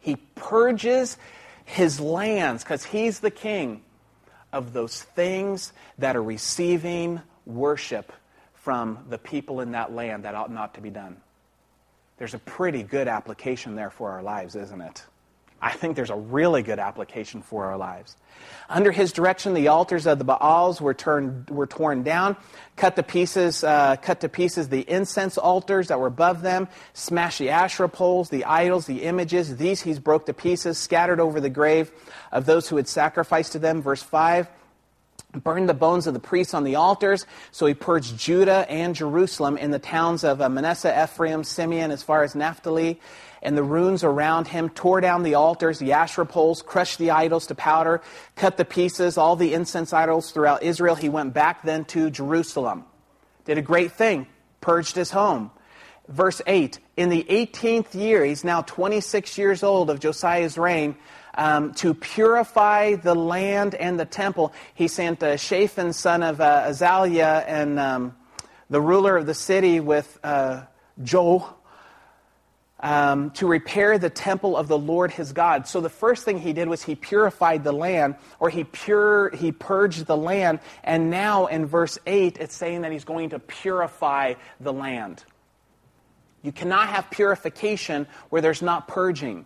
He 0.00 0.16
purges 0.34 1.16
his 1.64 2.00
lands, 2.00 2.64
because 2.64 2.84
he's 2.84 3.20
the 3.20 3.30
king, 3.30 3.82
of 4.52 4.72
those 4.72 5.02
things 5.02 5.72
that 5.98 6.16
are 6.16 6.22
receiving 6.22 7.22
worship 7.46 8.12
from 8.54 8.98
the 9.08 9.18
people 9.18 9.60
in 9.60 9.72
that 9.72 9.92
land 9.92 10.24
that 10.24 10.34
ought 10.34 10.52
not 10.52 10.74
to 10.74 10.80
be 10.80 10.90
done. 10.90 11.16
There's 12.22 12.34
a 12.34 12.38
pretty 12.38 12.84
good 12.84 13.08
application 13.08 13.74
there 13.74 13.90
for 13.90 14.12
our 14.12 14.22
lives, 14.22 14.54
isn't 14.54 14.80
it? 14.80 15.04
I 15.60 15.72
think 15.72 15.96
there's 15.96 16.08
a 16.08 16.14
really 16.14 16.62
good 16.62 16.78
application 16.78 17.42
for 17.42 17.64
our 17.64 17.76
lives. 17.76 18.16
Under 18.68 18.92
his 18.92 19.10
direction, 19.10 19.54
the 19.54 19.66
altars 19.66 20.06
of 20.06 20.20
the 20.20 20.24
Baals 20.24 20.80
were, 20.80 20.94
turned, 20.94 21.50
were 21.50 21.66
torn 21.66 22.04
down, 22.04 22.36
cut 22.76 22.94
to 22.94 23.02
pieces, 23.02 23.64
uh, 23.64 23.96
cut 23.96 24.20
to 24.20 24.28
pieces 24.28 24.68
the 24.68 24.88
incense 24.88 25.36
altars 25.36 25.88
that 25.88 25.98
were 25.98 26.06
above 26.06 26.42
them, 26.42 26.68
smashed 26.92 27.40
the 27.40 27.50
Asherah 27.50 27.88
poles, 27.88 28.28
the 28.28 28.44
idols, 28.44 28.86
the 28.86 29.02
images. 29.02 29.56
These 29.56 29.82
he's 29.82 29.98
broke 29.98 30.26
to 30.26 30.32
pieces, 30.32 30.78
scattered 30.78 31.18
over 31.18 31.40
the 31.40 31.50
grave 31.50 31.90
of 32.30 32.46
those 32.46 32.68
who 32.68 32.76
had 32.76 32.86
sacrificed 32.86 33.50
to 33.50 33.58
them. 33.58 33.82
Verse 33.82 34.00
5 34.00 34.46
burned 35.32 35.68
the 35.68 35.74
bones 35.74 36.06
of 36.06 36.14
the 36.14 36.20
priests 36.20 36.54
on 36.54 36.64
the 36.64 36.76
altars. 36.76 37.26
So 37.50 37.66
he 37.66 37.74
purged 37.74 38.18
Judah 38.18 38.66
and 38.68 38.94
Jerusalem 38.94 39.56
in 39.56 39.70
the 39.70 39.78
towns 39.78 40.24
of 40.24 40.40
uh, 40.40 40.48
Manasseh, 40.48 41.02
Ephraim, 41.04 41.44
Simeon, 41.44 41.90
as 41.90 42.02
far 42.02 42.22
as 42.22 42.34
Naphtali, 42.34 43.00
and 43.42 43.56
the 43.56 43.62
ruins 43.62 44.04
around 44.04 44.46
him, 44.46 44.68
tore 44.68 45.00
down 45.00 45.22
the 45.22 45.34
altars, 45.34 45.78
the 45.78 45.92
Asherah 45.92 46.26
poles, 46.26 46.62
crushed 46.62 46.98
the 46.98 47.10
idols 47.10 47.46
to 47.48 47.54
powder, 47.54 48.02
cut 48.36 48.56
the 48.56 48.64
pieces, 48.64 49.18
all 49.18 49.34
the 49.34 49.54
incense 49.54 49.92
idols 49.92 50.30
throughout 50.30 50.62
Israel. 50.62 50.94
He 50.94 51.08
went 51.08 51.34
back 51.34 51.62
then 51.62 51.84
to 51.86 52.10
Jerusalem. 52.10 52.84
Did 53.44 53.58
a 53.58 53.62
great 53.62 53.92
thing, 53.92 54.28
purged 54.60 54.94
his 54.94 55.10
home. 55.10 55.50
Verse 56.08 56.40
8 56.46 56.78
In 56.96 57.08
the 57.08 57.24
18th 57.24 57.94
year, 57.94 58.24
he's 58.24 58.44
now 58.44 58.62
26 58.62 59.38
years 59.38 59.62
old 59.62 59.90
of 59.90 59.98
Josiah's 59.98 60.56
reign, 60.58 60.96
um, 61.34 61.72
to 61.74 61.94
purify 61.94 62.94
the 62.94 63.14
land 63.14 63.74
and 63.74 63.98
the 63.98 64.04
temple, 64.04 64.52
he 64.74 64.88
sent 64.88 65.22
uh, 65.22 65.36
Shaphan, 65.36 65.92
son 65.92 66.22
of 66.22 66.40
uh, 66.40 66.64
Azaliah, 66.66 67.44
and 67.46 67.78
um, 67.78 68.16
the 68.68 68.80
ruler 68.80 69.16
of 69.16 69.26
the 69.26 69.34
city 69.34 69.80
with 69.80 70.18
uh, 70.22 70.62
Joel. 71.02 71.58
Um, 72.84 73.30
to 73.34 73.46
repair 73.46 73.96
the 73.96 74.10
temple 74.10 74.56
of 74.56 74.66
the 74.66 74.76
Lord 74.76 75.12
his 75.12 75.32
God. 75.32 75.68
So 75.68 75.80
the 75.80 75.88
first 75.88 76.24
thing 76.24 76.40
he 76.40 76.52
did 76.52 76.66
was 76.66 76.82
he 76.82 76.96
purified 76.96 77.62
the 77.62 77.70
land, 77.70 78.16
or 78.40 78.50
he 78.50 78.64
pure 78.64 79.30
he 79.30 79.52
purged 79.52 80.06
the 80.06 80.16
land, 80.16 80.58
and 80.82 81.08
now 81.08 81.46
in 81.46 81.66
verse 81.66 81.96
8 82.08 82.38
it's 82.40 82.56
saying 82.56 82.80
that 82.80 82.90
he's 82.90 83.04
going 83.04 83.30
to 83.30 83.38
purify 83.38 84.34
the 84.58 84.72
land. 84.72 85.22
You 86.42 86.50
cannot 86.50 86.88
have 86.88 87.08
purification 87.08 88.08
where 88.30 88.42
there's 88.42 88.62
not 88.62 88.88
purging 88.88 89.44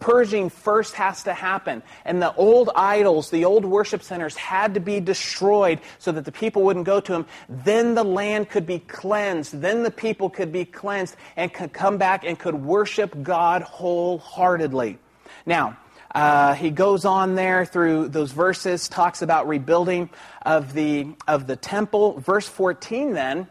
purging 0.00 0.50
first 0.50 0.94
has 0.94 1.22
to 1.24 1.32
happen. 1.32 1.82
And 2.04 2.20
the 2.20 2.34
old 2.34 2.70
idols, 2.74 3.30
the 3.30 3.44
old 3.44 3.64
worship 3.64 4.02
centers 4.02 4.34
had 4.34 4.74
to 4.74 4.80
be 4.80 4.98
destroyed 4.98 5.80
so 5.98 6.10
that 6.12 6.24
the 6.24 6.32
people 6.32 6.62
wouldn't 6.62 6.86
go 6.86 7.00
to 7.00 7.12
them. 7.12 7.26
Then 7.48 7.94
the 7.94 8.04
land 8.04 8.48
could 8.48 8.66
be 8.66 8.80
cleansed. 8.80 9.60
Then 9.60 9.82
the 9.82 9.90
people 9.90 10.30
could 10.30 10.50
be 10.50 10.64
cleansed 10.64 11.16
and 11.36 11.52
could 11.52 11.72
come 11.72 11.98
back 11.98 12.24
and 12.24 12.38
could 12.38 12.54
worship 12.54 13.22
God 13.22 13.62
wholeheartedly. 13.62 14.98
Now, 15.46 15.76
uh, 16.14 16.54
he 16.54 16.70
goes 16.70 17.04
on 17.04 17.36
there 17.36 17.64
through 17.64 18.08
those 18.08 18.32
verses, 18.32 18.88
talks 18.88 19.22
about 19.22 19.46
rebuilding 19.46 20.10
of 20.42 20.72
the, 20.72 21.14
of 21.28 21.46
the 21.46 21.56
temple. 21.56 22.18
Verse 22.18 22.48
14 22.48 23.12
then, 23.12 23.46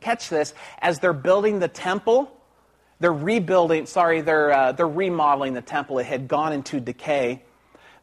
catch 0.00 0.28
this, 0.28 0.54
as 0.78 1.00
they're 1.00 1.12
building 1.12 1.58
the 1.58 1.68
temple, 1.68 2.30
they're 3.00 3.12
rebuilding, 3.12 3.86
sorry, 3.86 4.20
they're, 4.20 4.52
uh, 4.52 4.72
they're 4.72 4.88
remodeling 4.88 5.54
the 5.54 5.62
temple. 5.62 5.98
It 5.98 6.06
had 6.06 6.28
gone 6.28 6.52
into 6.52 6.80
decay. 6.80 7.42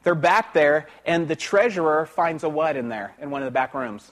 They're 0.03 0.15
back 0.15 0.53
there, 0.53 0.87
and 1.05 1.27
the 1.27 1.35
treasurer 1.35 2.05
finds 2.05 2.43
a 2.43 2.49
what 2.49 2.75
in 2.75 2.89
there, 2.89 3.13
in 3.21 3.29
one 3.29 3.41
of 3.41 3.45
the 3.45 3.51
back 3.51 3.73
rooms? 3.73 4.11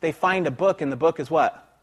They 0.00 0.12
find 0.12 0.46
a 0.46 0.50
book, 0.50 0.80
and 0.80 0.90
the 0.90 0.96
book 0.96 1.20
is 1.20 1.30
what? 1.30 1.78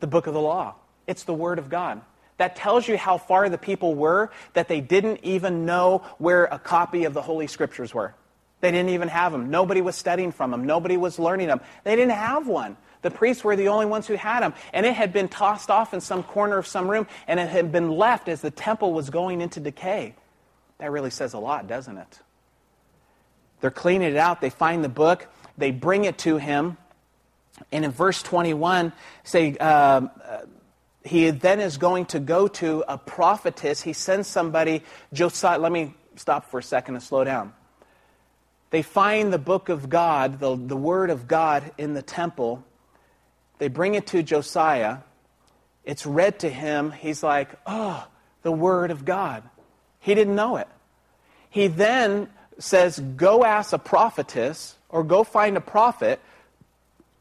The 0.00 0.06
book 0.06 0.26
of 0.26 0.34
the 0.34 0.40
law. 0.40 0.74
It's 1.06 1.24
the 1.24 1.34
Word 1.34 1.58
of 1.58 1.68
God. 1.68 2.00
That 2.36 2.56
tells 2.56 2.88
you 2.88 2.98
how 2.98 3.18
far 3.18 3.48
the 3.48 3.58
people 3.58 3.94
were 3.94 4.30
that 4.54 4.68
they 4.68 4.80
didn't 4.80 5.20
even 5.22 5.64
know 5.64 6.02
where 6.18 6.44
a 6.46 6.58
copy 6.58 7.04
of 7.04 7.14
the 7.14 7.22
Holy 7.22 7.46
Scriptures 7.46 7.94
were. 7.94 8.14
They 8.60 8.70
didn't 8.70 8.90
even 8.90 9.08
have 9.08 9.30
them. 9.30 9.50
Nobody 9.50 9.80
was 9.80 9.94
studying 9.94 10.32
from 10.32 10.50
them. 10.50 10.64
Nobody 10.64 10.96
was 10.96 11.18
learning 11.18 11.48
them. 11.48 11.60
They 11.84 11.96
didn't 11.96 12.12
have 12.12 12.48
one. 12.48 12.76
The 13.04 13.10
priests 13.10 13.44
were 13.44 13.54
the 13.54 13.68
only 13.68 13.84
ones 13.84 14.06
who 14.06 14.14
had 14.14 14.40
them. 14.40 14.54
And 14.72 14.86
it 14.86 14.94
had 14.94 15.12
been 15.12 15.28
tossed 15.28 15.70
off 15.70 15.92
in 15.92 16.00
some 16.00 16.22
corner 16.22 16.56
of 16.56 16.66
some 16.66 16.90
room, 16.90 17.06
and 17.28 17.38
it 17.38 17.50
had 17.50 17.70
been 17.70 17.90
left 17.90 18.28
as 18.30 18.40
the 18.40 18.50
temple 18.50 18.94
was 18.94 19.10
going 19.10 19.42
into 19.42 19.60
decay. 19.60 20.14
That 20.78 20.90
really 20.90 21.10
says 21.10 21.34
a 21.34 21.38
lot, 21.38 21.66
doesn't 21.66 21.98
it? 21.98 22.18
They're 23.60 23.70
cleaning 23.70 24.10
it 24.10 24.16
out. 24.16 24.40
They 24.40 24.48
find 24.48 24.82
the 24.82 24.88
book. 24.88 25.28
They 25.58 25.70
bring 25.70 26.06
it 26.06 26.16
to 26.18 26.38
him. 26.38 26.78
And 27.70 27.84
in 27.84 27.90
verse 27.90 28.22
21, 28.22 28.94
say, 29.22 29.54
um, 29.58 30.10
uh, 30.24 30.38
he 31.04 31.28
then 31.28 31.60
is 31.60 31.76
going 31.76 32.06
to 32.06 32.20
go 32.20 32.48
to 32.48 32.84
a 32.88 32.96
prophetess. 32.96 33.82
He 33.82 33.92
sends 33.92 34.28
somebody, 34.28 34.82
Josiah. 35.12 35.58
Let 35.58 35.72
me 35.72 35.92
stop 36.16 36.50
for 36.50 36.58
a 36.58 36.62
second 36.62 36.94
and 36.94 37.04
slow 37.04 37.22
down. 37.22 37.52
They 38.70 38.80
find 38.80 39.30
the 39.30 39.38
book 39.38 39.68
of 39.68 39.90
God, 39.90 40.40
the, 40.40 40.56
the 40.56 40.76
word 40.76 41.10
of 41.10 41.28
God 41.28 41.70
in 41.76 41.92
the 41.92 42.02
temple, 42.02 42.64
they 43.58 43.68
bring 43.68 43.94
it 43.94 44.06
to 44.08 44.22
Josiah. 44.22 44.98
It's 45.84 46.06
read 46.06 46.40
to 46.40 46.48
him. 46.50 46.90
He's 46.90 47.22
like, 47.22 47.50
oh, 47.66 48.06
the 48.42 48.52
Word 48.52 48.90
of 48.90 49.04
God. 49.04 49.42
He 50.00 50.14
didn't 50.14 50.34
know 50.34 50.56
it. 50.56 50.68
He 51.50 51.68
then 51.68 52.28
says, 52.58 52.98
go 52.98 53.44
ask 53.44 53.72
a 53.72 53.78
prophetess 53.78 54.76
or 54.88 55.04
go 55.04 55.24
find 55.24 55.56
a 55.56 55.60
prophet 55.60 56.20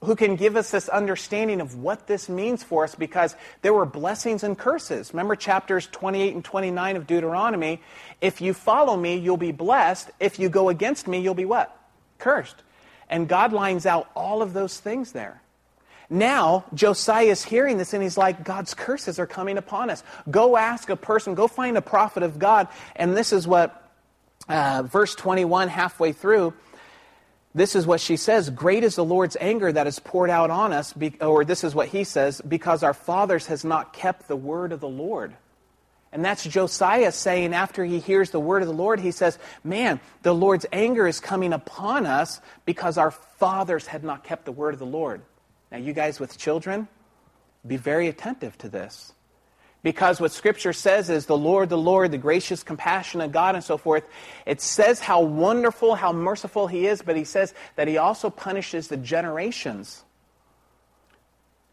who 0.03 0.15
can 0.15 0.35
give 0.35 0.55
us 0.55 0.71
this 0.71 0.89
understanding 0.89 1.61
of 1.61 1.77
what 1.77 2.07
this 2.07 2.27
means 2.27 2.63
for 2.63 2.83
us 2.83 2.95
because 2.95 3.35
there 3.61 3.73
were 3.73 3.85
blessings 3.85 4.43
and 4.43 4.57
curses. 4.57 5.13
Remember 5.13 5.35
chapters 5.35 5.87
28 5.87 6.35
and 6.35 6.43
29 6.43 6.95
of 6.97 7.07
Deuteronomy? 7.07 7.81
If 8.21 8.41
you 8.41 8.53
follow 8.53 8.97
me, 8.97 9.17
you'll 9.17 9.37
be 9.37 9.51
blessed. 9.51 10.11
If 10.19 10.39
you 10.39 10.49
go 10.49 10.69
against 10.69 11.07
me, 11.07 11.19
you'll 11.21 11.35
be 11.35 11.45
what? 11.45 11.77
Cursed. 12.17 12.63
And 13.09 13.27
God 13.27 13.53
lines 13.53 13.85
out 13.85 14.09
all 14.15 14.41
of 14.41 14.53
those 14.53 14.79
things 14.79 15.11
there. 15.11 15.42
Now, 16.13 16.65
Josiah 16.75 17.25
is 17.25 17.43
hearing 17.43 17.79
this 17.79 17.95
and 17.95 18.03
he's 18.03 18.19
like, 18.19 18.43
God's 18.43 18.75
curses 18.75 19.17
are 19.17 19.25
coming 19.25 19.57
upon 19.57 19.89
us. 19.89 20.03
Go 20.29 20.55
ask 20.55 20.91
a 20.91 20.95
person, 20.95 21.33
go 21.33 21.47
find 21.47 21.75
a 21.75 21.81
prophet 21.81 22.21
of 22.21 22.37
God. 22.37 22.67
And 22.95 23.17
this 23.17 23.33
is 23.33 23.47
what, 23.47 23.91
uh, 24.47 24.83
verse 24.83 25.15
21, 25.15 25.69
halfway 25.69 26.11
through, 26.11 26.53
this 27.55 27.75
is 27.75 27.87
what 27.87 27.99
she 27.99 28.15
says 28.15 28.51
Great 28.51 28.83
is 28.83 28.95
the 28.95 29.03
Lord's 29.03 29.35
anger 29.41 29.71
that 29.71 29.87
is 29.87 29.97
poured 29.97 30.29
out 30.29 30.51
on 30.51 30.71
us, 30.71 30.93
be, 30.93 31.15
or 31.19 31.43
this 31.45 31.63
is 31.63 31.73
what 31.73 31.87
he 31.87 32.03
says, 32.03 32.41
because 32.41 32.83
our 32.83 32.93
fathers 32.93 33.47
has 33.47 33.65
not 33.65 33.91
kept 33.91 34.27
the 34.27 34.35
word 34.35 34.71
of 34.71 34.81
the 34.81 34.87
Lord. 34.87 35.33
And 36.11 36.23
that's 36.23 36.43
Josiah 36.43 37.11
saying 37.11 37.55
after 37.55 37.83
he 37.83 37.97
hears 37.97 38.29
the 38.29 38.39
word 38.39 38.61
of 38.61 38.67
the 38.67 38.73
Lord, 38.75 38.99
he 38.99 39.09
says, 39.09 39.39
Man, 39.63 39.99
the 40.21 40.35
Lord's 40.35 40.67
anger 40.71 41.07
is 41.07 41.19
coming 41.19 41.53
upon 41.53 42.05
us 42.05 42.39
because 42.65 42.99
our 42.99 43.09
fathers 43.09 43.87
had 43.87 44.03
not 44.03 44.23
kept 44.23 44.45
the 44.45 44.51
word 44.51 44.75
of 44.75 44.79
the 44.79 44.85
Lord. 44.85 45.23
Now, 45.73 45.79
you 45.79 45.91
guys 45.91 46.19
with 46.19 46.37
children, 46.37 46.87
be 47.65 47.77
very 47.77 48.07
attentive 48.07 48.55
to 48.59 48.69
this. 48.69 49.11
Because 49.81 50.21
what 50.21 50.31
Scripture 50.31 50.71
says 50.71 51.09
is 51.09 51.25
the 51.25 51.37
Lord, 51.37 51.67
the 51.67 51.77
Lord, 51.77 52.11
the 52.11 52.17
gracious, 52.19 52.63
compassionate 52.63 53.31
God, 53.31 53.55
and 53.55 53.63
so 53.63 53.77
forth. 53.77 54.07
It 54.45 54.61
says 54.61 54.99
how 54.99 55.21
wonderful, 55.21 55.95
how 55.95 56.13
merciful 56.13 56.67
He 56.67 56.85
is, 56.85 57.01
but 57.01 57.17
He 57.17 57.23
says 57.25 57.53
that 57.75 57.87
He 57.87 57.97
also 57.97 58.29
punishes 58.29 58.87
the 58.87 58.97
generations 58.97 60.03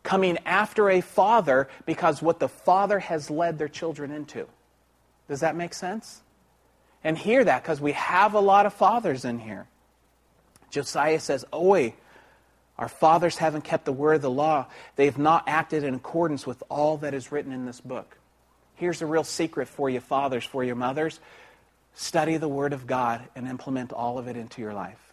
coming 0.02 0.38
after 0.46 0.88
a 0.88 1.02
father 1.02 1.68
because 1.84 2.22
what 2.22 2.40
the 2.40 2.48
father 2.48 2.98
has 2.98 3.30
led 3.30 3.58
their 3.58 3.68
children 3.68 4.10
into. 4.10 4.46
Does 5.28 5.40
that 5.40 5.54
make 5.54 5.74
sense? 5.74 6.22
And 7.04 7.18
hear 7.18 7.44
that 7.44 7.62
because 7.62 7.80
we 7.80 7.92
have 7.92 8.32
a 8.32 8.40
lot 8.40 8.64
of 8.64 8.72
fathers 8.72 9.26
in 9.26 9.38
here. 9.38 9.66
Josiah 10.70 11.20
says, 11.20 11.44
Oi, 11.52 11.94
our 12.80 12.88
fathers 12.88 13.36
haven't 13.36 13.62
kept 13.62 13.84
the 13.84 13.92
word 13.92 14.14
of 14.14 14.22
the 14.22 14.30
law. 14.30 14.66
They 14.96 15.04
have 15.04 15.18
not 15.18 15.44
acted 15.46 15.84
in 15.84 15.94
accordance 15.94 16.46
with 16.46 16.62
all 16.70 16.96
that 16.98 17.12
is 17.12 17.30
written 17.30 17.52
in 17.52 17.66
this 17.66 17.80
book. 17.80 18.16
Here's 18.74 19.02
a 19.02 19.06
real 19.06 19.22
secret 19.22 19.68
for 19.68 19.90
you, 19.90 20.00
fathers, 20.00 20.44
for 20.44 20.64
your 20.64 20.76
mothers. 20.76 21.20
Study 21.94 22.38
the 22.38 22.48
word 22.48 22.72
of 22.72 22.86
God 22.86 23.20
and 23.36 23.46
implement 23.46 23.92
all 23.92 24.16
of 24.18 24.28
it 24.28 24.36
into 24.38 24.62
your 24.62 24.72
life. 24.72 25.12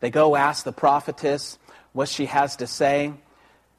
They 0.00 0.10
go 0.10 0.36
ask 0.36 0.62
the 0.62 0.72
prophetess 0.72 1.58
what 1.94 2.10
she 2.10 2.26
has 2.26 2.56
to 2.56 2.66
say. 2.66 3.14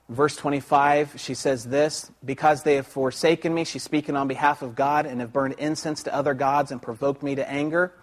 Verse 0.09 0.35
25, 0.35 1.19
she 1.19 1.35
says 1.35 1.63
this 1.63 2.11
Because 2.23 2.63
they 2.63 2.75
have 2.75 2.87
forsaken 2.87 3.53
me, 3.53 3.65
she's 3.65 3.83
speaking 3.83 4.15
on 4.15 4.27
behalf 4.27 4.63
of 4.63 4.73
God, 4.73 5.05
and 5.05 5.21
have 5.21 5.31
burned 5.31 5.55
incense 5.59 6.01
to 6.03 6.15
other 6.15 6.33
gods 6.33 6.71
and 6.71 6.81
provoked 6.81 7.21
me 7.21 7.35
to 7.35 7.47
anger. 7.47 7.93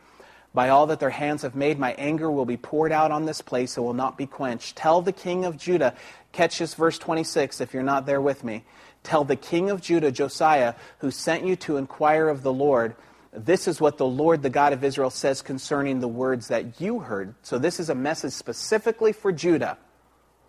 By 0.54 0.68
all 0.68 0.86
that 0.88 1.00
their 1.00 1.10
hands 1.10 1.42
have 1.42 1.54
made, 1.54 1.78
my 1.78 1.92
anger 1.94 2.30
will 2.30 2.44
be 2.44 2.58
poured 2.58 2.92
out 2.92 3.10
on 3.10 3.24
this 3.24 3.40
place 3.40 3.76
and 3.76 3.86
will 3.86 3.94
not 3.94 4.18
be 4.18 4.26
quenched. 4.26 4.76
Tell 4.76 5.00
the 5.00 5.12
king 5.12 5.44
of 5.44 5.56
Judah, 5.56 5.94
catch 6.32 6.58
this 6.58 6.74
verse 6.74 6.98
26 6.98 7.60
if 7.60 7.72
you're 7.72 7.82
not 7.82 8.04
there 8.04 8.20
with 8.20 8.44
me. 8.44 8.64
Tell 9.02 9.24
the 9.24 9.36
king 9.36 9.70
of 9.70 9.80
Judah, 9.80 10.12
Josiah, 10.12 10.74
who 10.98 11.10
sent 11.10 11.44
you 11.44 11.56
to 11.56 11.78
inquire 11.78 12.28
of 12.28 12.42
the 12.42 12.52
Lord, 12.52 12.94
this 13.32 13.66
is 13.66 13.80
what 13.80 13.96
the 13.96 14.06
Lord, 14.06 14.42
the 14.42 14.50
God 14.50 14.74
of 14.74 14.84
Israel, 14.84 15.08
says 15.08 15.40
concerning 15.40 16.00
the 16.00 16.08
words 16.08 16.48
that 16.48 16.80
you 16.80 17.00
heard. 17.00 17.34
So 17.42 17.58
this 17.58 17.80
is 17.80 17.88
a 17.88 17.94
message 17.94 18.34
specifically 18.34 19.12
for 19.12 19.32
Judah 19.32 19.78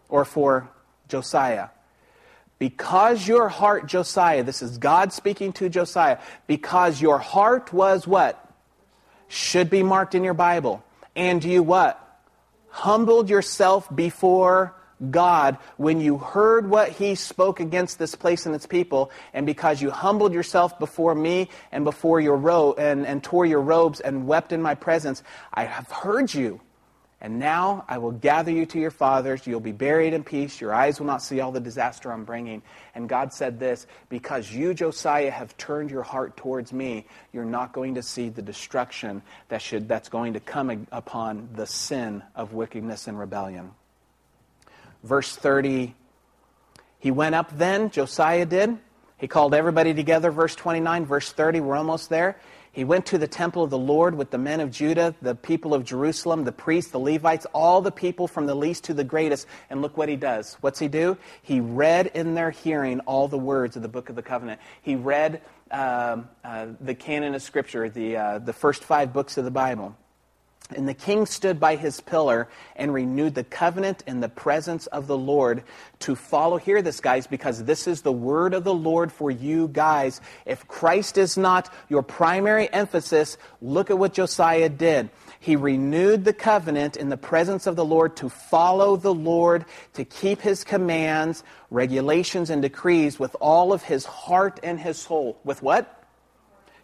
or 0.09 0.25
for 0.25 0.69
Josiah. 1.07 1.69
Because 2.59 3.25
your 3.25 3.47
heart, 3.47 3.87
Josiah, 3.87 4.43
this 4.43 4.61
is 4.61 4.77
God 4.77 5.13
speaking 5.13 5.53
to 5.53 5.69
Josiah, 5.69 6.19
because 6.45 7.01
your 7.01 7.19
heart 7.19 7.71
was 7.71 8.05
what? 8.05 8.42
Should 9.27 9.69
be 9.69 9.83
marked 9.83 10.15
in 10.15 10.23
your 10.23 10.33
Bible. 10.33 10.83
And 11.15 11.43
you 11.43 11.63
what? 11.63 11.99
Humbled 12.69 13.29
yourself 13.29 13.93
before 13.93 14.75
God 15.11 15.57
when 15.77 15.99
you 15.99 16.17
heard 16.17 16.69
what 16.69 16.89
he 16.89 17.15
spoke 17.15 17.59
against 17.59 17.99
this 17.99 18.15
place 18.15 18.45
and 18.45 18.55
its 18.55 18.65
people, 18.65 19.11
and 19.33 19.45
because 19.45 19.81
you 19.81 19.91
humbled 19.91 20.33
yourself 20.33 20.79
before 20.79 21.13
me 21.13 21.49
and 21.71 21.83
before 21.83 22.21
your 22.21 22.37
robe 22.37 22.79
and, 22.79 23.05
and 23.05 23.23
tore 23.23 23.45
your 23.45 23.61
robes 23.61 23.99
and 23.99 24.27
wept 24.27 24.51
in 24.51 24.61
my 24.61 24.75
presence, 24.75 25.23
I 25.53 25.65
have 25.65 25.89
heard 25.91 26.33
you. 26.33 26.61
And 27.23 27.39
now 27.39 27.85
I 27.87 27.99
will 27.99 28.11
gather 28.11 28.51
you 28.51 28.65
to 28.65 28.79
your 28.79 28.91
fathers. 28.91 29.47
You'll 29.47 29.61
be 29.61 29.71
buried 29.71 30.13
in 30.13 30.25
peace. 30.25 30.59
Your 30.59 30.73
eyes 30.73 30.99
will 30.99 31.07
not 31.07 31.23
see 31.23 31.39
all 31.39 31.53
the 31.53 31.61
disaster 31.61 32.11
I'm 32.11 32.25
bringing. 32.25 32.61
And 32.95 33.07
God 33.07 33.31
said 33.33 33.61
this 33.61 33.87
Because 34.09 34.51
you, 34.51 34.73
Josiah, 34.73 35.31
have 35.31 35.55
turned 35.55 35.89
your 35.89 36.03
heart 36.03 36.35
towards 36.35 36.73
me, 36.73 37.05
you're 37.31 37.45
not 37.45 37.71
going 37.71 37.95
to 37.95 38.03
see 38.03 38.27
the 38.27 38.41
destruction 38.41 39.21
that 39.47 39.61
should, 39.61 39.87
that's 39.87 40.09
going 40.09 40.33
to 40.33 40.41
come 40.41 40.85
upon 40.91 41.47
the 41.55 41.65
sin 41.65 42.21
of 42.35 42.51
wickedness 42.51 43.07
and 43.07 43.17
rebellion. 43.17 43.71
Verse 45.01 45.33
30 45.33 45.95
He 46.99 47.09
went 47.09 47.35
up 47.35 47.57
then, 47.57 47.89
Josiah 47.89 48.45
did. 48.45 48.77
He 49.17 49.29
called 49.29 49.53
everybody 49.53 49.93
together. 49.93 50.29
Verse 50.29 50.55
29, 50.55 51.05
verse 51.05 51.31
30, 51.31 51.61
we're 51.61 51.77
almost 51.77 52.09
there. 52.09 52.35
He 52.73 52.83
went 52.83 53.05
to 53.07 53.19
the 53.19 53.27
temple 53.27 53.63
of 53.63 53.69
the 53.69 53.77
Lord 53.77 54.15
with 54.15 54.31
the 54.31 54.39
men 54.39 54.59
of 54.59 54.71
Judah, 54.71 55.13
the 55.21 55.35
people 55.35 55.75
of 55.75 55.85
Jerusalem, 55.85 56.43
the 56.43 56.51
priests, 56.51 56.91
the 56.91 56.99
Levites, 56.99 57.45
all 57.53 57.81
the 57.81 57.91
people 57.91 58.27
from 58.27 58.47
the 58.47 58.55
least 58.55 58.85
to 58.85 58.95
the 58.95 59.03
greatest. 59.03 59.45
And 59.69 59.83
look 59.83 59.95
what 59.95 60.09
he 60.09 60.15
does. 60.15 60.57
What's 60.59 60.79
he 60.79 60.87
do? 60.87 61.17
He 61.43 61.59
read 61.59 62.07
in 62.07 62.33
their 62.33 62.49
hearing 62.49 62.99
all 63.01 63.27
the 63.27 63.37
words 63.37 63.75
of 63.75 63.83
the 63.83 63.87
book 63.87 64.09
of 64.09 64.15
the 64.15 64.23
covenant. 64.23 64.59
He 64.81 64.95
read 64.95 65.43
uh, 65.69 66.23
uh, 66.43 66.67
the 66.81 66.95
canon 66.95 67.35
of 67.35 67.43
Scripture, 67.43 67.89
the, 67.89 68.17
uh, 68.17 68.39
the 68.39 68.53
first 68.53 68.83
five 68.83 69.13
books 69.13 69.37
of 69.37 69.45
the 69.45 69.51
Bible. 69.51 69.95
And 70.75 70.87
the 70.87 70.93
king 70.93 71.25
stood 71.25 71.59
by 71.59 71.75
his 71.75 72.01
pillar 72.01 72.49
and 72.75 72.93
renewed 72.93 73.35
the 73.35 73.43
covenant 73.43 74.03
in 74.07 74.19
the 74.19 74.29
presence 74.29 74.87
of 74.87 75.07
the 75.07 75.17
Lord 75.17 75.63
to 75.99 76.15
follow. 76.15 76.57
Hear 76.57 76.81
this, 76.81 76.99
guys, 76.99 77.27
because 77.27 77.63
this 77.63 77.87
is 77.87 78.01
the 78.01 78.11
word 78.11 78.53
of 78.53 78.63
the 78.63 78.73
Lord 78.73 79.11
for 79.11 79.31
you 79.31 79.67
guys. 79.67 80.21
If 80.45 80.67
Christ 80.67 81.17
is 81.17 81.37
not 81.37 81.73
your 81.89 82.03
primary 82.03 82.71
emphasis, 82.73 83.37
look 83.61 83.89
at 83.89 83.97
what 83.97 84.13
Josiah 84.13 84.69
did. 84.69 85.09
He 85.39 85.55
renewed 85.55 86.25
the 86.25 86.33
covenant 86.33 86.97
in 86.97 87.09
the 87.09 87.17
presence 87.17 87.67
of 87.67 87.75
the 87.75 87.85
Lord 87.85 88.15
to 88.17 88.29
follow 88.29 88.95
the 88.95 89.13
Lord, 89.13 89.65
to 89.93 90.05
keep 90.05 90.41
his 90.41 90.63
commands, 90.63 91.43
regulations, 91.69 92.49
and 92.49 92.61
decrees 92.61 93.19
with 93.19 93.35
all 93.39 93.73
of 93.73 93.83
his 93.83 94.05
heart 94.05 94.59
and 94.63 94.79
his 94.79 94.97
soul. 94.97 95.39
With 95.43 95.61
what? 95.61 96.02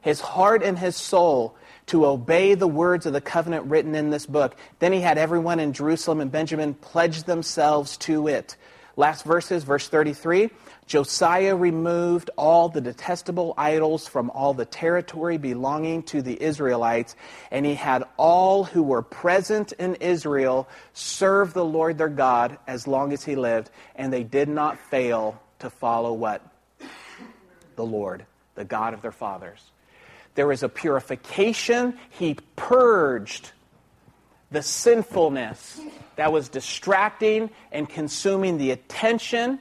His 0.01 0.21
heart 0.21 0.63
and 0.63 0.77
his 0.77 0.95
soul 0.95 1.55
to 1.87 2.05
obey 2.05 2.53
the 2.53 2.67
words 2.67 3.05
of 3.05 3.13
the 3.13 3.21
covenant 3.21 3.65
written 3.65 3.95
in 3.95 4.11
this 4.11 4.25
book. 4.25 4.55
Then 4.79 4.93
he 4.93 5.01
had 5.01 5.17
everyone 5.17 5.59
in 5.59 5.73
Jerusalem 5.73 6.21
and 6.21 6.31
Benjamin 6.31 6.75
pledge 6.75 7.23
themselves 7.23 7.97
to 7.97 8.27
it. 8.27 8.55
Last 8.95 9.23
verses, 9.23 9.63
verse 9.63 9.87
33 9.87 10.49
Josiah 10.85 11.55
removed 11.55 12.31
all 12.35 12.67
the 12.67 12.81
detestable 12.81 13.53
idols 13.57 14.07
from 14.07 14.29
all 14.31 14.53
the 14.53 14.65
territory 14.65 15.37
belonging 15.37 16.03
to 16.03 16.21
the 16.21 16.41
Israelites, 16.41 17.15
and 17.51 17.65
he 17.65 17.75
had 17.75 18.03
all 18.17 18.63
who 18.63 18.83
were 18.83 19.03
present 19.03 19.71
in 19.73 19.95
Israel 19.95 20.67
serve 20.93 21.53
the 21.53 21.63
Lord 21.63 21.97
their 21.97 22.09
God 22.09 22.57
as 22.67 22.87
long 22.87 23.13
as 23.13 23.23
he 23.23 23.35
lived, 23.35 23.69
and 23.95 24.11
they 24.11 24.23
did 24.23 24.49
not 24.49 24.79
fail 24.79 25.39
to 25.59 25.69
follow 25.69 26.11
what? 26.11 26.41
The 27.75 27.85
Lord, 27.85 28.25
the 28.55 28.65
God 28.65 28.93
of 28.93 29.01
their 29.01 29.11
fathers. 29.11 29.71
There 30.35 30.47
was 30.47 30.63
a 30.63 30.69
purification. 30.69 31.97
He 32.09 32.37
purged 32.55 33.51
the 34.51 34.61
sinfulness 34.61 35.79
that 36.15 36.31
was 36.31 36.49
distracting 36.49 37.49
and 37.71 37.87
consuming 37.87 38.57
the 38.57 38.71
attention. 38.71 39.59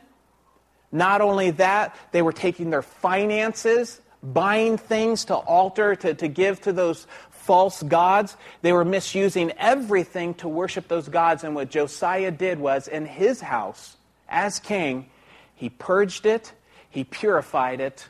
Not 0.90 1.20
only 1.20 1.50
that, 1.52 1.96
they 2.12 2.22
were 2.22 2.32
taking 2.32 2.70
their 2.70 2.82
finances, 2.82 4.00
buying 4.22 4.78
things 4.78 5.26
to 5.26 5.34
alter, 5.34 5.94
to, 5.96 6.14
to 6.14 6.28
give 6.28 6.60
to 6.62 6.72
those 6.72 7.06
false 7.30 7.82
gods. 7.82 8.36
They 8.62 8.72
were 8.72 8.84
misusing 8.84 9.52
everything 9.52 10.34
to 10.34 10.48
worship 10.48 10.88
those 10.88 11.08
gods. 11.08 11.44
And 11.44 11.54
what 11.54 11.70
Josiah 11.70 12.30
did 12.30 12.58
was, 12.58 12.88
in 12.88 13.06
his 13.06 13.40
house, 13.40 13.96
as 14.28 14.58
king, 14.58 15.10
he 15.54 15.68
purged 15.68 16.26
it, 16.26 16.52
he 16.90 17.04
purified 17.04 17.80
it, 17.80 18.08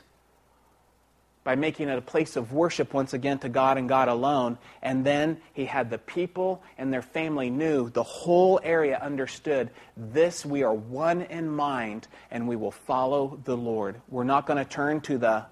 by 1.43 1.55
making 1.55 1.89
it 1.89 1.97
a 1.97 2.01
place 2.01 2.35
of 2.35 2.51
worship 2.51 2.93
once 2.93 3.13
again 3.13 3.39
to 3.39 3.49
God 3.49 3.77
and 3.77 3.87
God 3.87 4.07
alone. 4.07 4.57
And 4.81 5.05
then 5.05 5.39
he 5.53 5.65
had 5.65 5.89
the 5.89 5.97
people 5.97 6.61
and 6.77 6.91
their 6.91 7.01
family 7.01 7.49
knew, 7.49 7.89
the 7.89 8.03
whole 8.03 8.59
area 8.61 8.99
understood 9.01 9.69
this 9.95 10.45
we 10.45 10.63
are 10.63 10.73
one 10.73 11.21
in 11.23 11.49
mind 11.49 12.07
and 12.29 12.47
we 12.47 12.55
will 12.55 12.71
follow 12.71 13.39
the 13.45 13.55
Lord. 13.57 14.01
We're 14.09 14.25
not 14.25 14.45
going 14.45 14.63
to 14.63 14.69
turn 14.69 15.01
to 15.01 15.17
the 15.17 15.45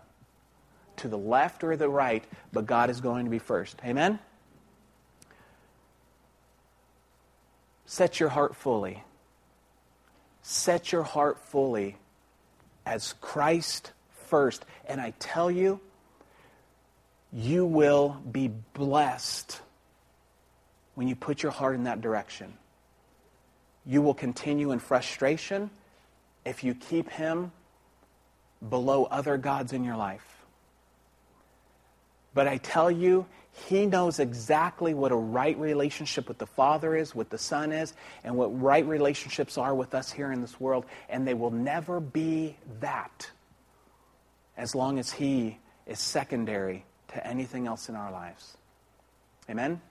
to 0.97 1.07
the 1.07 1.17
left 1.17 1.63
or 1.63 1.77
the 1.77 1.87
right, 1.87 2.23
but 2.51 2.65
God 2.65 2.89
is 2.89 3.01
going 3.01 3.25
to 3.25 3.31
be 3.31 3.39
first. 3.39 3.79
Amen. 3.85 4.19
Set 7.85 8.19
your 8.19 8.29
heart 8.29 8.55
fully. 8.55 9.03
Set 10.41 10.91
your 10.91 11.03
heart 11.03 11.39
fully 11.39 11.97
as 12.85 13.13
Christ 13.21 13.91
first. 14.27 14.65
And 14.87 15.01
I 15.01 15.13
tell 15.19 15.51
you, 15.51 15.79
you 17.33 17.65
will 17.65 18.21
be 18.31 18.47
blessed 18.73 19.61
when 20.95 21.07
you 21.07 21.15
put 21.15 21.43
your 21.43 21.51
heart 21.51 21.75
in 21.75 21.83
that 21.83 22.01
direction. 22.01 22.53
You 23.85 24.01
will 24.01 24.13
continue 24.13 24.71
in 24.71 24.79
frustration 24.79 25.69
if 26.45 26.63
you 26.63 26.73
keep 26.73 27.09
Him 27.09 27.51
below 28.67 29.05
other 29.05 29.37
gods 29.37 29.73
in 29.73 29.83
your 29.83 29.97
life. 29.97 30.25
But 32.33 32.47
I 32.47 32.57
tell 32.57 32.89
you, 32.89 33.25
He 33.67 33.85
knows 33.85 34.19
exactly 34.19 34.93
what 34.93 35.11
a 35.11 35.15
right 35.15 35.57
relationship 35.59 36.27
with 36.29 36.37
the 36.37 36.47
Father 36.47 36.95
is, 36.95 37.13
what 37.13 37.29
the 37.29 37.37
Son 37.37 37.71
is, 37.73 37.93
and 38.23 38.35
what 38.35 38.59
right 38.61 38.85
relationships 38.85 39.57
are 39.57 39.75
with 39.75 39.93
us 39.93 40.11
here 40.11 40.31
in 40.31 40.41
this 40.41 40.59
world. 40.59 40.85
And 41.09 41.27
they 41.27 41.33
will 41.33 41.51
never 41.51 41.99
be 41.99 42.55
that 42.79 43.29
as 44.57 44.75
long 44.75 44.99
as 44.99 45.11
He 45.11 45.59
is 45.85 45.99
secondary 45.99 46.85
to 47.09 47.25
anything 47.25 47.67
else 47.67 47.87
in 47.89 47.95
our 47.95 48.11
lives. 48.11 48.57
Amen? 49.49 49.81